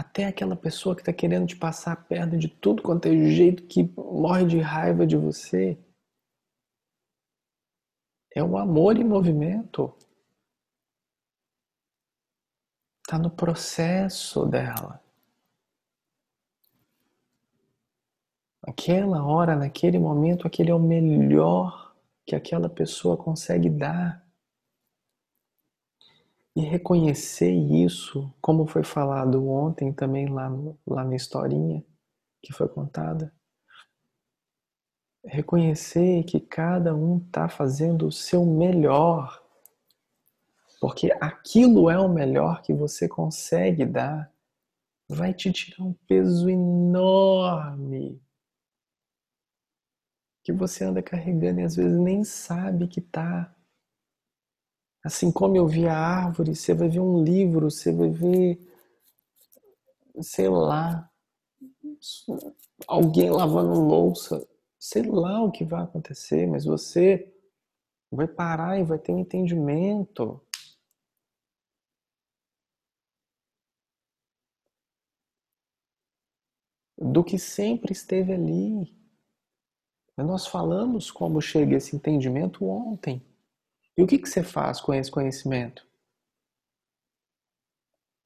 Até 0.00 0.24
aquela 0.24 0.56
pessoa 0.56 0.94
que 0.94 1.02
está 1.02 1.12
querendo 1.12 1.46
te 1.46 1.56
passar 1.56 1.92
a 1.92 1.96
perna 1.96 2.38
de 2.38 2.48
tudo 2.48 2.82
quanto 2.82 3.06
é 3.06 3.10
jeito, 3.30 3.66
que 3.66 3.82
morre 3.96 4.46
de 4.46 4.58
raiva 4.58 5.06
de 5.06 5.14
você. 5.14 5.78
É 8.34 8.42
o 8.42 8.56
amor 8.56 8.96
em 8.96 9.04
movimento. 9.04 9.94
Está 13.04 13.18
no 13.18 13.30
processo 13.30 14.46
dela. 14.46 15.02
Aquela 18.62 19.22
hora, 19.24 19.54
naquele 19.54 19.98
momento, 19.98 20.46
aquele 20.46 20.70
é 20.70 20.74
o 20.74 20.78
melhor 20.78 21.94
que 22.24 22.34
aquela 22.34 22.70
pessoa 22.70 23.18
consegue 23.18 23.68
dar. 23.68 24.26
E 26.56 26.62
reconhecer 26.62 27.52
isso, 27.52 28.32
como 28.40 28.66
foi 28.66 28.82
falado 28.82 29.48
ontem 29.48 29.92
também 29.92 30.28
lá, 30.28 30.50
lá 30.86 31.04
na 31.04 31.14
historinha 31.14 31.84
que 32.42 32.52
foi 32.52 32.68
contada. 32.68 33.32
Reconhecer 35.24 36.24
que 36.24 36.40
cada 36.40 36.94
um 36.94 37.18
está 37.18 37.48
fazendo 37.48 38.06
o 38.06 38.12
seu 38.12 38.44
melhor. 38.44 39.42
Porque 40.80 41.12
aquilo 41.20 41.90
é 41.90 41.98
o 41.98 42.08
melhor 42.08 42.62
que 42.62 42.72
você 42.72 43.06
consegue 43.06 43.84
dar. 43.84 44.32
Vai 45.08 45.34
te 45.34 45.52
tirar 45.52 45.84
um 45.84 45.92
peso 46.08 46.48
enorme 46.48 48.20
que 50.42 50.52
você 50.52 50.84
anda 50.84 51.02
carregando 51.02 51.60
e 51.60 51.64
às 51.64 51.76
vezes 51.76 51.98
nem 51.98 52.24
sabe 52.24 52.88
que 52.88 53.00
tá. 53.00 53.54
Assim 55.02 55.32
como 55.32 55.56
eu 55.56 55.66
vi 55.66 55.86
a 55.86 55.96
árvore, 55.96 56.54
você 56.54 56.74
vai 56.74 56.88
ver 56.88 57.00
um 57.00 57.22
livro, 57.22 57.70
você 57.70 57.90
vai 57.90 58.10
ver, 58.10 58.60
sei 60.20 60.48
lá, 60.48 61.10
alguém 62.86 63.30
lavando 63.30 63.80
louça, 63.80 64.46
sei 64.78 65.02
lá 65.02 65.42
o 65.42 65.50
que 65.50 65.64
vai 65.64 65.82
acontecer, 65.82 66.46
mas 66.46 66.64
você 66.64 67.32
vai 68.10 68.28
parar 68.28 68.78
e 68.78 68.84
vai 68.84 68.98
ter 68.98 69.12
um 69.12 69.18
entendimento. 69.18 70.40
Do 76.98 77.24
que 77.24 77.38
sempre 77.38 77.92
esteve 77.92 78.34
ali. 78.34 78.94
Nós 80.18 80.46
falamos 80.46 81.10
como 81.10 81.40
chega 81.40 81.76
esse 81.76 81.96
entendimento 81.96 82.66
ontem. 82.66 83.29
E 84.00 84.02
o 84.02 84.06
que, 84.06 84.16
que 84.16 84.30
você 84.30 84.42
faz 84.42 84.80
com 84.80 84.94
esse 84.94 85.10
conhecimento? 85.10 85.86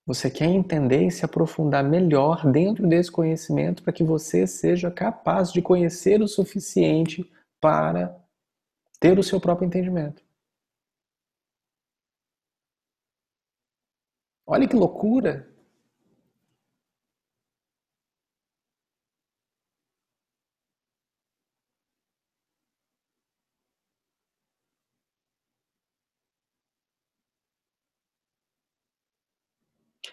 Você 0.07 0.31
quer 0.31 0.45
entender 0.45 1.05
e 1.05 1.11
se 1.11 1.25
aprofundar 1.25 1.83
melhor 1.83 2.49
dentro 2.49 2.87
desse 2.87 3.11
conhecimento 3.11 3.83
para 3.83 3.93
que 3.93 4.05
você 4.05 4.47
seja 4.47 4.89
capaz 4.89 5.51
de 5.51 5.61
conhecer 5.61 6.23
o 6.23 6.29
suficiente 6.29 7.29
para 7.61 8.17
ter 9.01 9.19
o 9.19 9.23
seu 9.25 9.41
próprio 9.41 9.67
entendimento. 9.67 10.23
Olha 14.47 14.69
que 14.69 14.77
loucura! 14.77 15.53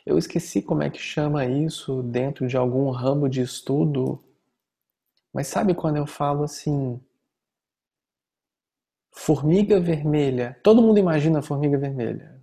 Eu 0.05 0.17
esqueci 0.17 0.61
como 0.61 0.83
é 0.83 0.89
que 0.89 0.99
chama 0.99 1.45
isso 1.45 2.01
dentro 2.03 2.47
de 2.47 2.57
algum 2.57 2.89
ramo 2.89 3.29
de 3.29 3.41
estudo, 3.41 4.23
mas 5.33 5.47
sabe 5.47 5.73
quando 5.73 5.97
eu 5.97 6.07
falo 6.07 6.43
assim, 6.43 6.99
formiga 9.11 9.79
vermelha? 9.79 10.59
Todo 10.63 10.81
mundo 10.81 10.97
imagina 10.97 11.41
formiga 11.41 11.77
vermelha. 11.77 12.41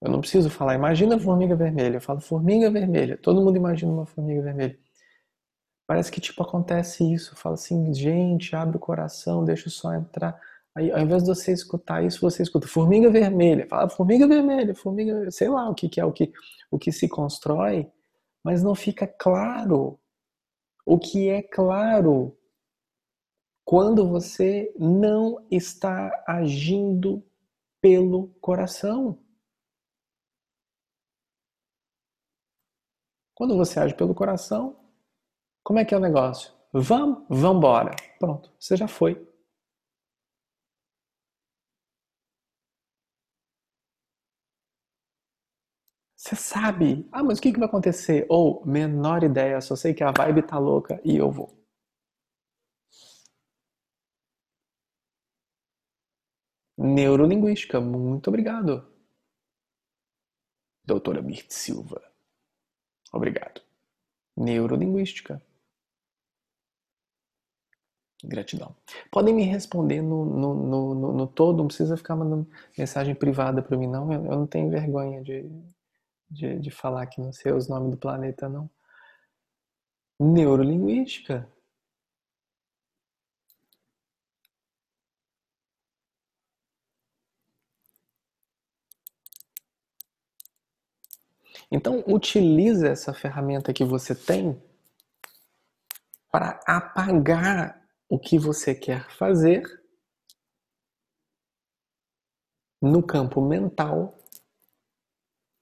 Eu 0.00 0.10
não 0.10 0.20
preciso 0.20 0.50
falar, 0.50 0.74
imagina 0.74 1.18
formiga 1.18 1.56
vermelha. 1.56 1.96
Eu 1.96 2.00
falo 2.00 2.20
formiga 2.20 2.70
vermelha. 2.70 3.16
Todo 3.16 3.40
mundo 3.40 3.56
imagina 3.56 3.90
uma 3.90 4.06
formiga 4.06 4.42
vermelha. 4.42 4.78
Parece 5.86 6.10
que 6.10 6.20
tipo 6.20 6.42
acontece 6.42 7.10
isso. 7.12 7.36
Fala 7.36 7.54
assim, 7.54 7.92
gente, 7.94 8.54
abre 8.54 8.76
o 8.76 8.80
coração, 8.80 9.44
deixa 9.44 9.68
o 9.68 9.70
sol 9.70 9.94
entrar. 9.94 10.38
Aí, 10.76 10.90
ao 10.90 10.98
invés 10.98 11.22
de 11.22 11.28
você 11.28 11.52
escutar 11.52 12.04
isso, 12.04 12.20
você 12.20 12.42
escuta 12.42 12.66
formiga 12.66 13.08
vermelha. 13.08 13.66
Fala 13.68 13.88
formiga 13.88 14.26
vermelha, 14.26 14.74
formiga, 14.74 15.30
sei 15.30 15.48
lá 15.48 15.68
o 15.70 15.74
que, 15.74 15.88
que 15.88 16.00
é 16.00 16.04
o 16.04 16.12
que, 16.12 16.32
o 16.70 16.78
que 16.78 16.90
se 16.90 17.08
constrói, 17.08 17.88
mas 18.42 18.62
não 18.62 18.74
fica 18.74 19.06
claro. 19.06 19.98
O 20.84 20.98
que 20.98 21.28
é 21.28 21.42
claro 21.42 22.36
quando 23.64 24.06
você 24.06 24.74
não 24.78 25.46
está 25.50 26.22
agindo 26.26 27.24
pelo 27.80 28.28
coração. 28.40 29.18
Quando 33.34 33.56
você 33.56 33.80
age 33.80 33.94
pelo 33.94 34.14
coração, 34.14 34.76
como 35.62 35.78
é 35.78 35.84
que 35.84 35.94
é 35.94 35.96
o 35.96 36.00
negócio? 36.00 36.52
Vamos, 36.72 37.24
vamos 37.28 37.56
embora. 37.56 37.96
Pronto, 38.18 38.52
você 38.58 38.76
já 38.76 38.86
foi. 38.86 39.33
Você 46.24 46.36
sabe. 46.36 47.06
Ah, 47.12 47.22
mas 47.22 47.38
o 47.38 47.42
que, 47.42 47.52
que 47.52 47.58
vai 47.58 47.68
acontecer? 47.68 48.24
Ou, 48.30 48.64
menor 48.64 49.22
ideia, 49.22 49.60
só 49.60 49.76
sei 49.76 49.92
que 49.92 50.02
a 50.02 50.10
vibe 50.10 50.42
tá 50.42 50.58
louca 50.58 50.98
e 51.04 51.16
eu 51.16 51.30
vou. 51.30 51.54
Neurolinguística, 56.78 57.80
muito 57.80 58.28
obrigado. 58.28 58.86
Doutora 60.82 61.20
Mirt 61.20 61.50
Silva. 61.50 62.00
Obrigado. 63.12 63.60
Neurolinguística. 64.34 65.42
Gratidão. 68.24 68.74
Podem 69.10 69.34
me 69.34 69.42
responder 69.44 70.00
no, 70.00 70.24
no, 70.24 70.54
no, 70.54 70.94
no, 70.94 71.12
no 71.12 71.26
todo, 71.26 71.58
não 71.58 71.66
precisa 71.66 71.98
ficar 71.98 72.16
mandando 72.16 72.48
mensagem 72.78 73.14
privada 73.14 73.60
para 73.62 73.76
mim, 73.76 73.86
não. 73.86 74.10
Eu, 74.10 74.24
eu 74.24 74.38
não 74.38 74.46
tenho 74.46 74.70
vergonha 74.70 75.22
de, 75.22 75.42
de, 76.34 76.58
de 76.58 76.70
falar 76.70 77.06
que 77.06 77.20
não 77.20 77.32
sei 77.32 77.52
os 77.52 77.68
nomes 77.68 77.92
do 77.92 77.96
planeta, 77.96 78.48
não. 78.48 78.68
Neurolinguística. 80.18 81.48
Então, 91.70 92.04
utilize 92.06 92.86
essa 92.86 93.12
ferramenta 93.12 93.72
que 93.72 93.84
você 93.84 94.14
tem 94.14 94.62
para 96.30 96.60
apagar 96.66 97.80
o 98.08 98.18
que 98.18 98.38
você 98.38 98.74
quer 98.74 99.10
fazer 99.10 99.62
no 102.80 103.02
campo 103.02 103.40
mental 103.40 104.18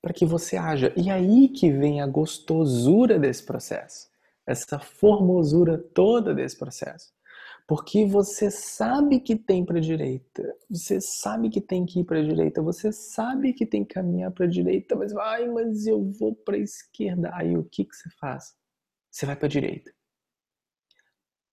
para 0.03 0.13
que 0.13 0.27
você 0.27 0.57
haja. 0.57 0.93
E 0.97 1.09
aí 1.09 1.49
que 1.49 1.71
vem 1.71 2.01
a 2.01 2.07
gostosura 2.07 3.19
desse 3.19 3.45
processo, 3.45 4.09
essa 4.45 4.81
formosura 4.81 5.79
toda 5.79 6.35
desse 6.35 6.59
processo. 6.59 7.13
Porque 7.69 8.05
você 8.05 8.51
sabe 8.51 9.21
que 9.21 9.37
tem 9.37 9.65
para 9.65 9.79
a 9.79 9.81
direita, 9.81 10.43
você 10.69 11.01
sabe 11.01 11.49
que 11.49 11.61
tem 11.61 11.87
que 11.87 12.01
ir 12.01 12.05
para 12.05 12.19
a 12.19 12.23
direita, 12.23 12.61
você 12.61 12.91
sabe 12.93 13.53
que 13.53 13.65
tem 13.65 13.85
que 13.85 13.95
caminhar 13.95 14.33
para 14.33 14.47
a 14.47 14.49
direita, 14.49 14.97
mas 14.97 15.15
ai, 15.17 15.49
mas 15.49 15.87
eu 15.87 16.03
vou 16.19 16.35
para 16.35 16.57
a 16.57 16.61
esquerda. 16.61 17.31
Aí 17.33 17.57
o 17.57 17.65
que 17.65 17.85
que 17.85 17.95
você 17.95 18.11
faz? 18.21 18.55
Você 19.11 19.25
vai 19.25 19.37
para 19.37 19.47
a 19.47 19.51
direita. 19.51 19.93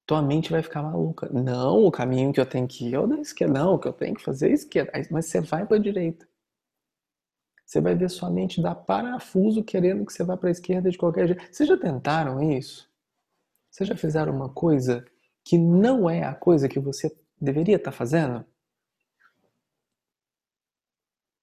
Tua 0.07 0.23
mente 0.23 0.49
vai 0.49 0.63
ficar 0.63 0.81
maluca. 0.81 1.29
Não, 1.29 1.85
o 1.85 1.91
caminho 1.91 2.33
que 2.33 2.39
eu 2.41 2.45
tenho 2.45 2.67
que 2.67 2.87
ir 2.87 2.95
é 2.95 2.99
o 2.99 3.05
da 3.05 3.19
esquerda. 3.19 3.53
Não, 3.59 3.75
o 3.75 3.79
que 3.79 3.87
eu 3.87 3.93
tenho 3.93 4.15
que 4.15 4.23
fazer 4.23 4.47
é 4.47 4.51
a 4.51 4.53
esquerda. 4.55 4.91
Mas 5.11 5.27
você 5.27 5.39
vai 5.39 5.67
para 5.67 5.77
a 5.77 5.79
direita. 5.79 6.27
Você 7.69 7.79
vai 7.79 7.93
ver 7.93 8.09
sua 8.09 8.31
mente 8.31 8.63
dar 8.63 8.73
parafuso 8.73 9.63
querendo 9.63 10.03
que 10.03 10.11
você 10.11 10.23
vá 10.23 10.35
para 10.35 10.49
a 10.49 10.51
esquerda 10.51 10.89
de 10.89 10.97
qualquer 10.97 11.27
jeito. 11.27 11.53
Vocês 11.53 11.69
já 11.69 11.77
tentaram 11.77 12.41
isso? 12.41 12.89
Vocês 13.69 13.87
já 13.87 13.95
fizeram 13.95 14.35
uma 14.35 14.49
coisa 14.49 15.05
que 15.43 15.55
não 15.55 16.09
é 16.09 16.23
a 16.23 16.33
coisa 16.33 16.67
que 16.67 16.79
você 16.79 17.15
deveria 17.39 17.75
estar 17.75 17.91
tá 17.91 17.95
fazendo? 17.95 18.43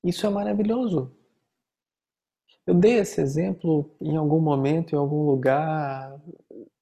Isso 0.03 0.27
é 0.27 0.29
maravilhoso. 0.29 1.17
Eu 2.67 2.75
dei 2.75 2.95
esse 2.99 3.21
exemplo 3.21 3.95
em 4.01 4.17
algum 4.17 4.41
momento, 4.41 4.97
em 4.97 4.99
algum 4.99 5.25
lugar. 5.25 6.21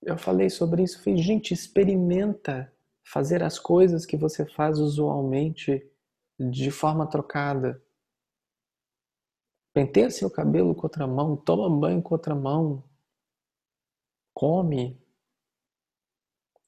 Eu 0.00 0.16
falei 0.16 0.48
sobre 0.48 0.84
isso. 0.84 1.04
Falei, 1.04 1.18
gente, 1.18 1.52
experimenta 1.52 2.72
fazer 3.02 3.42
as 3.42 3.58
coisas 3.58 4.06
que 4.06 4.16
você 4.16 4.46
faz 4.46 4.78
usualmente 4.78 5.86
de 6.40 6.70
forma 6.70 7.06
trocada. 7.06 7.83
Penteia 9.74 10.10
seu 10.10 10.30
cabelo 10.30 10.74
com 10.74 10.84
outra 10.86 11.06
mão, 11.06 11.36
toma 11.36 11.68
banho 11.68 12.00
com 12.00 12.14
outra 12.14 12.34
mão, 12.34 12.82
come, 14.32 14.96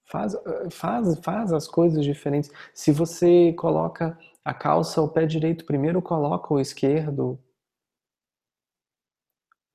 faz, 0.07 0.35
faz, 0.71 1.19
faz 1.21 1.53
as 1.53 1.69
coisas 1.69 2.05
diferentes. 2.05 2.51
Se 2.75 2.91
você 2.93 3.53
coloca 3.53 4.19
a 4.45 4.55
calça, 4.55 5.03
o 5.03 5.09
pé 5.09 5.27
direito 5.27 5.65
primeiro, 5.67 6.01
coloca 6.03 6.53
o 6.55 6.61
esquerdo. 6.61 7.39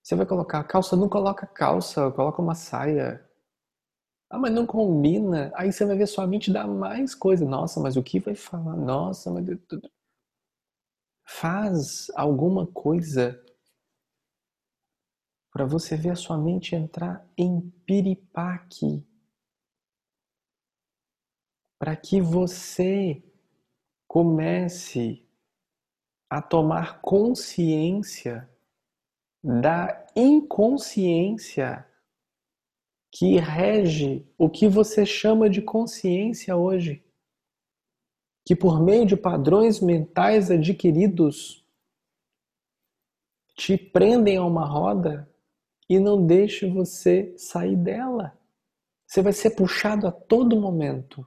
Você 0.04 0.16
vai 0.16 0.28
colocar 0.28 0.60
a 0.60 0.64
calça, 0.64 0.96
não 0.96 1.10
coloca 1.10 1.48
calça, 1.48 2.12
coloca 2.12 2.40
uma 2.40 2.54
saia. 2.54 3.28
Ah, 4.30 4.38
mas 4.40 4.52
não 4.54 4.66
combina. 4.66 5.52
Aí 5.56 5.72
você 5.72 5.86
vai 5.86 5.98
ver 5.98 6.08
sua 6.08 6.26
mente 6.26 6.52
dar 6.52 6.68
mais 6.68 7.14
coisa. 7.14 7.46
Nossa, 7.46 7.80
mas 7.80 7.98
o 7.98 8.04
que 8.04 8.20
vai 8.20 8.36
falar? 8.36 8.76
Nossa, 8.76 9.30
mas. 9.32 9.46
Faz 11.40 12.12
alguma 12.16 12.68
coisa 12.68 13.42
para 15.52 15.66
você 15.66 15.96
ver 15.96 16.12
a 16.12 16.16
sua 16.16 16.38
mente 16.38 16.76
entrar 16.76 17.26
em 17.38 17.62
piripaque. 17.86 19.08
Para 21.80 21.96
que 21.96 22.22
você 22.22 23.24
comece 24.08 25.26
a 26.30 26.42
tomar 26.42 27.02
consciência 27.02 28.48
da 29.44 30.06
inconsciência 30.16 31.88
que 33.12 33.38
rege 33.38 34.28
o 34.38 34.50
que 34.50 34.68
você 34.68 35.06
chama 35.06 35.50
de 35.50 35.62
consciência 35.62 36.56
hoje. 36.56 37.04
Que 38.46 38.56
por 38.56 38.82
meio 38.82 39.06
de 39.06 39.16
padrões 39.16 39.80
mentais 39.80 40.50
adquiridos 40.50 41.66
te 43.56 43.78
prendem 43.78 44.38
a 44.38 44.46
uma 44.46 44.66
roda 44.66 45.30
e 45.88 46.00
não 46.00 46.26
deixam 46.26 46.74
você 46.74 47.34
sair 47.38 47.76
dela. 47.76 48.38
Você 49.06 49.22
vai 49.22 49.34
ser 49.34 49.52
puxado 49.52 50.08
a 50.08 50.12
todo 50.12 50.60
momento. 50.60 51.26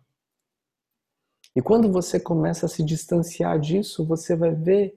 E 1.54 1.62
quando 1.62 1.92
você 1.92 2.18
começa 2.18 2.66
a 2.66 2.68
se 2.68 2.82
distanciar 2.82 3.60
disso, 3.60 4.04
você 4.04 4.34
vai 4.34 4.54
ver 4.54 4.94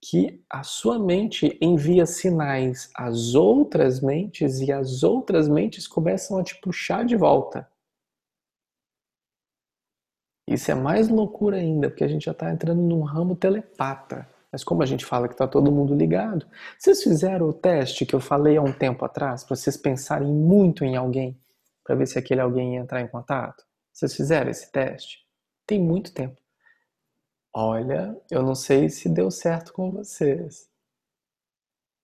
que 0.00 0.44
a 0.48 0.62
sua 0.62 0.98
mente 0.98 1.58
envia 1.60 2.06
sinais 2.06 2.88
às 2.94 3.34
outras 3.34 4.00
mentes 4.00 4.60
e 4.60 4.70
as 4.70 5.02
outras 5.02 5.48
mentes 5.48 5.88
começam 5.88 6.38
a 6.38 6.44
te 6.44 6.60
puxar 6.60 7.04
de 7.04 7.16
volta. 7.16 7.68
Isso 10.48 10.70
é 10.70 10.74
mais 10.74 11.08
loucura 11.08 11.58
ainda, 11.58 11.90
porque 11.90 12.02
a 12.02 12.08
gente 12.08 12.24
já 12.24 12.32
está 12.32 12.50
entrando 12.50 12.80
num 12.80 13.02
ramo 13.02 13.36
telepata. 13.36 14.26
Mas 14.50 14.64
como 14.64 14.82
a 14.82 14.86
gente 14.86 15.04
fala 15.04 15.28
que 15.28 15.34
está 15.34 15.46
todo 15.46 15.70
mundo 15.70 15.94
ligado, 15.94 16.46
vocês 16.78 17.02
fizeram 17.02 17.50
o 17.50 17.52
teste 17.52 18.06
que 18.06 18.14
eu 18.14 18.20
falei 18.20 18.56
há 18.56 18.62
um 18.62 18.72
tempo 18.72 19.04
atrás, 19.04 19.44
para 19.44 19.54
vocês 19.54 19.76
pensarem 19.76 20.32
muito 20.32 20.86
em 20.86 20.96
alguém, 20.96 21.38
para 21.84 21.94
ver 21.94 22.06
se 22.06 22.18
aquele 22.18 22.40
alguém 22.40 22.74
ia 22.74 22.80
entrar 22.80 23.02
em 23.02 23.08
contato? 23.08 23.62
Vocês 23.92 24.14
fizeram 24.14 24.50
esse 24.50 24.72
teste? 24.72 25.18
Tem 25.66 25.78
muito 25.78 26.14
tempo. 26.14 26.40
Olha, 27.54 28.16
eu 28.30 28.42
não 28.42 28.54
sei 28.54 28.88
se 28.88 29.06
deu 29.06 29.30
certo 29.30 29.70
com 29.70 29.90
vocês. 29.90 30.66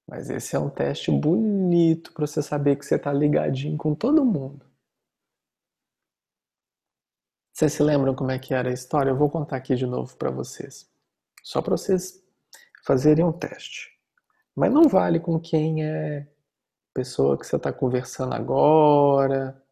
Mas 0.07 0.29
esse 0.29 0.55
é 0.55 0.59
um 0.59 0.69
teste 0.69 1.11
bonito 1.11 2.13
para 2.13 2.27
você 2.27 2.43
saber 2.43 2.77
que 2.77 2.85
você 2.85 2.97
está 2.97 3.11
ligadinho 3.11 3.79
com 3.79 3.95
todo 3.95 4.23
mundo. 4.23 4.67
Vocês 7.55 7.73
se 7.73 7.85
lembram 7.85 8.17
como 8.17 8.33
é 8.33 8.39
que 8.39 8.53
era 8.53 8.69
a 8.69 8.73
história? 8.73 9.11
Eu 9.11 9.17
vou 9.17 9.31
contar 9.31 9.57
aqui 9.57 9.77
de 9.77 9.87
novo 9.87 10.17
para 10.17 10.29
vocês. 10.29 10.91
Só 11.41 11.63
para 11.63 11.77
vocês 11.77 12.21
fazerem 12.85 13.25
um 13.25 13.31
teste. 13.31 13.97
Mas 14.57 14.73
não 14.73 14.89
vale 14.89 15.21
com 15.21 15.39
quem 15.39 15.85
é 15.85 16.27
pessoa 16.93 17.39
que 17.39 17.47
você 17.47 17.55
está 17.55 17.73
conversando 17.73 18.35
agora. 18.35 19.63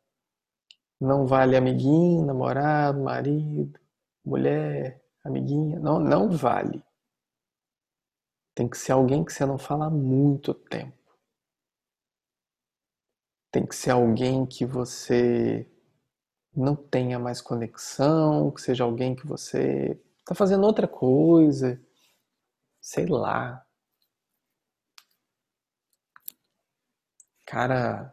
Não 1.00 1.26
vale 1.26 1.56
amiguinho, 1.56 2.24
namorado, 2.24 3.00
marido, 3.02 3.80
mulher, 4.24 5.02
amiguinha, 5.24 5.80
não, 5.80 5.98
não 5.98 6.30
vale. 6.30 6.84
Tem 8.54 8.68
que 8.68 8.78
ser 8.78 8.92
alguém 8.92 9.24
que 9.24 9.32
você 9.32 9.44
não 9.44 9.58
fala 9.58 9.86
há 9.86 9.90
muito 9.90 10.54
tempo. 10.54 10.96
Tem 13.50 13.66
que 13.66 13.74
ser 13.74 13.90
alguém 13.90 14.46
que 14.46 14.64
você 14.64 15.68
não 16.54 16.76
tenha 16.76 17.18
mais 17.18 17.40
conexão, 17.40 18.50
que 18.50 18.60
seja 18.60 18.84
alguém 18.84 19.14
que 19.14 19.26
você 19.26 19.98
está 20.20 20.34
fazendo 20.34 20.64
outra 20.66 20.86
coisa, 20.88 21.80
sei 22.80 23.06
lá. 23.06 23.64
Cara 27.46 28.12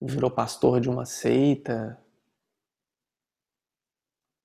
virou 0.00 0.30
pastor 0.30 0.80
de 0.80 0.88
uma 0.88 1.04
seita, 1.04 1.98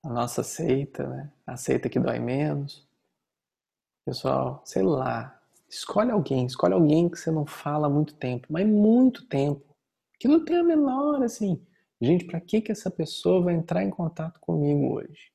a 0.04 0.10
nossa 0.10 0.44
seita, 0.44 1.08
né? 1.08 1.32
A 1.46 1.56
seita 1.58 1.90
que 1.90 2.00
dói 2.00 2.20
menos. 2.20 2.88
Pessoal, 4.06 4.62
sei 4.66 4.82
lá, 4.82 5.40
escolhe 5.70 6.12
alguém, 6.12 6.46
escolhe 6.46 6.74
alguém 6.74 7.08
que 7.10 7.18
você 7.18 7.32
não 7.32 7.46
fala 7.46 7.88
há 7.88 7.90
muito 7.90 8.16
tempo, 8.16 8.48
mas 8.50 8.68
muito 8.68 9.26
tempo, 9.28 9.69
que 10.20 10.28
não 10.28 10.44
tem 10.44 10.58
a 10.58 10.64
menor 10.64 11.24
assim. 11.24 11.66
Gente, 12.02 12.26
para 12.26 12.40
que 12.40 12.62
que 12.62 12.72
essa 12.72 12.92
pessoa 12.92 13.44
vai 13.44 13.54
entrar 13.54 13.84
em 13.84 13.90
contato 13.90 14.40
comigo 14.40 14.96
hoje? 14.96 15.34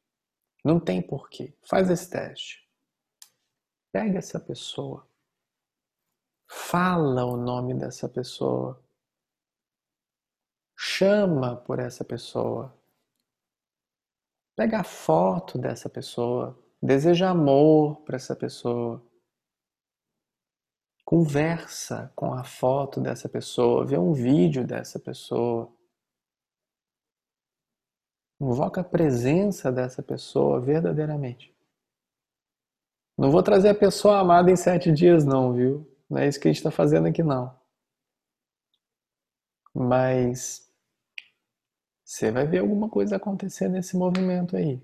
Não 0.65 0.81
tem 0.81 1.03
porquê. 1.03 1.57
Faz 1.63 1.91
esse 1.91 2.09
teste. 2.09 2.67
Pega 3.93 4.19
essa 4.19 4.41
pessoa. 4.41 5.09
Fala 6.51 7.25
o 7.25 7.37
nome 7.37 7.75
dessa 7.75 8.09
pessoa. 8.09 8.83
Chama 10.77 11.57
por 11.57 11.79
essa 11.79 12.05
pessoa. 12.05 12.77
Pega 14.57 14.81
a 14.81 14.85
foto 14.85 15.59
dessa 15.59 15.91
pessoa, 15.91 16.57
deseja 16.81 17.31
amor 17.31 18.03
para 18.03 18.17
essa 18.17 18.37
pessoa. 18.37 19.05
Conversa 21.05 22.11
com 22.17 22.33
a 22.33 22.43
foto 22.43 23.01
dessa 23.01 23.29
pessoa, 23.29 23.85
vê 23.85 23.99
um 23.99 24.13
vídeo 24.13 24.67
dessa 24.67 24.99
pessoa. 24.99 25.71
Invoca 28.41 28.81
a 28.81 28.85
presença 28.85 29.71
dessa 29.71 30.03
pessoa 30.03 30.61
verdadeiramente. 30.61 31.55
Não 33.17 33.31
vou 33.31 33.43
trazer 33.43 33.69
a 33.69 33.75
pessoa 33.75 34.19
amada 34.19 34.51
em 34.51 34.57
sete 34.57 34.91
dias, 34.91 35.25
não, 35.25 35.53
viu? 35.53 35.87
Não 36.09 36.19
é 36.19 36.27
isso 36.27 36.41
que 36.41 36.49
a 36.49 36.51
gente 36.51 36.59
está 36.59 36.71
fazendo 36.71 37.07
aqui, 37.07 37.23
não. 37.23 37.55
Mas 39.73 40.71
você 42.05 42.31
vai 42.31 42.47
ver 42.47 42.59
alguma 42.59 42.89
coisa 42.89 43.17
acontecer 43.17 43.69
nesse 43.69 43.97
movimento 43.97 44.57
aí. 44.57 44.81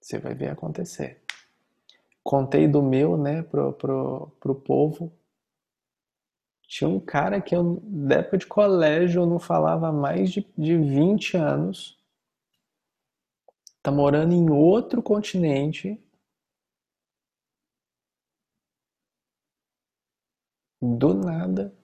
Você 0.00 0.18
vai 0.18 0.34
ver 0.34 0.48
acontecer. 0.48 1.22
Contei 2.28 2.68
do 2.68 2.82
meu, 2.82 3.16
né, 3.16 3.42
pro, 3.42 3.72
pro, 3.72 4.30
pro 4.38 4.54
povo. 4.54 5.10
Tinha 6.68 6.86
um 6.86 7.00
cara 7.00 7.40
que 7.40 7.56
eu, 7.56 7.80
da 7.82 8.16
época 8.16 8.36
de 8.36 8.46
colégio, 8.46 9.22
eu 9.22 9.26
não 9.26 9.38
falava 9.38 9.90
mais 9.90 10.30
de, 10.30 10.46
de 10.54 10.76
20 10.76 11.38
anos. 11.38 11.98
Tá 13.82 13.90
morando 13.90 14.34
em 14.34 14.50
outro 14.50 15.02
continente. 15.02 15.98
Do 20.82 21.14
nada. 21.14 21.74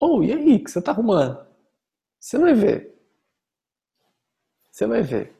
Oh, 0.00 0.22
e 0.22 0.32
aí, 0.32 0.58
que 0.58 0.70
você 0.70 0.80
tá 0.80 0.92
arrumando? 0.92 1.46
Você 2.18 2.38
vai 2.38 2.54
ver. 2.54 2.98
Você 4.70 4.86
vai 4.86 5.02
ver. 5.02 5.39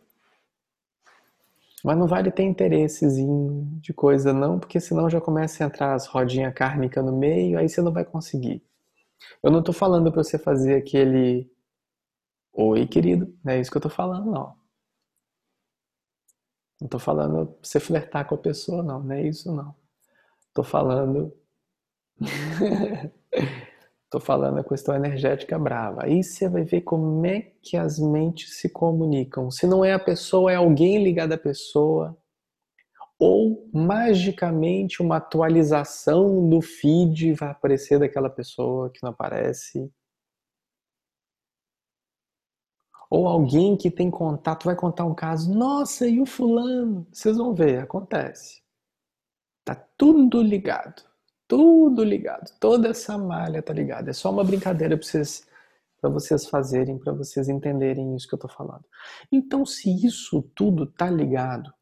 Mas 1.85 1.97
não 1.99 2.07
vale 2.07 2.31
ter 2.31 2.43
interessezinho 2.45 3.67
de 3.81 3.93
coisa 3.93 4.33
não, 4.33 4.59
porque 4.59 4.81
senão 4.81 5.09
já 5.11 5.21
começa 5.21 5.65
a 5.65 5.67
entrar 5.67 5.95
as 5.95 6.07
rodinhas 6.07 6.53
kármicas 6.55 7.05
no 7.05 7.17
meio, 7.17 7.59
aí 7.59 7.69
você 7.69 7.81
não 7.83 7.93
vai 7.93 8.05
conseguir. 8.05 8.63
Eu 9.43 9.51
não 9.53 9.63
tô 9.63 9.73
falando 9.73 10.13
para 10.13 10.25
você 10.25 10.39
fazer 10.39 10.77
aquele 10.77 11.51
Oi, 12.53 12.87
querido, 12.87 13.37
não 13.43 13.53
é 13.53 13.61
isso 13.61 13.71
que 13.73 13.77
eu 13.77 13.81
tô 13.83 13.91
falando, 13.91 14.31
não. 14.31 14.57
Não 16.81 16.89
tô 16.89 16.99
falando 16.99 17.47
pra 17.47 17.57
você 17.63 17.81
flertar 17.81 18.27
com 18.27 18.35
a 18.35 18.39
pessoa, 18.39 18.83
não, 18.83 19.03
não 19.03 19.15
é 19.15 19.27
isso, 19.27 19.55
não. 19.55 19.75
Tô 20.55 20.63
falando 20.65 21.33
Estou 24.11 24.21
falando 24.21 24.59
a 24.59 24.65
questão 24.65 24.93
energética 24.93 25.57
brava. 25.57 26.03
Aí 26.03 26.25
você 26.25 26.49
vai 26.49 26.65
ver 26.65 26.81
como 26.81 27.25
é 27.25 27.53
que 27.63 27.77
as 27.77 27.97
mentes 28.01 28.59
se 28.59 28.69
comunicam. 28.69 29.53
Se 29.53 29.69
não 29.69 29.85
é 29.85 29.93
a 29.93 30.01
pessoa, 30.01 30.51
é 30.51 30.57
alguém 30.57 31.01
ligado 31.05 31.33
à 31.33 31.39
pessoa. 31.39 32.19
Ou 33.21 33.71
magicamente 33.73 35.01
uma 35.01 35.19
atualização 35.19 36.49
do 36.49 36.61
feed 36.61 37.35
vai 37.35 37.51
aparecer 37.51 38.01
daquela 38.01 38.29
pessoa 38.29 38.91
que 38.91 39.01
não 39.01 39.11
aparece. 39.11 39.89
Ou 43.09 43.29
alguém 43.29 43.77
que 43.77 43.93
tem 43.93 44.11
contato 44.11 44.65
vai 44.65 44.75
contar 44.75 45.05
um 45.05 45.15
caso. 45.15 45.55
Nossa, 45.55 46.09
e 46.09 46.21
o 46.21 46.27
fulano? 46.27 47.07
Vocês 47.13 47.37
vão 47.37 47.55
ver, 47.55 47.79
acontece. 47.79 48.61
Tá 49.65 49.77
tudo 49.97 50.43
ligado. 50.43 51.10
Tudo 51.51 52.05
ligado. 52.05 52.49
Toda 52.61 52.91
essa 52.91 53.19
malha 53.19 53.61
tá 53.61 53.73
ligada. 53.73 54.11
É 54.11 54.13
só 54.13 54.31
uma 54.31 54.45
brincadeira 54.45 54.97
para 54.97 55.05
vocês, 55.05 55.45
vocês 56.01 56.47
fazerem, 56.49 56.97
para 56.97 57.13
vocês 57.13 57.49
entenderem 57.49 58.15
isso 58.15 58.29
que 58.29 58.37
eu 58.37 58.39
tô 58.39 58.47
falando. 58.47 58.85
Então, 59.33 59.67
se 59.67 59.91
isso 60.07 60.43
tudo 60.55 60.87
tá 60.87 61.11
ligado, 61.11 61.75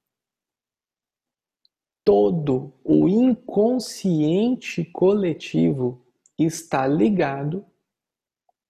todo 2.03 2.73
o 2.83 3.07
inconsciente 3.11 4.87
coletivo 4.87 6.03
está 6.39 6.87
ligado 6.87 7.63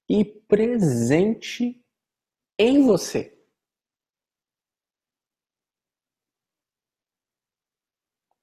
e 0.09 0.25
presente 0.25 1.81
em 2.59 2.85
você. 2.85 3.38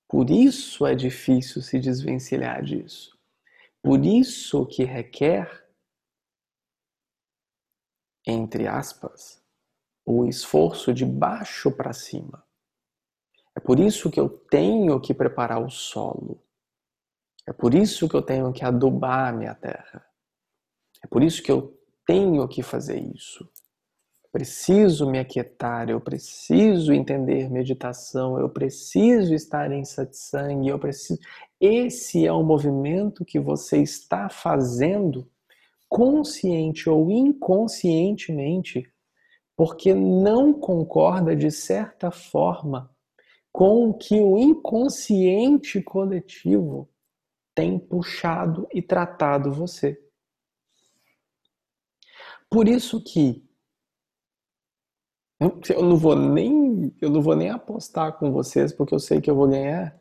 Por 0.07 0.29
isso 0.29 0.85
é 0.85 0.93
difícil 0.95 1.61
se 1.61 1.79
desvencilhar 1.79 2.63
disso. 2.63 3.17
Por 3.81 4.05
isso 4.05 4.65
que 4.65 4.83
requer, 4.83 5.67
entre 8.25 8.67
aspas, 8.67 9.43
o 10.05 10.25
esforço 10.25 10.93
de 10.93 11.05
baixo 11.05 11.71
para 11.71 11.93
cima. 11.93 12.45
É 13.55 13.59
por 13.59 13.79
isso 13.79 14.11
que 14.11 14.19
eu 14.19 14.29
tenho 14.29 14.99
que 14.99 15.13
preparar 15.13 15.63
o 15.63 15.69
solo. 15.69 16.43
É 17.47 17.53
por 17.53 17.73
isso 17.73 18.09
que 18.09 18.15
eu 18.15 18.21
tenho 18.21 18.51
que 18.51 18.65
adubar 18.65 19.29
a 19.29 19.31
minha 19.31 19.55
terra. 19.55 20.05
É 21.03 21.07
por 21.07 21.23
isso 21.23 21.41
que 21.41 21.51
eu 21.51 21.79
tenho 22.05 22.47
que 22.47 22.61
fazer 22.61 22.99
isso 22.99 23.49
preciso 24.35 25.09
me 25.09 25.17
aquietar, 25.17 25.89
eu 25.89 26.01
preciso 26.01 26.91
entender 26.91 27.49
meditação, 27.49 28.37
eu 28.37 28.49
preciso 28.49 29.33
estar 29.33 29.71
em 29.71 29.85
satsang, 29.85 30.67
eu 30.67 30.77
preciso. 30.77 31.21
Esse 31.57 32.27
é 32.27 32.33
o 32.33 32.43
movimento 32.43 33.23
que 33.23 33.39
você 33.39 33.81
está 33.81 34.27
fazendo, 34.27 35.25
consciente 35.87 36.89
ou 36.89 37.09
inconscientemente, 37.09 38.83
porque 39.55 39.93
não 39.93 40.51
concorda 40.51 41.33
de 41.33 41.49
certa 41.49 42.11
forma 42.11 42.93
com 43.53 43.87
o 43.87 43.93
que 43.93 44.19
o 44.19 44.37
inconsciente 44.37 45.81
coletivo 45.81 46.89
tem 47.55 47.79
puxado 47.79 48.67
e 48.73 48.81
tratado 48.81 49.49
você. 49.53 49.97
Por 52.49 52.67
isso 52.67 53.01
que 53.01 53.44
eu 55.39 55.83
não 55.83 55.97
vou 55.97 56.15
nem, 56.15 56.95
eu 57.01 57.09
não 57.09 57.21
vou 57.21 57.35
nem 57.35 57.49
apostar 57.49 58.17
com 58.17 58.31
vocês, 58.31 58.73
porque 58.73 58.95
eu 58.95 58.99
sei 58.99 59.21
que 59.21 59.29
eu 59.29 59.35
vou 59.35 59.47
ganhar. 59.49 59.99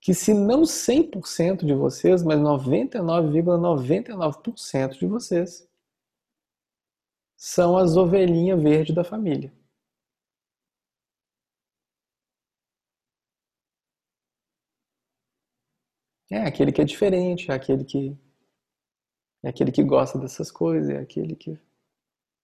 Que 0.00 0.12
se 0.14 0.34
não 0.34 0.62
100% 0.62 1.64
de 1.64 1.74
vocês, 1.74 2.22
mas 2.22 2.38
99,99% 2.38 4.08
,99 4.08 4.98
de 4.98 5.06
vocês 5.06 5.66
são 7.36 7.76
as 7.76 7.96
ovelhinhas 7.96 8.62
verdes 8.62 8.94
da 8.94 9.04
família. 9.04 9.52
É 16.30 16.38
aquele 16.38 16.72
que 16.72 16.80
é 16.80 16.84
diferente, 16.84 17.50
é 17.50 17.54
aquele 17.54 17.84
que 17.84 18.16
é 19.42 19.48
aquele 19.48 19.70
que 19.72 19.82
gosta 19.84 20.18
dessas 20.18 20.50
coisas, 20.50 20.90
é 20.90 20.98
aquele 20.98 21.36
que 21.36 21.58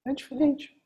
é 0.07 0.13
diferente. 0.15 0.80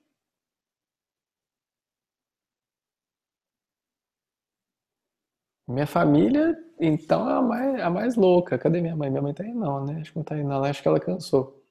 Minha 5.66 5.86
família, 5.86 6.56
então, 6.78 7.28
é 7.28 7.32
a 7.34 7.42
mais, 7.42 7.80
a 7.80 7.90
mais 7.90 8.16
louca. 8.16 8.58
Cadê 8.58 8.80
minha 8.80 8.96
mãe? 8.96 9.08
Minha 9.10 9.22
mãe 9.22 9.32
tá 9.34 9.42
aí 9.44 9.54
não, 9.54 9.84
né? 9.84 10.00
Acho 10.00 10.12
que 10.12 10.18
não 10.18 10.24
tá 10.24 10.34
aí 10.34 10.44
não. 10.44 10.62
Acho 10.64 10.82
que 10.82 10.88
ela 10.88 11.00
cansou. 11.00 11.62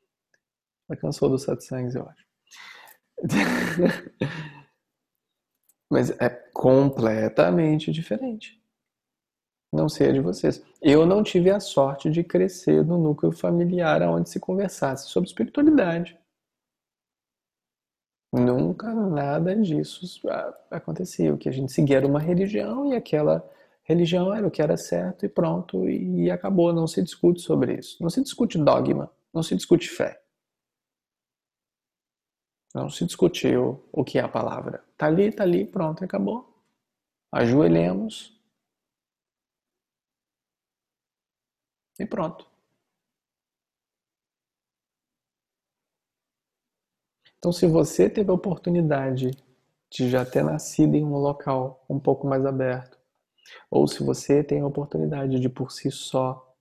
Ela 0.90 0.99
cansou 0.99 1.30
dos 1.30 1.44
satsangs, 1.44 1.95
eu 1.95 2.07
acho. 2.07 2.26
Mas 5.90 6.10
é 6.20 6.30
completamente 6.53 7.91
diferente. 7.91 8.60
Não 9.72 9.88
sei 9.90 10.10
a 10.10 10.11
de 10.11 10.20
vocês. 10.20 10.64
Eu 10.82 11.06
não 11.06 11.24
tive 11.24 11.49
a 11.49 11.60
sorte 11.60 12.10
de 12.10 12.24
crescer 12.24 12.84
no 12.86 12.98
núcleo 12.98 13.32
familiar 13.32 14.02
onde 14.03 14.30
se 14.30 14.40
conversasse 14.40 15.10
sobre 15.10 15.30
espiritualidade. 15.30 16.18
Nunca 18.32 18.94
nada 18.94 19.56
disso 19.56 20.06
acontecia. 20.72 21.34
O 21.34 21.38
que 21.38 21.48
a 21.48 21.52
gente 21.52 21.72
seguia 21.72 21.98
era 21.98 22.07
uma 22.07 22.20
religião 22.20 22.91
e 22.91 22.95
aquela 22.95 23.48
Religião 23.84 24.34
era 24.34 24.47
o 24.47 24.51
que 24.51 24.61
era 24.61 24.77
certo 24.77 25.26
e 25.26 25.30
pronto, 25.30 25.89
e 25.89 26.31
acabou. 26.31 26.73
Não 26.73 26.88
se 26.88 27.01
discute 27.03 27.41
sobre 27.41 27.76
isso. 27.80 27.97
Não 28.01 28.10
se 28.10 28.22
discute 28.22 28.57
dogma, 28.57 29.11
não 29.34 29.43
se 29.43 29.55
discute 29.55 29.89
fé. 29.89 30.22
Não 32.73 32.89
se 32.89 33.05
discutiu 33.05 33.84
o 33.91 34.03
que 34.03 34.18
é 34.18 34.22
a 34.22 34.27
palavra. 34.27 34.84
Tá 34.97 35.05
ali, 35.07 35.31
tá 35.31 35.43
ali, 35.43 35.65
pronto, 35.65 36.03
acabou. 36.03 36.49
Ajoelhemos 37.31 38.39
e 41.99 42.05
pronto. 42.05 42.47
Então, 47.38 47.51
se 47.51 47.68
você 47.68 48.10
teve 48.10 48.31
a 48.31 48.34
oportunidade 48.34 49.31
de 49.89 50.10
já 50.10 50.26
ter 50.26 50.43
nascido 50.43 50.95
em 50.95 51.03
um 51.03 51.18
local 51.18 51.84
um 51.89 51.99
pouco 51.99 52.26
mais 52.26 52.45
aberto, 52.45 52.97
ou 53.70 53.88
se 53.88 54.03
você 54.03 54.44
tem 54.44 54.61
a 54.61 54.68
oportunidade 54.68 55.40
de 55.40 55.49
por 55.49 55.72
si 55.72 55.91
só 55.91 56.56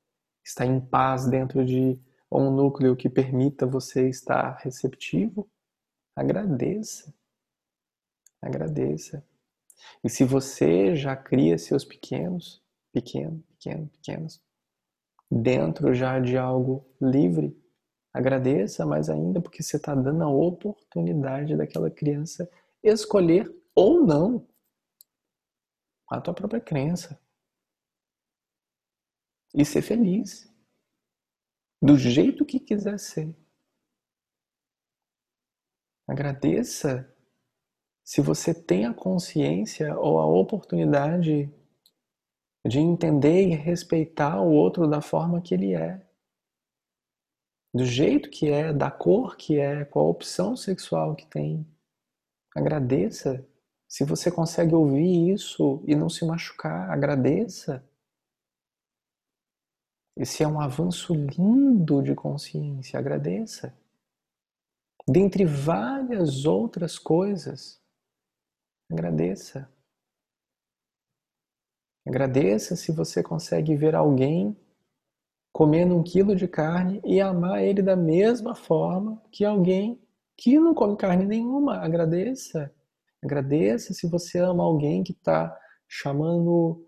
estar 0.44 0.66
em 0.66 0.80
paz 0.80 1.26
dentro 1.26 1.64
de 1.64 1.98
um 2.30 2.50
núcleo 2.50 2.96
que 2.96 3.08
permita 3.08 3.66
você 3.66 4.08
estar 4.08 4.58
receptivo, 4.58 5.48
agradeça. 6.16 7.14
Agradeça. 8.40 9.24
E 10.02 10.08
se 10.08 10.24
você 10.24 10.96
já 10.96 11.14
cria 11.14 11.58
seus 11.58 11.84
pequenos, 11.84 12.62
pequeno, 12.92 13.42
pequeno, 13.48 13.88
pequenos, 13.88 14.42
dentro 15.30 15.94
já 15.94 16.18
de 16.18 16.36
algo 16.36 16.86
livre, 17.00 17.56
agradeça 18.12 18.84
mais 18.84 19.08
ainda 19.08 19.40
porque 19.40 19.62
você 19.62 19.76
está 19.76 19.94
dando 19.94 20.22
a 20.22 20.28
oportunidade 20.28 21.56
daquela 21.56 21.90
criança 21.90 22.50
escolher 22.82 23.50
ou 23.74 24.04
não 24.04 24.46
a 26.16 26.20
tua 26.20 26.34
própria 26.34 26.60
crença. 26.60 27.20
E 29.54 29.64
ser 29.64 29.82
feliz. 29.82 30.50
Do 31.80 31.96
jeito 31.96 32.44
que 32.44 32.60
quiser 32.60 32.98
ser. 32.98 33.34
Agradeça 36.06 37.08
se 38.04 38.20
você 38.20 38.52
tem 38.52 38.86
a 38.86 38.94
consciência 38.94 39.98
ou 39.98 40.18
a 40.18 40.26
oportunidade 40.26 41.50
de 42.66 42.78
entender 42.78 43.48
e 43.48 43.54
respeitar 43.54 44.40
o 44.40 44.52
outro 44.52 44.88
da 44.88 45.00
forma 45.00 45.40
que 45.40 45.54
ele 45.54 45.74
é. 45.74 46.06
Do 47.74 47.84
jeito 47.84 48.30
que 48.30 48.50
é, 48.50 48.72
da 48.72 48.90
cor 48.90 49.36
que 49.36 49.58
é, 49.58 49.84
com 49.84 50.00
a 50.00 50.04
opção 50.04 50.56
sexual 50.56 51.16
que 51.16 51.26
tem. 51.26 51.66
Agradeça 52.54 53.46
se 53.92 54.04
você 54.04 54.32
consegue 54.32 54.74
ouvir 54.74 55.34
isso 55.34 55.84
e 55.86 55.94
não 55.94 56.08
se 56.08 56.24
machucar, 56.24 56.90
agradeça. 56.90 57.86
Esse 60.16 60.42
é 60.42 60.48
um 60.48 60.58
avanço 60.58 61.12
lindo 61.12 62.02
de 62.02 62.14
consciência, 62.14 62.98
agradeça. 62.98 63.76
Dentre 65.06 65.44
várias 65.44 66.46
outras 66.46 66.98
coisas, 66.98 67.82
agradeça. 68.90 69.70
Agradeça 72.06 72.74
se 72.76 72.92
você 72.92 73.22
consegue 73.22 73.76
ver 73.76 73.94
alguém 73.94 74.56
comendo 75.52 75.94
um 75.94 76.02
quilo 76.02 76.34
de 76.34 76.48
carne 76.48 76.98
e 77.04 77.20
amar 77.20 77.62
ele 77.62 77.82
da 77.82 77.94
mesma 77.94 78.54
forma 78.54 79.22
que 79.30 79.44
alguém 79.44 80.00
que 80.34 80.58
não 80.58 80.74
come 80.74 80.96
carne 80.96 81.26
nenhuma. 81.26 81.76
Agradeça. 81.76 82.74
Agradeça 83.22 83.94
se 83.94 84.08
você 84.08 84.38
ama 84.38 84.64
alguém 84.64 85.04
que 85.04 85.12
está 85.12 85.56
chamando 85.86 86.84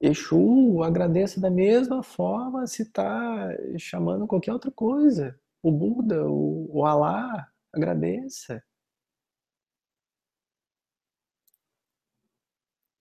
Exu, 0.00 0.82
agradeça 0.82 1.40
da 1.40 1.50
mesma 1.50 2.02
forma 2.02 2.66
se 2.66 2.82
está 2.82 3.48
chamando 3.78 4.26
qualquer 4.26 4.52
outra 4.52 4.70
coisa. 4.70 5.40
O 5.62 5.72
Buda, 5.72 6.28
o, 6.28 6.68
o 6.70 6.84
Alá, 6.84 7.50
agradeça. 7.72 8.62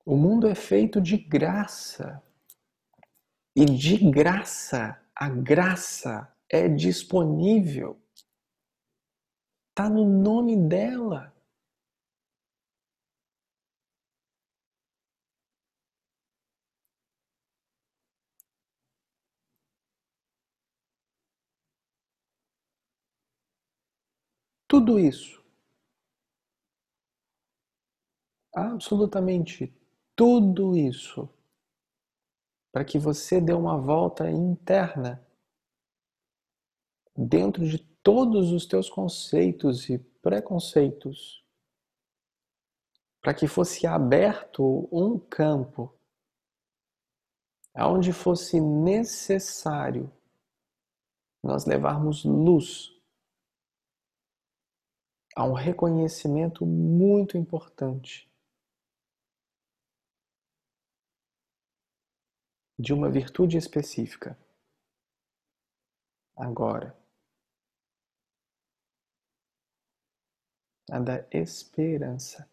O 0.06 0.16
mundo 0.16 0.48
é 0.48 0.56
feito 0.56 1.02
de 1.02 1.18
graça. 1.18 2.24
E 3.56 3.66
de 3.66 3.98
graça, 4.10 5.02
a 5.14 5.30
graça 5.30 6.34
é 6.50 6.70
disponível. 6.70 8.02
Está 9.70 9.90
no 9.90 10.06
nome 10.06 10.56
dela. 10.56 11.35
Tudo 24.68 25.00
isso, 25.00 25.44
absolutamente 28.54 29.74
tudo 30.16 30.76
isso, 30.76 31.30
para 32.72 32.86
que 32.86 32.98
você 32.98 33.40
dê 33.42 33.54
uma 33.54 33.78
volta 33.78 34.30
interna 34.30 35.26
dentro 37.16 37.68
de 37.68 37.80
todos 37.80 38.52
os 38.52 38.66
teus 38.66 38.90
conceitos 38.90 39.90
e 39.90 39.98
preconceitos, 39.98 41.44
para 43.22 43.34
que 43.34 43.48
fosse 43.48 43.88
aberto 43.88 44.88
um 44.92 45.20
campo 45.20 45.94
aonde 47.74 48.14
fosse 48.14 48.60
necessário 48.62 50.12
nós 51.44 51.66
levarmos 51.66 52.24
luz 52.24 52.95
a 55.36 55.44
um 55.44 55.53
reconhecimento 55.53 56.66
muito 56.66 57.38
importante 57.38 58.32
de 62.80 62.94
uma 62.94 63.10
virtude 63.10 63.57
específica. 63.57 64.38
Agora, 66.38 66.95
a 70.90 70.99
da 70.99 71.26
esperança. 71.32 72.49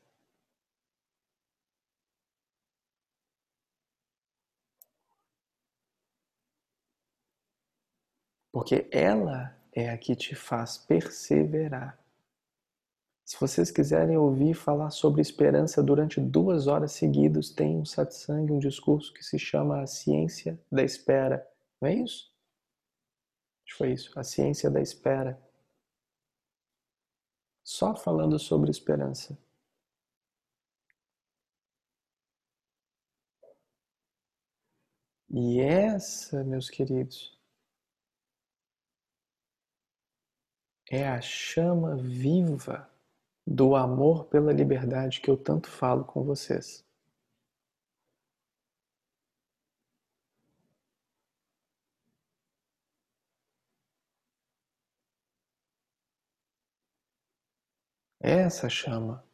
Porque 8.50 8.88
ela 8.90 9.56
é 9.72 9.88
a 9.88 9.96
que 9.96 10.14
te 10.14 10.34
faz 10.34 10.76
perseverar. 10.78 12.01
Se 13.32 13.40
vocês 13.40 13.70
quiserem 13.70 14.18
ouvir 14.18 14.52
falar 14.52 14.90
sobre 14.90 15.22
esperança 15.22 15.82
durante 15.82 16.20
duas 16.20 16.66
horas 16.66 16.92
seguidas, 16.92 17.48
tem 17.48 17.78
um 17.78 17.84
satsang, 17.84 18.52
um 18.52 18.58
discurso 18.58 19.10
que 19.14 19.24
se 19.24 19.38
chama 19.38 19.80
A 19.80 19.86
Ciência 19.86 20.62
da 20.70 20.82
Espera. 20.82 21.42
Não 21.80 21.88
é 21.88 21.94
isso? 21.94 22.30
Acho 23.64 23.72
que 23.72 23.78
foi 23.78 23.92
isso. 23.94 24.18
A 24.18 24.22
Ciência 24.22 24.70
da 24.70 24.82
Espera. 24.82 25.42
Só 27.64 27.96
falando 27.96 28.38
sobre 28.38 28.70
esperança. 28.70 29.38
E 35.30 35.58
essa, 35.58 36.44
meus 36.44 36.68
queridos, 36.68 37.34
é 40.90 41.08
a 41.08 41.18
chama 41.22 41.96
viva 41.96 42.91
do 43.46 43.74
amor 43.76 44.26
pela 44.26 44.52
liberdade 44.52 45.20
que 45.20 45.30
eu 45.30 45.36
tanto 45.36 45.68
falo 45.68 46.04
com 46.04 46.22
vocês. 46.24 46.84
Essa 58.20 58.68
chama 58.68 59.24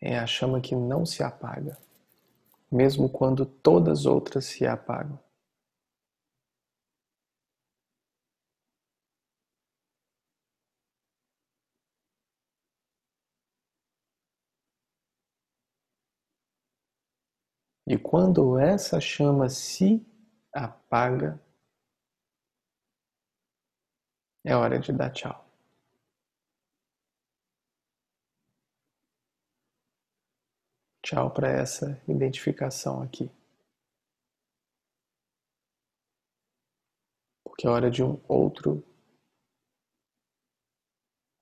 é 0.00 0.18
a 0.18 0.26
chama 0.26 0.60
que 0.60 0.74
não 0.74 1.04
se 1.04 1.22
apaga, 1.22 1.76
mesmo 2.72 3.08
quando 3.08 3.44
todas 3.44 4.00
as 4.00 4.06
outras 4.06 4.46
se 4.46 4.66
apagam. 4.66 5.27
E 17.90 17.96
quando 17.96 18.58
essa 18.58 19.00
chama 19.00 19.48
se 19.48 20.06
apaga, 20.52 21.42
é 24.44 24.54
hora 24.54 24.78
de 24.78 24.92
dar 24.92 25.10
tchau. 25.10 25.42
Tchau 31.02 31.32
para 31.32 31.48
essa 31.48 31.98
identificação 32.06 33.02
aqui. 33.02 33.30
Porque 37.42 37.66
é 37.66 37.70
hora 37.70 37.90
de 37.90 38.04
um 38.04 38.22
outro 38.28 38.84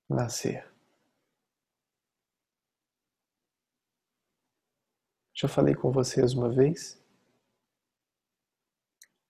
nascer. 0.08 0.75
Já 5.36 5.48
falei 5.48 5.74
com 5.74 5.92
vocês 5.92 6.32
uma 6.32 6.48
vez. 6.48 6.98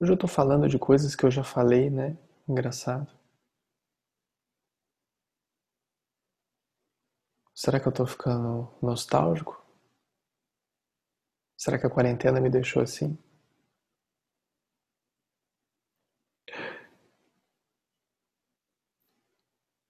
Hoje 0.01 0.13
eu 0.13 0.15
estou 0.15 0.29
falando 0.29 0.69
de 0.69 0.79
coisas 0.79 1.17
que 1.17 1.25
eu 1.25 1.31
já 1.33 1.43
falei, 1.43 1.91
né? 1.91 2.17
Engraçado. 2.49 3.13
Será 7.53 7.81
que 7.81 7.89
eu 7.89 7.91
estou 7.91 8.07
ficando 8.07 8.73
nostálgico? 8.81 9.61
Será 11.57 11.77
que 11.77 11.87
a 11.87 11.91
quarentena 11.91 12.41
me 12.41 12.51
deixou 12.51 12.83
assim? 12.83 13.19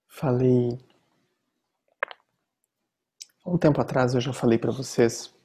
Falei. 0.09 0.79
Um 3.47 3.59
tempo 3.59 3.81
atrás 3.83 4.15
eu 4.15 4.21
já 4.21 4.33
falei 4.33 4.59
para 4.59 4.73
vocês 4.73 5.36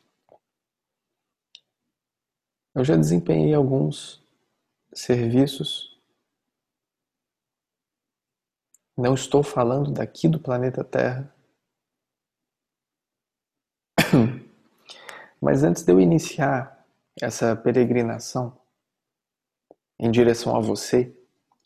eu 2.73 2.83
já 2.83 2.95
desempenhei 2.95 3.53
alguns 3.53 4.23
serviços. 4.93 5.99
Não 8.97 9.13
estou 9.13 9.43
falando 9.43 9.91
daqui 9.91 10.27
do 10.27 10.39
planeta 10.39 10.83
Terra. 10.83 11.33
Mas 15.41 15.63
antes 15.63 15.83
de 15.83 15.91
eu 15.91 15.99
iniciar 15.99 16.85
essa 17.19 17.55
peregrinação 17.55 18.57
em 19.99 20.09
direção 20.09 20.55
a 20.55 20.59
você, 20.59 21.15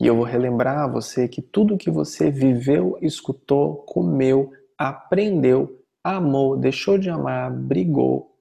e 0.00 0.06
eu 0.06 0.16
vou 0.16 0.24
relembrar 0.24 0.80
a 0.80 0.86
você 0.86 1.26
que 1.26 1.40
tudo 1.40 1.78
que 1.78 1.90
você 1.90 2.30
viveu, 2.30 2.98
escutou, 3.00 3.76
comeu, 3.84 4.52
aprendeu, 4.76 5.82
amou, 6.04 6.56
deixou 6.56 6.98
de 6.98 7.08
amar, 7.08 7.50
brigou, 7.50 8.38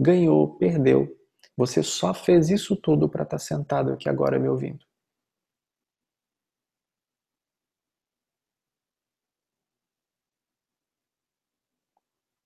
ganhou, 0.00 0.56
perdeu, 0.56 1.15
você 1.56 1.82
só 1.82 2.12
fez 2.12 2.50
isso 2.50 2.76
tudo 2.76 3.08
para 3.08 3.22
estar 3.22 3.38
tá 3.38 3.38
sentado 3.38 3.92
aqui 3.92 4.08
agora 4.08 4.38
me 4.38 4.48
ouvindo. 4.48 4.84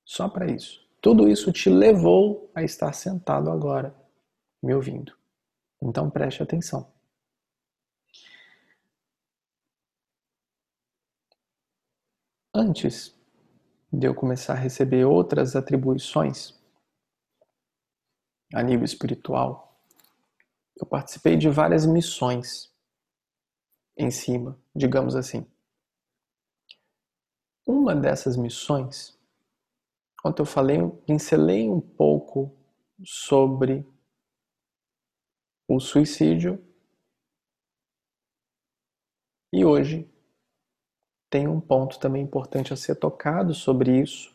Só 0.05 0.29
para 0.29 0.51
isso. 0.51 0.87
Tudo 1.01 1.29
isso 1.29 1.53
te 1.53 1.71
levou 1.71 2.51
a 2.55 2.63
estar 2.63 2.93
sentado 2.93 3.51
agora 3.51 3.95
me 4.63 4.75
ouvindo. 4.75 5.17
Então 5.81 6.11
preste 6.11 6.43
atenção. 6.43 6.93
Antes 12.55 13.15
de 13.93 14.07
eu 14.07 14.15
começar 14.15 14.53
a 14.55 14.57
receber 14.57 15.05
outras 15.05 15.57
atribuições, 15.57 16.60
a 18.53 18.63
nível 18.63 18.85
espiritual, 18.85 19.81
eu 20.77 20.87
participei 20.87 21.37
de 21.37 21.49
várias 21.49 21.87
missões 21.87 22.73
em 23.97 24.11
cima, 24.11 24.59
digamos 24.75 25.15
assim. 25.15 25.47
Uma 27.67 27.95
dessas 27.95 28.37
missões, 28.37 29.19
quando 30.23 30.41
eu 30.41 30.47
falei, 30.47 30.79
pincelei 31.07 31.69
um 31.69 31.81
pouco 31.81 32.57
sobre 33.05 33.87
o 35.69 35.79
suicídio 35.79 36.63
e 39.53 39.65
hoje 39.65 40.11
tem 41.29 41.47
um 41.47 41.61
ponto 41.61 41.99
também 42.01 42.23
importante 42.23 42.73
a 42.73 42.77
ser 42.77 42.97
tocado 42.97 43.55
sobre 43.55 44.01
isso, 44.01 44.35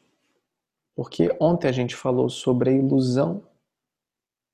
porque 0.96 1.36
ontem 1.42 1.68
a 1.68 1.72
gente 1.72 1.96
falou 1.96 2.30
sobre 2.30 2.70
a 2.70 2.74
ilusão 2.74 3.46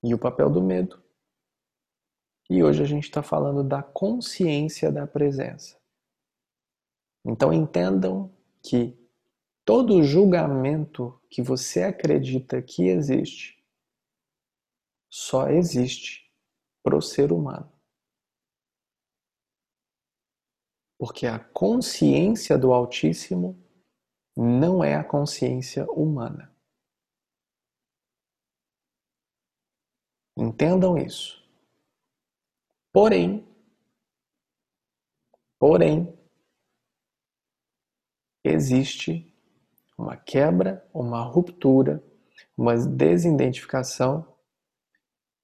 e 0.04 0.14
o 0.14 0.20
papel 0.20 0.50
do 0.50 0.62
medo. 0.62 1.02
E 2.50 2.64
hoje 2.64 2.82
a 2.82 2.86
gente 2.86 3.06
está 3.06 3.24
falando 3.24 3.64
da 3.64 3.82
consciência 3.82 4.92
da 4.92 5.08
presença. 5.08 5.80
Então 7.26 7.54
entendam 7.54 8.36
que 8.62 8.98
todo 9.64 10.04
julgamento 10.04 11.20
que 11.30 11.42
você 11.42 11.84
acredita 11.84 12.62
que 12.62 12.88
existe 12.88 13.64
só 15.10 15.50
existe 15.50 16.32
para 16.84 16.98
o 16.98 17.02
ser 17.02 17.32
humano. 17.32 17.72
Porque 20.98 21.26
a 21.26 21.40
consciência 21.40 22.58
do 22.58 22.72
Altíssimo 22.72 23.60
não 24.36 24.84
é 24.84 24.96
a 24.96 25.04
consciência 25.04 25.90
humana. 25.92 26.51
Entendam 30.38 30.98
isso. 30.98 31.42
Porém, 32.94 33.46
porém, 35.60 36.18
existe 38.44 39.34
uma 39.98 40.18
quebra, 40.18 40.86
uma 40.94 41.24
ruptura, 41.24 42.04
uma 42.58 42.76
desidentificação, 42.76 44.28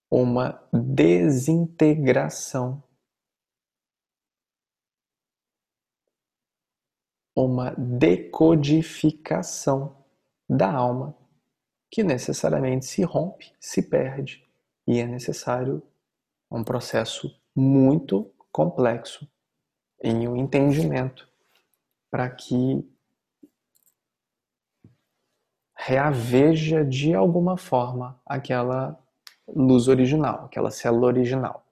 uma 0.09 0.67
desintegração, 0.73 2.83
uma 7.35 7.71
decodificação 7.71 10.05
da 10.49 10.71
alma 10.71 11.13
que 11.91 12.01
necessariamente 12.03 12.85
se 12.85 13.03
rompe, 13.03 13.53
se 13.59 13.81
perde 13.81 14.46
e 14.87 14.99
é 14.99 15.05
necessário 15.05 15.83
um 16.49 16.63
processo 16.63 17.37
muito 17.53 18.31
complexo 18.51 19.29
em 20.01 20.27
um 20.27 20.35
entendimento 20.35 21.27
para 22.09 22.29
que 22.29 22.87
reaveja 25.75 26.85
de 26.85 27.13
alguma 27.13 27.57
forma 27.57 28.19
aquela 28.25 28.97
luz 29.47 29.87
original, 29.87 30.45
aquela 30.45 30.71
célula 30.71 31.07
original. 31.07 31.65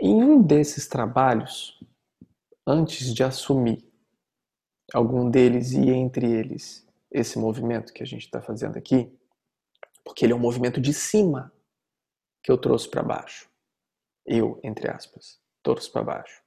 Em 0.00 0.22
um 0.22 0.42
desses 0.42 0.86
trabalhos, 0.86 1.80
antes 2.66 3.12
de 3.12 3.22
assumir 3.22 3.84
algum 4.92 5.30
deles 5.30 5.72
e 5.72 5.90
entre 5.90 6.30
eles 6.30 6.86
esse 7.10 7.38
movimento 7.38 7.92
que 7.92 8.02
a 8.02 8.06
gente 8.06 8.24
está 8.24 8.40
fazendo 8.40 8.76
aqui, 8.76 9.12
porque 10.04 10.24
ele 10.24 10.32
é 10.32 10.36
um 10.36 10.40
movimento 10.40 10.80
de 10.80 10.92
cima 10.92 11.52
que 12.42 12.52
eu 12.52 12.58
trouxe 12.58 12.88
para 12.88 13.02
baixo. 13.02 13.50
Eu, 14.26 14.60
entre 14.62 14.90
aspas, 14.90 15.40
trouxe 15.62 15.90
para 15.90 16.04
baixo. 16.04 16.42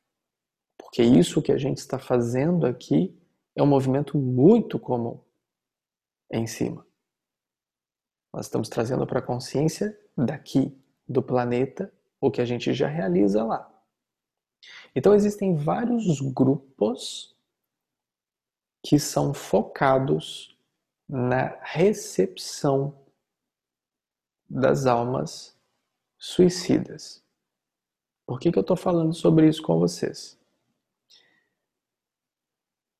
Porque 0.77 1.01
isso 1.01 1.41
que 1.41 1.51
a 1.51 1.57
gente 1.57 1.79
está 1.79 1.97
fazendo 1.97 2.65
aqui 2.65 3.19
é 3.55 3.63
um 3.63 3.67
movimento 3.67 4.17
muito 4.17 4.79
comum 4.79 5.19
em 6.31 6.45
cima. 6.45 6.85
Nós 8.33 8.45
estamos 8.45 8.69
trazendo 8.69 9.07
para 9.07 9.19
a 9.19 9.25
consciência 9.25 9.99
daqui, 10.15 10.79
do 11.07 11.23
planeta, 11.23 11.91
o 12.21 12.29
que 12.29 12.41
a 12.41 12.45
gente 12.45 12.73
já 12.73 12.87
realiza 12.87 13.43
lá. 13.43 13.73
Então 14.95 15.15
existem 15.15 15.55
vários 15.55 16.19
grupos 16.21 17.35
que 18.85 18.99
são 18.99 19.33
focados 19.33 20.57
na 21.07 21.57
recepção 21.63 23.06
das 24.49 24.85
almas 24.85 25.55
suicidas. 26.17 27.23
Por 28.25 28.39
que, 28.39 28.51
que 28.51 28.57
eu 28.57 28.61
estou 28.61 28.77
falando 28.77 29.13
sobre 29.13 29.47
isso 29.47 29.61
com 29.61 29.79
vocês? 29.79 30.37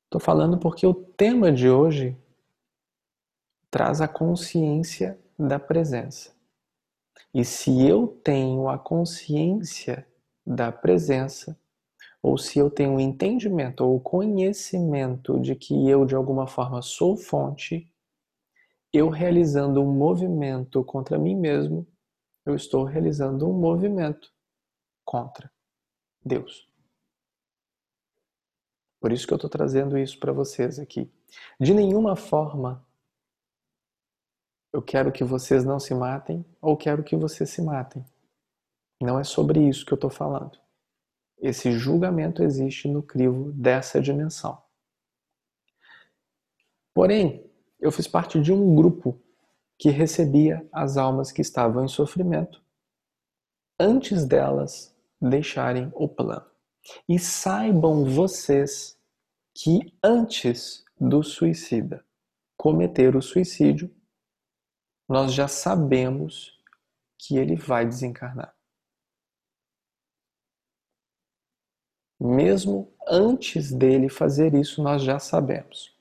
Estou 0.04 0.20
falando 0.20 0.58
porque 0.58 0.86
o 0.86 0.94
tema 0.94 1.52
de 1.52 1.68
hoje 1.68 2.16
traz 3.70 4.00
a 4.00 4.08
consciência 4.08 5.18
da 5.38 5.58
presença. 5.58 6.34
E 7.34 7.44
se 7.44 7.86
eu 7.86 8.06
tenho 8.24 8.68
a 8.68 8.78
consciência 8.78 10.06
da 10.46 10.72
presença, 10.72 11.58
ou 12.22 12.38
se 12.38 12.58
eu 12.58 12.70
tenho 12.70 12.96
o 12.96 13.00
entendimento 13.00 13.84
ou 13.84 13.96
o 13.96 14.00
conhecimento 14.00 15.38
de 15.38 15.54
que 15.54 15.88
eu 15.88 16.04
de 16.04 16.14
alguma 16.14 16.46
forma 16.46 16.80
sou 16.82 17.16
fonte, 17.16 17.87
eu 18.92 19.08
realizando 19.08 19.82
um 19.82 19.92
movimento 19.92 20.82
contra 20.84 21.18
mim 21.18 21.36
mesmo, 21.36 21.86
eu 22.44 22.54
estou 22.54 22.84
realizando 22.84 23.48
um 23.48 23.52
movimento 23.52 24.32
contra 25.04 25.50
Deus. 26.24 26.68
Por 29.00 29.12
isso 29.12 29.26
que 29.26 29.32
eu 29.32 29.36
estou 29.36 29.50
trazendo 29.50 29.96
isso 29.96 30.18
para 30.18 30.32
vocês 30.32 30.78
aqui. 30.78 31.10
De 31.60 31.72
nenhuma 31.72 32.16
forma 32.16 32.84
eu 34.72 34.82
quero 34.82 35.10
que 35.10 35.24
vocês 35.24 35.64
não 35.64 35.78
se 35.78 35.94
matem 35.94 36.44
ou 36.60 36.76
quero 36.76 37.02
que 37.02 37.16
vocês 37.16 37.48
se 37.50 37.62
matem. 37.62 38.04
Não 39.00 39.18
é 39.18 39.24
sobre 39.24 39.66
isso 39.66 39.86
que 39.86 39.92
eu 39.92 39.96
estou 39.96 40.10
falando. 40.10 40.58
Esse 41.38 41.72
julgamento 41.72 42.42
existe 42.42 42.88
no 42.88 43.02
crivo 43.02 43.52
dessa 43.52 44.00
dimensão. 44.00 44.60
Porém, 46.92 47.47
eu 47.80 47.92
fiz 47.92 48.06
parte 48.08 48.40
de 48.40 48.52
um 48.52 48.74
grupo 48.74 49.20
que 49.78 49.90
recebia 49.90 50.68
as 50.72 50.96
almas 50.96 51.30
que 51.30 51.40
estavam 51.40 51.84
em 51.84 51.88
sofrimento 51.88 52.62
antes 53.78 54.24
delas 54.24 54.94
deixarem 55.20 55.90
o 55.94 56.08
plano. 56.08 56.46
E 57.08 57.18
saibam 57.18 58.04
vocês 58.04 58.98
que 59.54 59.92
antes 60.02 60.84
do 60.98 61.22
suicida 61.22 62.04
cometer 62.56 63.14
o 63.14 63.22
suicídio, 63.22 63.94
nós 65.08 65.32
já 65.32 65.46
sabemos 65.46 66.58
que 67.16 67.36
ele 67.36 67.54
vai 67.54 67.86
desencarnar. 67.86 68.54
Mesmo 72.20 72.92
antes 73.06 73.72
dele 73.72 74.08
fazer 74.08 74.54
isso, 74.54 74.82
nós 74.82 75.02
já 75.02 75.20
sabemos. 75.20 75.96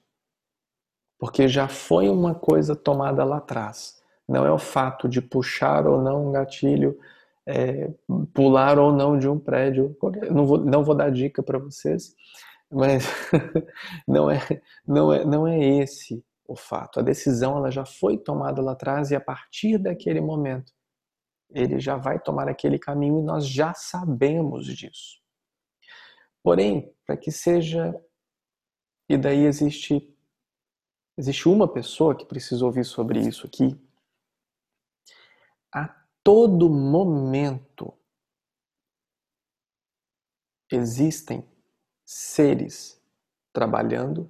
Porque 1.17 1.47
já 1.47 1.67
foi 1.67 2.09
uma 2.09 2.35
coisa 2.35 2.75
tomada 2.75 3.23
lá 3.23 3.37
atrás. 3.37 4.01
Não 4.27 4.45
é 4.45 4.51
o 4.51 4.57
fato 4.59 5.07
de 5.07 5.21
puxar 5.21 5.87
ou 5.87 6.01
não 6.01 6.27
um 6.27 6.31
gatilho, 6.31 6.99
é, 7.45 7.89
pular 8.33 8.77
ou 8.77 8.91
não 8.91 9.17
de 9.17 9.27
um 9.27 9.39
prédio. 9.39 9.95
Não 10.31 10.45
vou, 10.45 10.57
não 10.57 10.83
vou 10.83 10.93
dar 10.93 11.09
dica 11.09 11.41
para 11.41 11.57
vocês, 11.57 12.15
mas 12.69 13.05
não 14.07 14.29
é, 14.29 14.39
não, 14.85 15.13
é, 15.13 15.25
não 15.25 15.47
é 15.47 15.59
esse 15.59 16.23
o 16.47 16.55
fato. 16.55 16.99
A 16.99 17.03
decisão 17.03 17.57
ela 17.57 17.71
já 17.71 17.85
foi 17.85 18.17
tomada 18.17 18.61
lá 18.61 18.73
atrás 18.73 19.11
e 19.11 19.15
a 19.15 19.21
partir 19.21 19.77
daquele 19.77 20.21
momento 20.21 20.71
ele 21.49 21.79
já 21.79 21.95
vai 21.95 22.19
tomar 22.19 22.47
aquele 22.49 22.77
caminho 22.77 23.19
e 23.19 23.23
nós 23.23 23.47
já 23.47 23.73
sabemos 23.73 24.65
disso. 24.65 25.19
Porém, 26.43 26.93
para 27.05 27.17
que 27.17 27.31
seja 27.31 27.95
e 29.09 29.17
daí 29.17 29.45
existe 29.45 30.13
existe 31.17 31.49
uma 31.49 31.67
pessoa 31.67 32.15
que 32.15 32.25
precisa 32.25 32.65
ouvir 32.65 32.85
sobre 32.85 33.19
isso 33.19 33.45
aqui. 33.45 33.75
A 35.73 35.87
todo 36.23 36.69
momento 36.69 37.93
existem 40.71 41.43
seres 42.05 43.01
trabalhando 43.51 44.29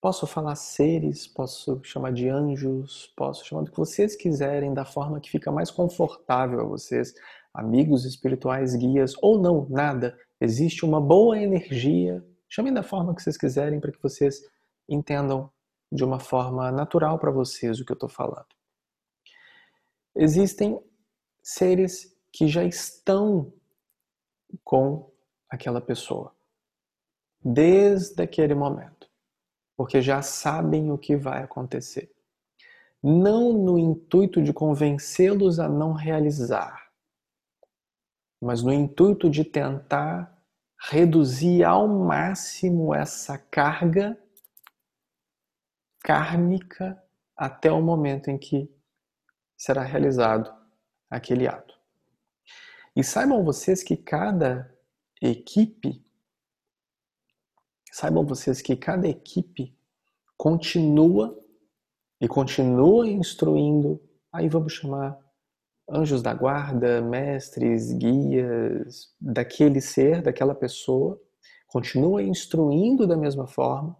Posso 0.00 0.26
falar 0.26 0.54
seres, 0.54 1.26
posso 1.26 1.78
chamar 1.84 2.14
de 2.14 2.26
anjos, 2.26 3.12
posso 3.14 3.44
chamar 3.44 3.64
do 3.64 3.70
que 3.70 3.76
vocês 3.76 4.16
quiserem, 4.16 4.72
da 4.72 4.82
forma 4.86 5.20
que 5.20 5.28
fica 5.28 5.52
mais 5.52 5.70
confortável 5.70 6.60
a 6.60 6.64
vocês, 6.64 7.12
amigos 7.52 8.06
espirituais, 8.06 8.74
guias 8.74 9.14
ou 9.20 9.38
não, 9.38 9.66
nada. 9.68 10.18
Existe 10.40 10.86
uma 10.86 11.02
boa 11.02 11.38
energia, 11.38 12.24
chamem 12.48 12.72
da 12.72 12.82
forma 12.82 13.14
que 13.14 13.22
vocês 13.22 13.36
quiserem 13.36 13.78
para 13.78 13.92
que 13.92 14.02
vocês 14.02 14.40
entendam 14.88 15.50
de 15.90 16.04
uma 16.04 16.20
forma 16.20 16.70
natural 16.70 17.18
para 17.18 17.30
vocês 17.30 17.80
o 17.80 17.84
que 17.84 17.92
eu 17.92 17.94
estou 17.94 18.08
falando. 18.08 18.46
Existem 20.14 20.80
seres 21.42 22.16
que 22.32 22.46
já 22.46 22.64
estão 22.64 23.52
com 24.64 25.10
aquela 25.48 25.80
pessoa 25.80 26.34
desde 27.42 28.22
aquele 28.22 28.54
momento 28.54 29.00
porque 29.80 30.02
já 30.02 30.20
sabem 30.20 30.92
o 30.92 30.98
que 30.98 31.16
vai 31.16 31.42
acontecer. 31.42 32.12
Não 33.02 33.50
no 33.54 33.78
intuito 33.78 34.42
de 34.42 34.52
convencê-los 34.52 35.58
a 35.58 35.70
não 35.70 35.94
realizar, 35.94 36.90
mas 38.38 38.62
no 38.62 38.70
intuito 38.70 39.30
de 39.30 39.42
tentar 39.42 40.38
reduzir 40.90 41.64
ao 41.64 41.88
máximo 41.88 42.94
essa 42.94 43.38
carga 43.38 44.19
kármica 46.02 47.00
até 47.36 47.70
o 47.70 47.82
momento 47.82 48.28
em 48.28 48.38
que 48.38 48.70
será 49.56 49.82
realizado 49.82 50.52
aquele 51.08 51.46
ato. 51.46 51.74
E 52.94 53.04
saibam 53.04 53.44
vocês 53.44 53.82
que 53.82 53.96
cada 53.96 54.74
equipe 55.20 56.04
Saibam 57.92 58.24
vocês 58.24 58.62
que 58.62 58.76
cada 58.76 59.08
equipe 59.08 59.76
continua 60.36 61.36
e 62.20 62.28
continua 62.28 63.08
instruindo, 63.08 64.00
aí 64.32 64.48
vamos 64.48 64.74
chamar 64.74 65.18
anjos 65.90 66.22
da 66.22 66.32
guarda, 66.32 67.02
mestres, 67.02 67.92
guias 67.92 69.12
daquele 69.20 69.80
ser, 69.80 70.22
daquela 70.22 70.54
pessoa, 70.54 71.20
continua 71.66 72.22
instruindo 72.22 73.08
da 73.08 73.16
mesma 73.16 73.48
forma, 73.48 73.96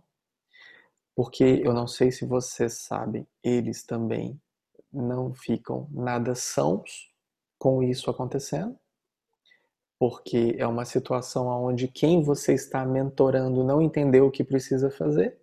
porque 1.23 1.61
eu 1.63 1.75
não 1.75 1.87
sei 1.87 2.11
se 2.11 2.25
vocês 2.25 2.79
sabem, 2.79 3.29
eles 3.45 3.85
também 3.85 4.41
não 4.91 5.35
ficam 5.35 5.87
nada 5.91 6.35
sãos 6.35 7.15
com 7.59 7.83
isso 7.83 8.09
acontecendo, 8.09 8.75
porque 9.99 10.57
é 10.57 10.67
uma 10.67 10.87
situação 10.87 11.47
onde 11.47 11.89
quem 11.89 12.23
você 12.23 12.55
está 12.55 12.87
mentorando 12.87 13.63
não 13.63 13.83
entendeu 13.83 14.29
o 14.29 14.31
que 14.31 14.43
precisa 14.43 14.91
fazer, 14.91 15.39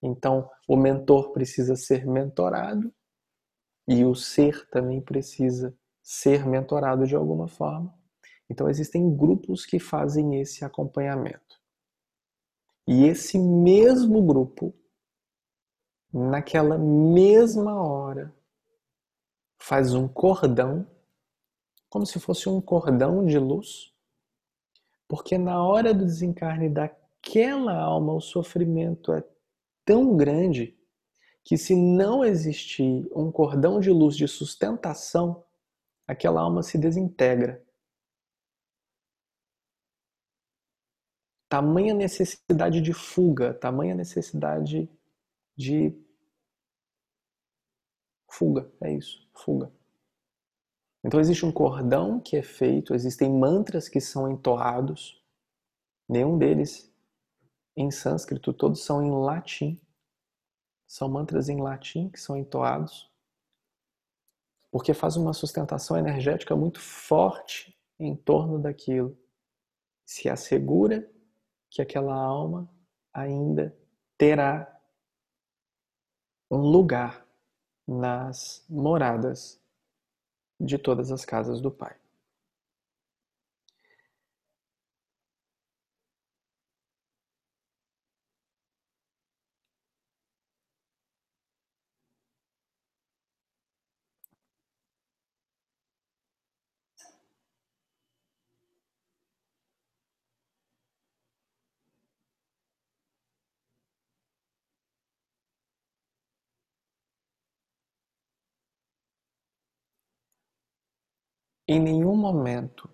então 0.00 0.48
o 0.68 0.76
mentor 0.76 1.32
precisa 1.32 1.74
ser 1.74 2.06
mentorado 2.06 2.94
e 3.88 4.04
o 4.04 4.14
ser 4.14 4.70
também 4.70 5.00
precisa 5.00 5.76
ser 6.00 6.46
mentorado 6.46 7.04
de 7.04 7.16
alguma 7.16 7.48
forma. 7.48 7.92
Então 8.48 8.70
existem 8.70 9.12
grupos 9.16 9.66
que 9.66 9.80
fazem 9.80 10.40
esse 10.40 10.64
acompanhamento. 10.64 11.60
E 12.86 13.06
esse 13.06 13.36
mesmo 13.36 14.24
grupo, 14.24 14.72
naquela 16.12 16.78
mesma 16.78 17.82
hora, 17.82 18.34
faz 19.58 19.94
um 19.94 20.06
cordão, 20.06 20.86
como 21.88 22.06
se 22.06 22.20
fosse 22.20 22.48
um 22.48 22.60
cordão 22.60 23.24
de 23.24 23.38
luz, 23.38 23.92
porque 25.08 25.38
na 25.38 25.62
hora 25.62 25.94
do 25.94 26.04
desencarne 26.04 26.68
daquela 26.68 27.76
alma, 27.76 28.12
o 28.12 28.20
sofrimento 28.20 29.12
é 29.12 29.24
tão 29.84 30.16
grande 30.16 30.76
que 31.44 31.56
se 31.56 31.76
não 31.76 32.24
existir 32.24 33.08
um 33.14 33.30
cordão 33.30 33.78
de 33.78 33.90
luz 33.90 34.16
de 34.16 34.26
sustentação, 34.26 35.44
aquela 36.06 36.40
alma 36.40 36.62
se 36.62 36.76
desintegra. 36.76 37.64
Tamanha 41.48 41.94
necessidade 41.94 42.80
de 42.80 42.92
fuga, 42.92 43.54
tamanha 43.54 43.94
necessidade 43.94 44.90
de 45.56 45.92
fuga, 48.30 48.70
é 48.80 48.92
isso, 48.92 49.28
fuga. 49.34 49.72
Então 51.02 51.20
existe 51.20 51.46
um 51.46 51.52
cordão 51.52 52.20
que 52.20 52.36
é 52.36 52.42
feito, 52.42 52.94
existem 52.94 53.30
mantras 53.30 53.88
que 53.88 54.00
são 54.00 54.30
entoados, 54.30 55.22
nenhum 56.08 56.36
deles 56.36 56.92
em 57.76 57.90
sânscrito, 57.90 58.52
todos 58.52 58.84
são 58.84 59.02
em 59.02 59.10
latim. 59.10 59.80
São 60.86 61.08
mantras 61.08 61.48
em 61.48 61.60
latim 61.60 62.08
que 62.08 62.20
são 62.20 62.36
entoados 62.36 63.10
porque 64.76 64.92
faz 64.92 65.16
uma 65.16 65.32
sustentação 65.32 65.96
energética 65.96 66.54
muito 66.54 66.80
forte 66.80 67.74
em 67.98 68.14
torno 68.14 68.58
daquilo. 68.58 69.16
Se 70.04 70.28
assegura 70.28 71.10
que 71.70 71.80
aquela 71.80 72.14
alma 72.14 72.68
ainda 73.10 73.74
terá 74.18 74.75
lugar 76.50 77.26
nas 77.86 78.64
moradas 78.68 79.60
de 80.60 80.78
todas 80.78 81.10
as 81.10 81.24
casas 81.24 81.60
do 81.60 81.70
Pai. 81.70 81.94
Em 111.68 111.80
nenhum 111.80 112.16
momento 112.16 112.88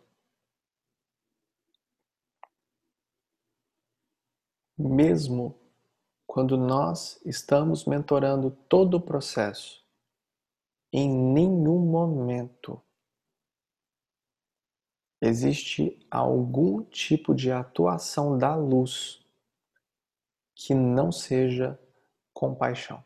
mesmo 4.79 5.59
quando 6.27 6.57
nós 6.57 7.21
estamos 7.25 7.85
mentorando 7.85 8.51
todo 8.51 8.97
o 8.97 9.01
processo, 9.01 9.87
em 10.93 11.09
nenhum 11.09 11.79
momento 11.79 12.83
existe 15.21 16.05
algum 16.11 16.83
tipo 16.83 17.35
de 17.35 17.53
atuação 17.53 18.37
da 18.37 18.57
luz 18.57 19.25
que 20.55 20.75
não 20.75 21.13
seja 21.13 21.79
compaixão. 22.33 23.05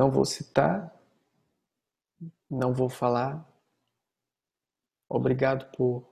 Não 0.00 0.10
vou 0.10 0.24
citar, 0.24 0.98
não 2.50 2.72
vou 2.72 2.88
falar. 2.88 3.46
Obrigado 5.06 5.70
por 5.76 6.10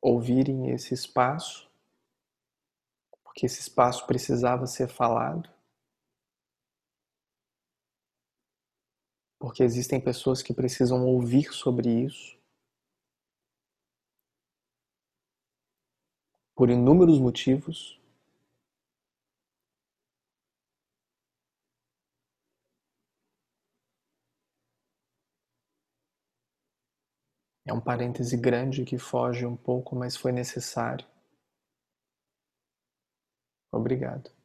ouvirem 0.00 0.70
esse 0.70 0.94
espaço, 0.94 1.70
porque 3.22 3.44
esse 3.44 3.60
espaço 3.60 4.06
precisava 4.06 4.66
ser 4.66 4.88
falado. 4.88 5.46
Porque 9.38 9.62
existem 9.62 10.00
pessoas 10.00 10.42
que 10.42 10.54
precisam 10.54 11.04
ouvir 11.04 11.52
sobre 11.52 11.90
isso. 12.06 12.40
Por 16.54 16.70
inúmeros 16.70 17.18
motivos. 17.18 17.95
É 27.66 27.72
um 27.74 27.80
parêntese 27.82 28.34
grande 28.34 28.82
que 28.82 28.96
foge 28.96 29.44
um 29.44 29.54
pouco, 29.54 29.94
mas 29.94 30.16
foi 30.16 30.32
necessário. 30.32 31.04
Obrigado. 33.70 34.35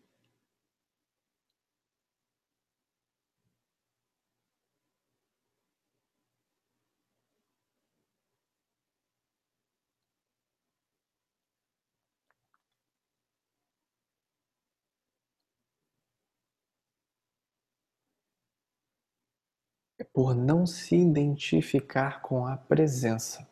Por 20.14 20.36
não 20.36 20.66
se 20.66 20.96
identificar 20.96 22.22
com 22.22 22.46
a 22.46 22.58
presença. 22.58 23.50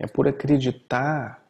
É 0.00 0.06
por 0.06 0.28
acreditar 0.28 1.44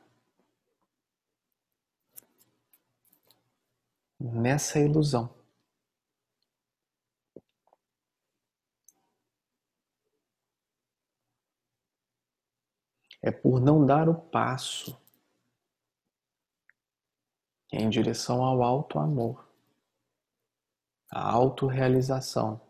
nessa 4.18 4.78
ilusão. 4.78 5.34
É 13.20 13.30
por 13.30 13.60
não 13.60 13.84
dar 13.84 14.08
o 14.08 14.14
passo 14.14 14.98
em 17.70 17.88
direção 17.90 18.42
ao 18.42 18.62
alto 18.62 18.98
amor 18.98 19.47
a 21.10 21.30
autorrealização. 21.32 22.60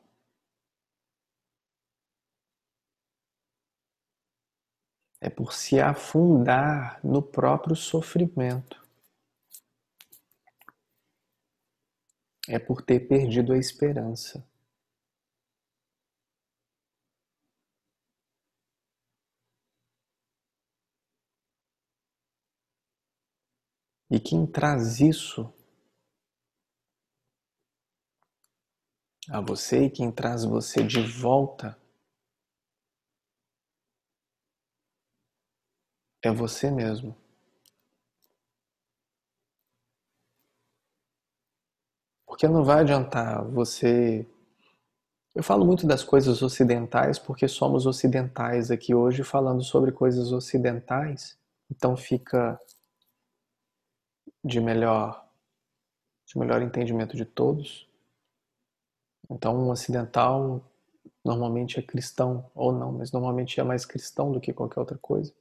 É 5.21 5.29
por 5.29 5.53
se 5.53 5.81
afundar 5.81 7.05
no 7.05 7.21
próprio 7.23 7.75
sofrimento. 7.75 8.81
É 12.49 12.59
por 12.59 12.83
ter 12.83 13.01
perdido 13.01 13.53
a 13.53 13.59
esperança. 13.59 14.43
E 24.11 24.19
quem 24.19 24.47
traz 24.47 25.01
isso 25.01 25.53
a 29.31 29.41
você 29.41 29.85
e 29.85 29.91
quem 29.91 30.11
traz 30.11 30.45
você 30.45 30.83
de 30.83 31.01
volta 31.01 31.77
é 36.23 36.31
você 36.31 36.71
mesmo. 36.71 37.15
Porque 42.27 42.47
não 42.47 42.65
vai 42.65 42.81
adiantar 42.81 43.45
você. 43.45 44.27
Eu 45.35 45.43
falo 45.43 45.65
muito 45.65 45.87
das 45.87 46.03
coisas 46.05 46.43
ocidentais 46.43 47.19
porque 47.19 47.49
somos 47.49 47.87
ocidentais 47.87 48.71
aqui 48.71 48.95
hoje 48.95 49.25
falando 49.25 49.63
sobre 49.63 49.93
coisas 49.93 50.33
ocidentais, 50.33 51.39
então 51.71 51.97
fica 51.97 52.61
de 54.45 54.61
melhor 54.61 55.27
de 56.27 56.39
melhor 56.39 56.61
entendimento 56.61 57.17
de 57.17 57.25
todos. 57.25 57.88
Então, 59.31 59.57
um 59.57 59.71
ocidental 59.71 60.63
normalmente 61.25 61.79
é 61.79 61.83
cristão 61.83 62.51
ou 62.55 62.73
não, 62.73 62.93
mas 62.93 63.13
normalmente 63.13 63.61
é 63.61 63.63
mais 63.65 63.85
cristão 63.85 64.33
do 64.33 64.41
que 64.41 64.53
qualquer 64.53 64.81
outra 64.81 64.99
coisa 64.99 65.33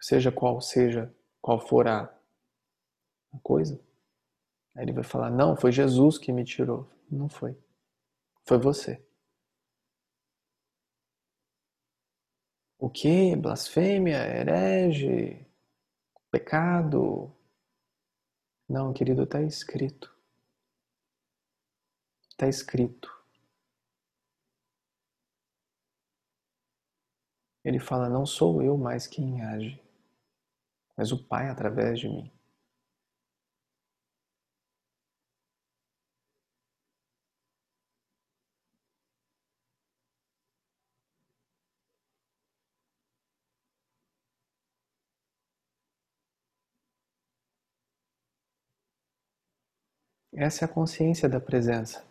seja 0.00 0.30
qual 0.30 0.60
seja, 0.60 1.12
qual 1.40 1.60
for 1.60 1.86
a, 1.88 2.14
coisa. 3.42 3.80
Aí 4.74 4.84
ele 4.84 4.92
vai 4.92 5.04
falar: 5.04 5.30
Não, 5.30 5.56
foi 5.56 5.72
Jesus 5.72 6.18
que 6.18 6.32
me 6.32 6.44
tirou. 6.44 6.88
Não 7.10 7.28
foi. 7.28 7.56
Foi 8.44 8.58
você. 8.58 9.02
O 12.78 12.88
que? 12.88 13.34
Blasfêmia, 13.36 14.16
herege, 14.18 15.46
pecado? 16.30 17.32
Não, 18.68 18.92
querido, 18.92 19.24
está 19.24 19.42
escrito. 19.42 20.17
Está 22.38 22.48
escrito. 22.48 23.10
Ele 27.64 27.78
fala: 27.80 28.08
Não 28.08 28.24
sou 28.24 28.62
eu 28.62 28.78
mais 28.78 29.06
quem 29.06 29.42
age 29.42 29.88
mas 30.98 31.12
o 31.12 31.18
Pai 31.24 31.48
através 31.48 32.00
de 32.00 32.08
mim. 32.08 32.30
Essa 50.32 50.64
é 50.64 50.66
a 50.66 50.68
consciência 50.68 51.28
da 51.28 51.38
presença. 51.38 52.07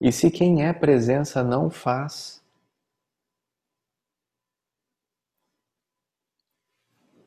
E 0.00 0.12
se 0.12 0.30
quem 0.30 0.64
é 0.64 0.72
presença 0.72 1.42
não 1.42 1.70
faz, 1.70 2.44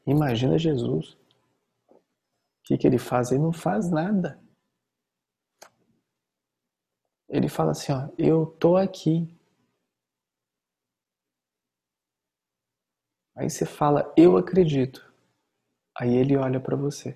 Imagina 0.10 0.58
Jesus. 0.58 1.14
O 1.91 2.02
que, 2.64 2.78
que 2.80 2.88
ele 2.88 2.98
faz? 2.98 3.32
Ele 3.32 3.44
não 3.44 3.54
faz 3.54 3.91
nada. 3.91 4.41
Ele 7.30 7.48
fala 7.48 7.72
assim: 7.72 7.91
ó, 7.91 8.10
eu 8.18 8.48
tô 8.48 8.76
aqui. 8.76 9.28
Aí 13.36 13.48
você 13.50 13.66
fala, 13.68 14.12
eu 14.18 14.36
acredito. 14.36 15.14
Aí 15.96 16.16
ele 16.16 16.36
olha 16.36 16.60
para 16.60 16.76
você. 16.76 17.16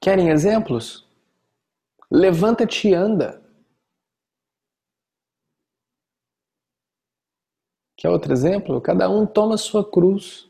Querem 0.00 0.30
exemplos? 0.30 1.06
Levanta-te 2.10 2.88
e 2.88 2.94
anda. 2.94 3.42
Quer 7.96 8.08
outro 8.10 8.32
exemplo? 8.32 8.80
Cada 8.80 9.10
um 9.10 9.26
toma 9.26 9.56
sua 9.58 9.88
cruz. 9.88 10.48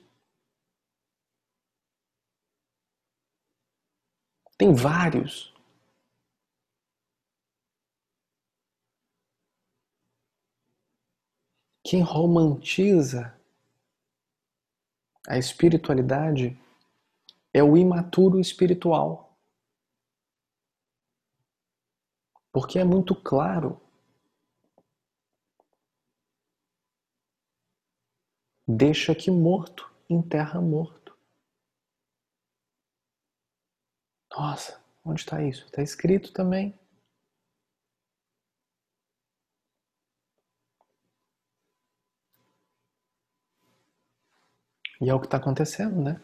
Tem 4.59 4.75
vários. 4.75 5.55
Quem 11.83 12.03
romantiza 12.03 13.35
a 15.27 15.39
espiritualidade 15.39 16.55
é 17.53 17.62
o 17.62 17.79
imaturo 17.79 18.39
espiritual. 18.39 19.27
Porque 22.59 22.76
é 22.76 22.82
muito 22.82 23.14
claro 23.14 23.80
Deixa 28.66 29.14
que 29.14 29.30
morto 29.30 29.89
enterra 30.10 30.60
morto. 30.60 31.16
Nossa, 34.32 34.82
onde 35.05 35.20
está 35.20 35.40
isso? 35.40 35.66
Está 35.66 35.82
escrito 35.82 36.32
também. 36.32 36.76
E 45.01 45.09
é 45.09 45.14
o 45.14 45.20
que 45.20 45.26
está 45.26 45.36
acontecendo, 45.36 46.02
né? 46.02 46.20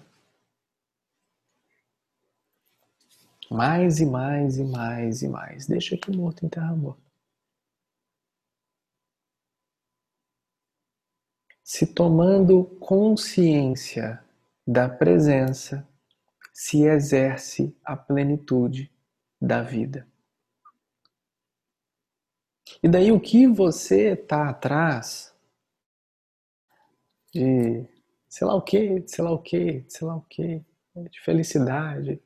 Mais 3.55 4.01
e 4.01 4.07
mais 4.07 4.59
e 4.59 4.65
mais 4.65 5.23
e 5.23 5.29
mais. 5.29 5.67
Deixa 5.67 5.97
que 5.97 6.11
morto 6.11 6.45
enterra 6.45 6.75
morto. 6.75 7.05
se 11.65 11.87
tomando 11.87 12.65
consciência 12.79 14.23
da 14.67 14.87
presença, 14.87 15.89
se 16.53 16.85
exerce 16.85 17.75
a 17.83 17.97
plenitude 17.97 18.93
da 19.41 19.63
vida. 19.63 20.07
E 22.83 22.89
daí 22.89 23.11
o 23.11 23.19
que 23.19 23.47
você 23.47 24.13
está 24.13 24.51
atrás 24.51 25.35
de 27.33 27.87
sei 28.29 28.47
lá 28.47 28.55
o 28.55 28.63
que, 28.63 29.03
sei 29.07 29.25
lá 29.25 29.33
o 29.33 29.39
que, 29.39 29.85
sei 29.89 30.07
lá 30.07 30.17
o 30.17 30.23
que, 30.23 30.63
de 31.11 31.21
felicidade, 31.23 32.21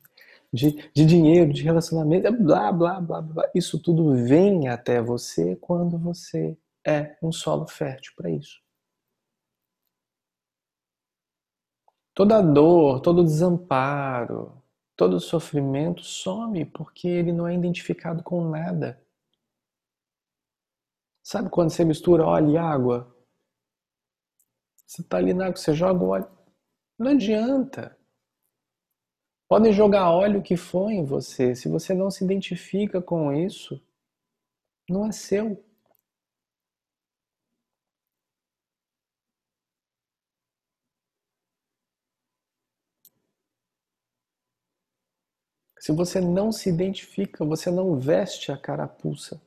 de, 0.51 0.91
de 0.91 1.05
dinheiro, 1.05 1.53
de 1.53 1.63
relacionamento, 1.63 2.31
blá, 2.43 2.71
blá, 2.71 2.99
blá, 2.99 3.21
blá. 3.21 3.51
Isso 3.53 3.79
tudo 3.79 4.15
vem 4.25 4.67
até 4.67 5.01
você 5.01 5.55
quando 5.57 5.97
você 5.97 6.57
é 6.85 7.17
um 7.21 7.31
solo 7.31 7.67
fértil 7.67 8.13
para 8.15 8.29
isso. 8.29 8.59
Toda 12.13 12.41
dor, 12.41 12.99
todo 12.99 13.23
desamparo, 13.23 14.61
todo 14.95 15.19
sofrimento 15.19 16.03
some 16.03 16.65
porque 16.65 17.07
ele 17.07 17.31
não 17.31 17.47
é 17.47 17.53
identificado 17.53 18.23
com 18.23 18.49
nada. 18.49 19.01
Sabe 21.23 21.49
quando 21.49 21.69
você 21.69 21.85
mistura 21.85 22.25
óleo 22.25 22.51
e 22.51 22.57
água? 22.57 23.15
Você 24.85 25.01
está 25.01 25.17
ali 25.17 25.33
na 25.33 25.45
água, 25.45 25.55
você 25.55 25.73
joga 25.75 26.03
o 26.03 26.09
óleo. 26.09 26.27
Não 26.97 27.11
adianta. 27.11 27.98
Podem 29.49 29.73
jogar 29.73 30.11
óleo 30.11 30.43
que 30.43 30.55
for 30.55 30.91
em 30.91 31.03
você. 31.03 31.55
Se 31.55 31.67
você 31.67 31.95
não 31.95 32.11
se 32.11 32.23
identifica 32.23 33.01
com 33.01 33.33
isso, 33.33 33.81
não 34.87 35.07
é 35.07 35.11
seu. 35.11 35.65
Se 45.79 45.91
você 45.91 46.21
não 46.21 46.51
se 46.51 46.69
identifica, 46.69 47.43
você 47.43 47.71
não 47.71 47.99
veste 47.99 48.51
a 48.51 48.57
carapuça. 48.57 49.41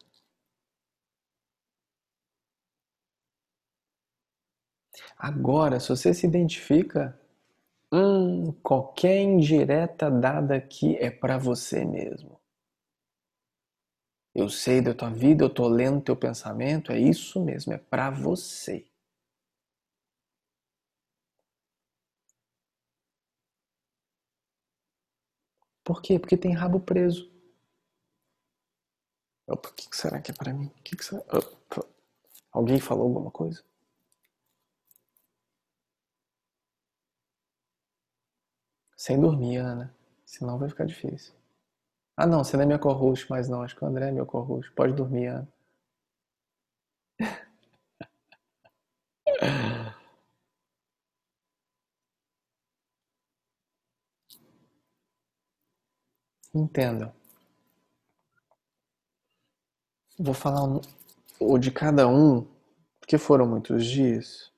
Agora, 5.16 5.78
se 5.78 5.88
você 5.90 6.12
se 6.12 6.26
identifica, 6.26 7.18
hum, 7.92 8.50
qualquer 8.62 9.20
indireta 9.22 10.10
dada 10.10 10.56
aqui 10.56 10.96
é 10.96 11.10
para 11.12 11.38
você 11.38 11.84
mesmo. 11.84 12.40
Eu 14.34 14.50
sei 14.50 14.82
da 14.82 14.92
tua 14.92 15.08
vida, 15.08 15.42
eu 15.42 15.48
tô 15.48 15.66
lendo 15.66 16.02
teu 16.02 16.14
pensamento, 16.14 16.92
é 16.92 16.98
isso 17.00 17.42
mesmo, 17.42 17.72
é 17.72 17.78
para 17.78 18.10
você. 18.10 18.84
Por 25.84 26.02
quê? 26.02 26.18
Porque 26.18 26.36
tem 26.36 26.52
rabo 26.52 26.80
preso. 26.80 27.30
Opa, 29.46 29.68
o 29.68 29.72
que 29.74 29.96
será 29.96 30.20
que 30.20 30.32
é 30.32 30.34
para 30.34 30.52
mim? 30.52 30.68
Que. 30.84 30.96
Alguém 32.52 32.80
falou 32.80 33.04
alguma 33.08 33.30
coisa? 33.30 33.62
Sem 39.02 39.20
dormir, 39.20 39.56
Ana. 39.56 39.92
Senão 40.24 40.60
vai 40.60 40.68
ficar 40.68 40.84
difícil. 40.84 41.34
Ah, 42.16 42.26
não, 42.26 42.44
você 42.44 42.56
não 42.56 42.64
é 42.64 42.66
meu 42.66 42.78
co-host 42.78 43.28
mais 43.30 43.48
não. 43.48 43.62
Acho 43.62 43.74
que 43.74 43.84
o 43.84 43.88
André 43.88 44.10
é 44.10 44.12
meu 44.12 44.24
co-host. 44.24 44.70
Pode 44.74 44.92
dormir, 44.92 45.26
Ana. 45.26 45.48
Entenda. 56.54 57.12
Vou 60.18 60.34
falar 60.34 60.80
o 61.40 61.58
de 61.58 61.72
cada 61.72 62.06
um, 62.06 62.46
porque 63.00 63.18
foram 63.18 63.46
muitos 63.48 63.84
dias. 63.84 64.51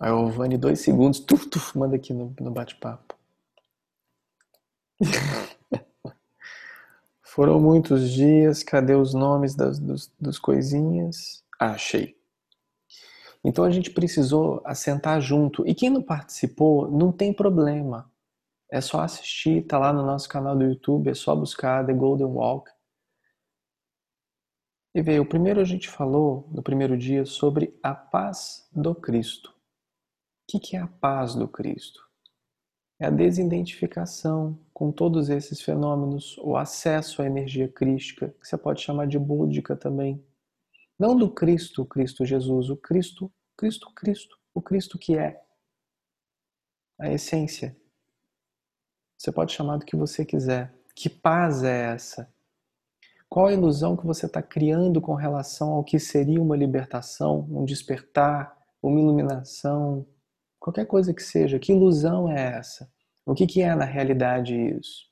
Aí 0.00 0.10
o 0.10 0.28
Vani, 0.28 0.58
dois 0.58 0.80
segundos, 0.80 1.20
tuf, 1.20 1.48
tuf, 1.48 1.78
manda 1.78 1.96
aqui 1.96 2.12
no, 2.12 2.34
no 2.40 2.50
bate-papo. 2.50 3.14
Foram 7.22 7.60
muitos 7.60 8.10
dias, 8.10 8.62
cadê 8.62 8.94
os 8.94 9.14
nomes 9.14 9.54
das 9.54 9.78
dos, 9.78 10.12
dos 10.20 10.38
coisinhas? 10.38 11.44
Ah, 11.58 11.72
achei. 11.72 12.16
Então 13.44 13.64
a 13.64 13.70
gente 13.70 13.90
precisou 13.90 14.62
assentar 14.64 15.20
junto. 15.20 15.66
E 15.66 15.74
quem 15.74 15.90
não 15.90 16.02
participou, 16.02 16.90
não 16.90 17.12
tem 17.12 17.32
problema. 17.32 18.10
É 18.70 18.80
só 18.80 19.00
assistir, 19.00 19.66
tá 19.66 19.78
lá 19.78 19.92
no 19.92 20.04
nosso 20.04 20.28
canal 20.28 20.56
do 20.56 20.64
YouTube, 20.64 21.10
é 21.10 21.14
só 21.14 21.36
buscar 21.36 21.86
The 21.86 21.92
Golden 21.92 22.26
Walk. 22.26 22.70
E 24.94 25.02
veio, 25.02 25.26
primeiro 25.26 25.60
a 25.60 25.64
gente 25.64 25.88
falou, 25.88 26.48
no 26.50 26.62
primeiro 26.62 26.96
dia, 26.96 27.24
sobre 27.26 27.78
a 27.82 27.94
paz 27.94 28.66
do 28.72 28.94
Cristo. 28.94 29.53
O 30.52 30.60
que 30.60 30.76
é 30.76 30.80
a 30.80 30.86
paz 30.86 31.34
do 31.34 31.48
Cristo? 31.48 32.04
É 32.98 33.06
a 33.06 33.10
desidentificação 33.10 34.58
com 34.72 34.92
todos 34.92 35.28
esses 35.28 35.60
fenômenos, 35.62 36.36
o 36.38 36.56
acesso 36.56 37.22
à 37.22 37.26
energia 37.26 37.66
crística, 37.66 38.28
que 38.40 38.46
você 38.46 38.56
pode 38.56 38.82
chamar 38.82 39.06
de 39.06 39.18
búdica 39.18 39.74
também. 39.74 40.24
Não 40.98 41.16
do 41.16 41.30
Cristo, 41.30 41.84
Cristo 41.84 42.24
Jesus, 42.24 42.70
o 42.70 42.76
Cristo, 42.76 43.32
Cristo, 43.56 43.92
Cristo, 43.94 44.38
o 44.54 44.62
Cristo 44.62 44.98
que 44.98 45.16
é 45.16 45.42
a 46.98 47.10
essência. 47.10 47.76
Você 49.18 49.32
pode 49.32 49.52
chamar 49.52 49.78
do 49.78 49.86
que 49.86 49.96
você 49.96 50.24
quiser. 50.24 50.72
Que 50.94 51.08
paz 51.08 51.64
é 51.64 51.92
essa? 51.92 52.32
Qual 53.28 53.46
a 53.46 53.52
ilusão 53.52 53.96
que 53.96 54.06
você 54.06 54.26
está 54.26 54.40
criando 54.40 55.00
com 55.00 55.14
relação 55.14 55.72
ao 55.72 55.82
que 55.82 55.98
seria 55.98 56.40
uma 56.40 56.56
libertação, 56.56 57.40
um 57.50 57.64
despertar, 57.64 58.56
uma 58.80 59.00
iluminação, 59.00 60.06
Qualquer 60.64 60.86
coisa 60.86 61.12
que 61.12 61.22
seja, 61.22 61.58
que 61.58 61.72
ilusão 61.72 62.26
é 62.26 62.56
essa? 62.56 62.90
O 63.26 63.34
que, 63.34 63.46
que 63.46 63.60
é 63.60 63.74
na 63.74 63.84
realidade 63.84 64.56
isso? 64.56 65.04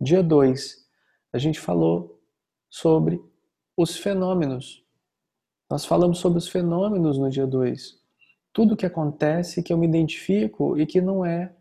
Dia 0.00 0.22
2, 0.22 0.76
a 1.32 1.38
gente 1.38 1.58
falou 1.58 2.22
sobre 2.70 3.20
os 3.76 3.96
fenômenos. 3.96 4.84
Nós 5.68 5.84
falamos 5.84 6.18
sobre 6.18 6.38
os 6.38 6.46
fenômenos 6.46 7.18
no 7.18 7.28
dia 7.28 7.48
2. 7.48 8.00
Tudo 8.52 8.76
que 8.76 8.86
acontece 8.86 9.60
que 9.60 9.72
eu 9.72 9.76
me 9.76 9.88
identifico 9.88 10.78
e 10.78 10.86
que 10.86 11.00
não 11.00 11.26
é 11.26 11.52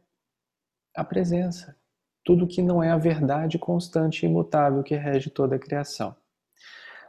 a 0.96 1.04
presença. 1.04 1.76
Tudo 2.24 2.46
que 2.46 2.62
não 2.62 2.84
é 2.84 2.92
a 2.92 2.98
verdade 2.98 3.58
constante 3.58 4.22
e 4.22 4.30
imutável 4.30 4.84
que 4.84 4.94
rege 4.94 5.32
toda 5.32 5.56
a 5.56 5.60
criação. 5.60 6.16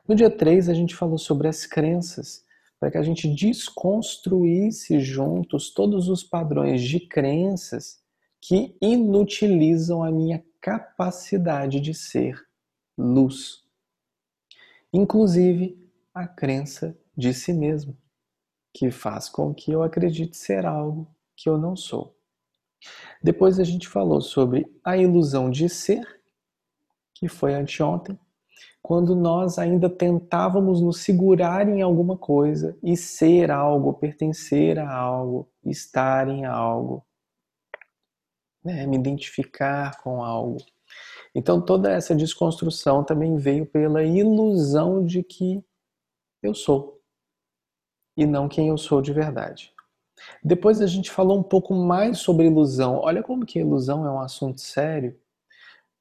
No 0.08 0.14
dia 0.14 0.30
3, 0.30 0.70
a 0.70 0.72
gente 0.72 0.96
falou 0.96 1.18
sobre 1.18 1.46
as 1.46 1.66
crenças 1.66 2.45
para 2.78 2.90
que 2.90 2.98
a 2.98 3.02
gente 3.02 3.28
desconstruísse 3.28 5.00
juntos 5.00 5.72
todos 5.72 6.08
os 6.08 6.22
padrões 6.22 6.82
de 6.82 7.00
crenças 7.00 8.00
que 8.40 8.76
inutilizam 8.80 10.02
a 10.02 10.10
minha 10.10 10.44
capacidade 10.60 11.80
de 11.80 11.94
ser 11.94 12.40
luz. 12.96 13.64
Inclusive 14.92 15.78
a 16.14 16.26
crença 16.26 16.96
de 17.16 17.32
si 17.32 17.52
mesmo, 17.52 17.96
que 18.72 18.90
faz 18.90 19.28
com 19.28 19.54
que 19.54 19.72
eu 19.72 19.82
acredite 19.82 20.36
ser 20.36 20.66
algo 20.66 21.08
que 21.34 21.48
eu 21.48 21.58
não 21.58 21.74
sou. 21.74 22.16
Depois 23.22 23.58
a 23.58 23.64
gente 23.64 23.88
falou 23.88 24.20
sobre 24.20 24.66
a 24.84 24.96
ilusão 24.96 25.50
de 25.50 25.68
ser, 25.68 26.20
que 27.14 27.28
foi 27.28 27.54
anteontem, 27.54 28.18
quando 28.82 29.14
nós 29.14 29.58
ainda 29.58 29.90
tentávamos 29.90 30.80
nos 30.80 31.00
segurar 31.00 31.68
em 31.68 31.82
alguma 31.82 32.16
coisa 32.16 32.76
e 32.82 32.96
ser 32.96 33.50
algo, 33.50 33.94
pertencer 33.94 34.78
a 34.78 34.90
algo, 34.90 35.48
estar 35.64 36.28
em 36.28 36.44
algo, 36.44 37.04
né? 38.64 38.86
me 38.86 38.96
identificar 38.96 40.00
com 40.02 40.22
algo. 40.22 40.58
Então 41.34 41.60
toda 41.60 41.90
essa 41.92 42.14
desconstrução 42.14 43.04
também 43.04 43.36
veio 43.36 43.66
pela 43.66 44.02
ilusão 44.02 45.04
de 45.04 45.22
que 45.22 45.62
eu 46.42 46.54
sou 46.54 46.96
e 48.16 48.24
não 48.24 48.48
quem 48.48 48.68
eu 48.68 48.78
sou 48.78 49.02
de 49.02 49.12
verdade. 49.12 49.74
Depois 50.42 50.80
a 50.80 50.86
gente 50.86 51.10
falou 51.10 51.38
um 51.38 51.42
pouco 51.42 51.74
mais 51.74 52.18
sobre 52.18 52.46
ilusão. 52.46 52.98
Olha 52.98 53.22
como 53.22 53.44
que 53.44 53.58
ilusão 53.58 54.06
é 54.06 54.10
um 54.10 54.20
assunto 54.20 54.60
sério, 54.60 55.18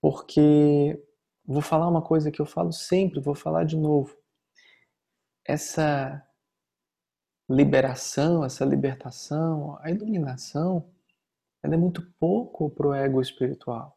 porque 0.02 1.02
Vou 1.48 1.62
falar 1.62 1.88
uma 1.88 2.02
coisa 2.02 2.32
que 2.32 2.42
eu 2.42 2.46
falo 2.46 2.72
sempre, 2.72 3.20
vou 3.20 3.36
falar 3.36 3.66
de 3.66 3.78
novo. 3.78 4.18
Essa 5.46 6.26
liberação, 7.48 8.44
essa 8.44 8.66
libertação, 8.66 9.78
a 9.82 9.92
iluminação, 9.92 10.92
ela 11.62 11.76
é 11.76 11.78
muito 11.78 12.02
pouco 12.20 12.70
para 12.70 12.88
o 12.88 12.94
ego 12.94 13.22
espiritual. 13.22 13.96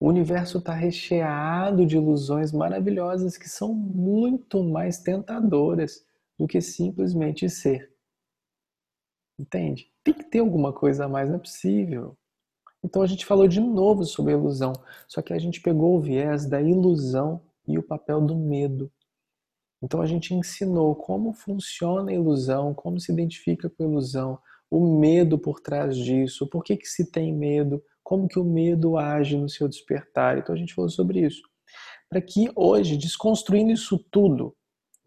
O 0.00 0.08
universo 0.08 0.58
está 0.58 0.74
recheado 0.74 1.86
de 1.86 1.96
ilusões 1.96 2.52
maravilhosas 2.52 3.36
que 3.36 3.48
são 3.48 3.72
muito 3.72 4.62
mais 4.64 4.98
tentadoras 4.98 6.04
do 6.36 6.48
que 6.48 6.60
simplesmente 6.60 7.48
ser. 7.48 7.94
Entende? 9.38 9.92
Tem 10.02 10.12
que 10.12 10.24
ter 10.24 10.40
alguma 10.40 10.72
coisa 10.72 11.04
a 11.04 11.08
mais, 11.08 11.28
não 11.28 11.36
é 11.36 11.40
possível. 11.40 12.16
Então 12.84 13.00
a 13.00 13.06
gente 13.06 13.24
falou 13.24 13.48
de 13.48 13.60
novo 13.60 14.04
sobre 14.04 14.34
a 14.34 14.36
ilusão, 14.36 14.74
só 15.08 15.22
que 15.22 15.32
a 15.32 15.38
gente 15.38 15.62
pegou 15.62 15.96
o 15.96 16.00
viés 16.00 16.44
da 16.44 16.60
ilusão 16.60 17.40
e 17.66 17.78
o 17.78 17.82
papel 17.82 18.20
do 18.20 18.36
medo. 18.36 18.92
Então 19.82 20.02
a 20.02 20.06
gente 20.06 20.34
ensinou 20.34 20.94
como 20.94 21.32
funciona 21.32 22.10
a 22.10 22.14
ilusão, 22.14 22.74
como 22.74 23.00
se 23.00 23.10
identifica 23.10 23.70
com 23.70 23.82
a 23.82 23.86
ilusão, 23.86 24.38
o 24.70 24.98
medo 24.98 25.38
por 25.38 25.60
trás 25.60 25.96
disso, 25.96 26.46
por 26.46 26.62
que, 26.62 26.76
que 26.76 26.86
se 26.86 27.10
tem 27.10 27.32
medo, 27.32 27.82
como 28.02 28.28
que 28.28 28.38
o 28.38 28.44
medo 28.44 28.98
age 28.98 29.36
no 29.36 29.48
seu 29.48 29.66
despertar. 29.66 30.36
Então 30.36 30.54
a 30.54 30.58
gente 30.58 30.74
falou 30.74 30.90
sobre 30.90 31.20
isso. 31.20 31.42
Para 32.10 32.20
que 32.20 32.50
hoje, 32.54 32.98
desconstruindo 32.98 33.72
isso 33.72 33.98
tudo, 34.10 34.54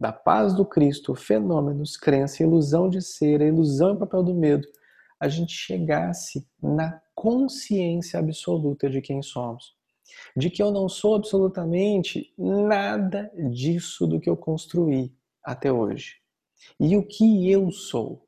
da 0.00 0.12
paz 0.12 0.52
do 0.52 0.64
Cristo, 0.64 1.14
fenômenos, 1.14 1.96
crença, 1.96 2.42
ilusão 2.42 2.88
de 2.88 3.00
ser, 3.00 3.40
a 3.40 3.46
ilusão 3.46 3.90
e 3.90 3.92
o 3.92 3.98
papel 3.98 4.22
do 4.22 4.34
medo, 4.34 4.66
a 5.20 5.28
gente 5.28 5.52
chegasse 5.52 6.46
na 6.62 7.00
consciência 7.18 8.20
absoluta 8.20 8.88
de 8.88 9.00
quem 9.00 9.20
somos. 9.22 9.76
De 10.36 10.48
que 10.48 10.62
eu 10.62 10.70
não 10.70 10.88
sou 10.88 11.16
absolutamente 11.16 12.32
nada 12.38 13.28
disso 13.50 14.06
do 14.06 14.20
que 14.20 14.30
eu 14.30 14.36
construí 14.36 15.12
até 15.42 15.72
hoje. 15.72 16.14
E 16.78 16.96
o 16.96 17.04
que 17.04 17.50
eu 17.50 17.72
sou? 17.72 18.27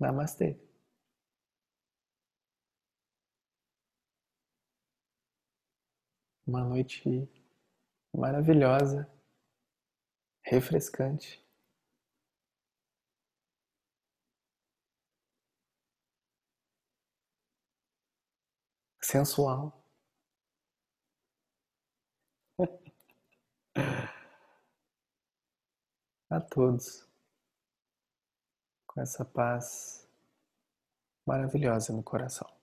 Namastê. 0.00 0.48
Uma 6.44 6.64
noite 6.64 7.30
maravilhosa, 8.12 9.08
refrescante. 10.42 11.40
Sensual. 19.02 19.72
A 26.30 26.40
todos 26.40 27.07
essa 29.00 29.24
paz 29.24 30.06
maravilhosa 31.26 31.92
no 31.92 32.02
coração. 32.02 32.57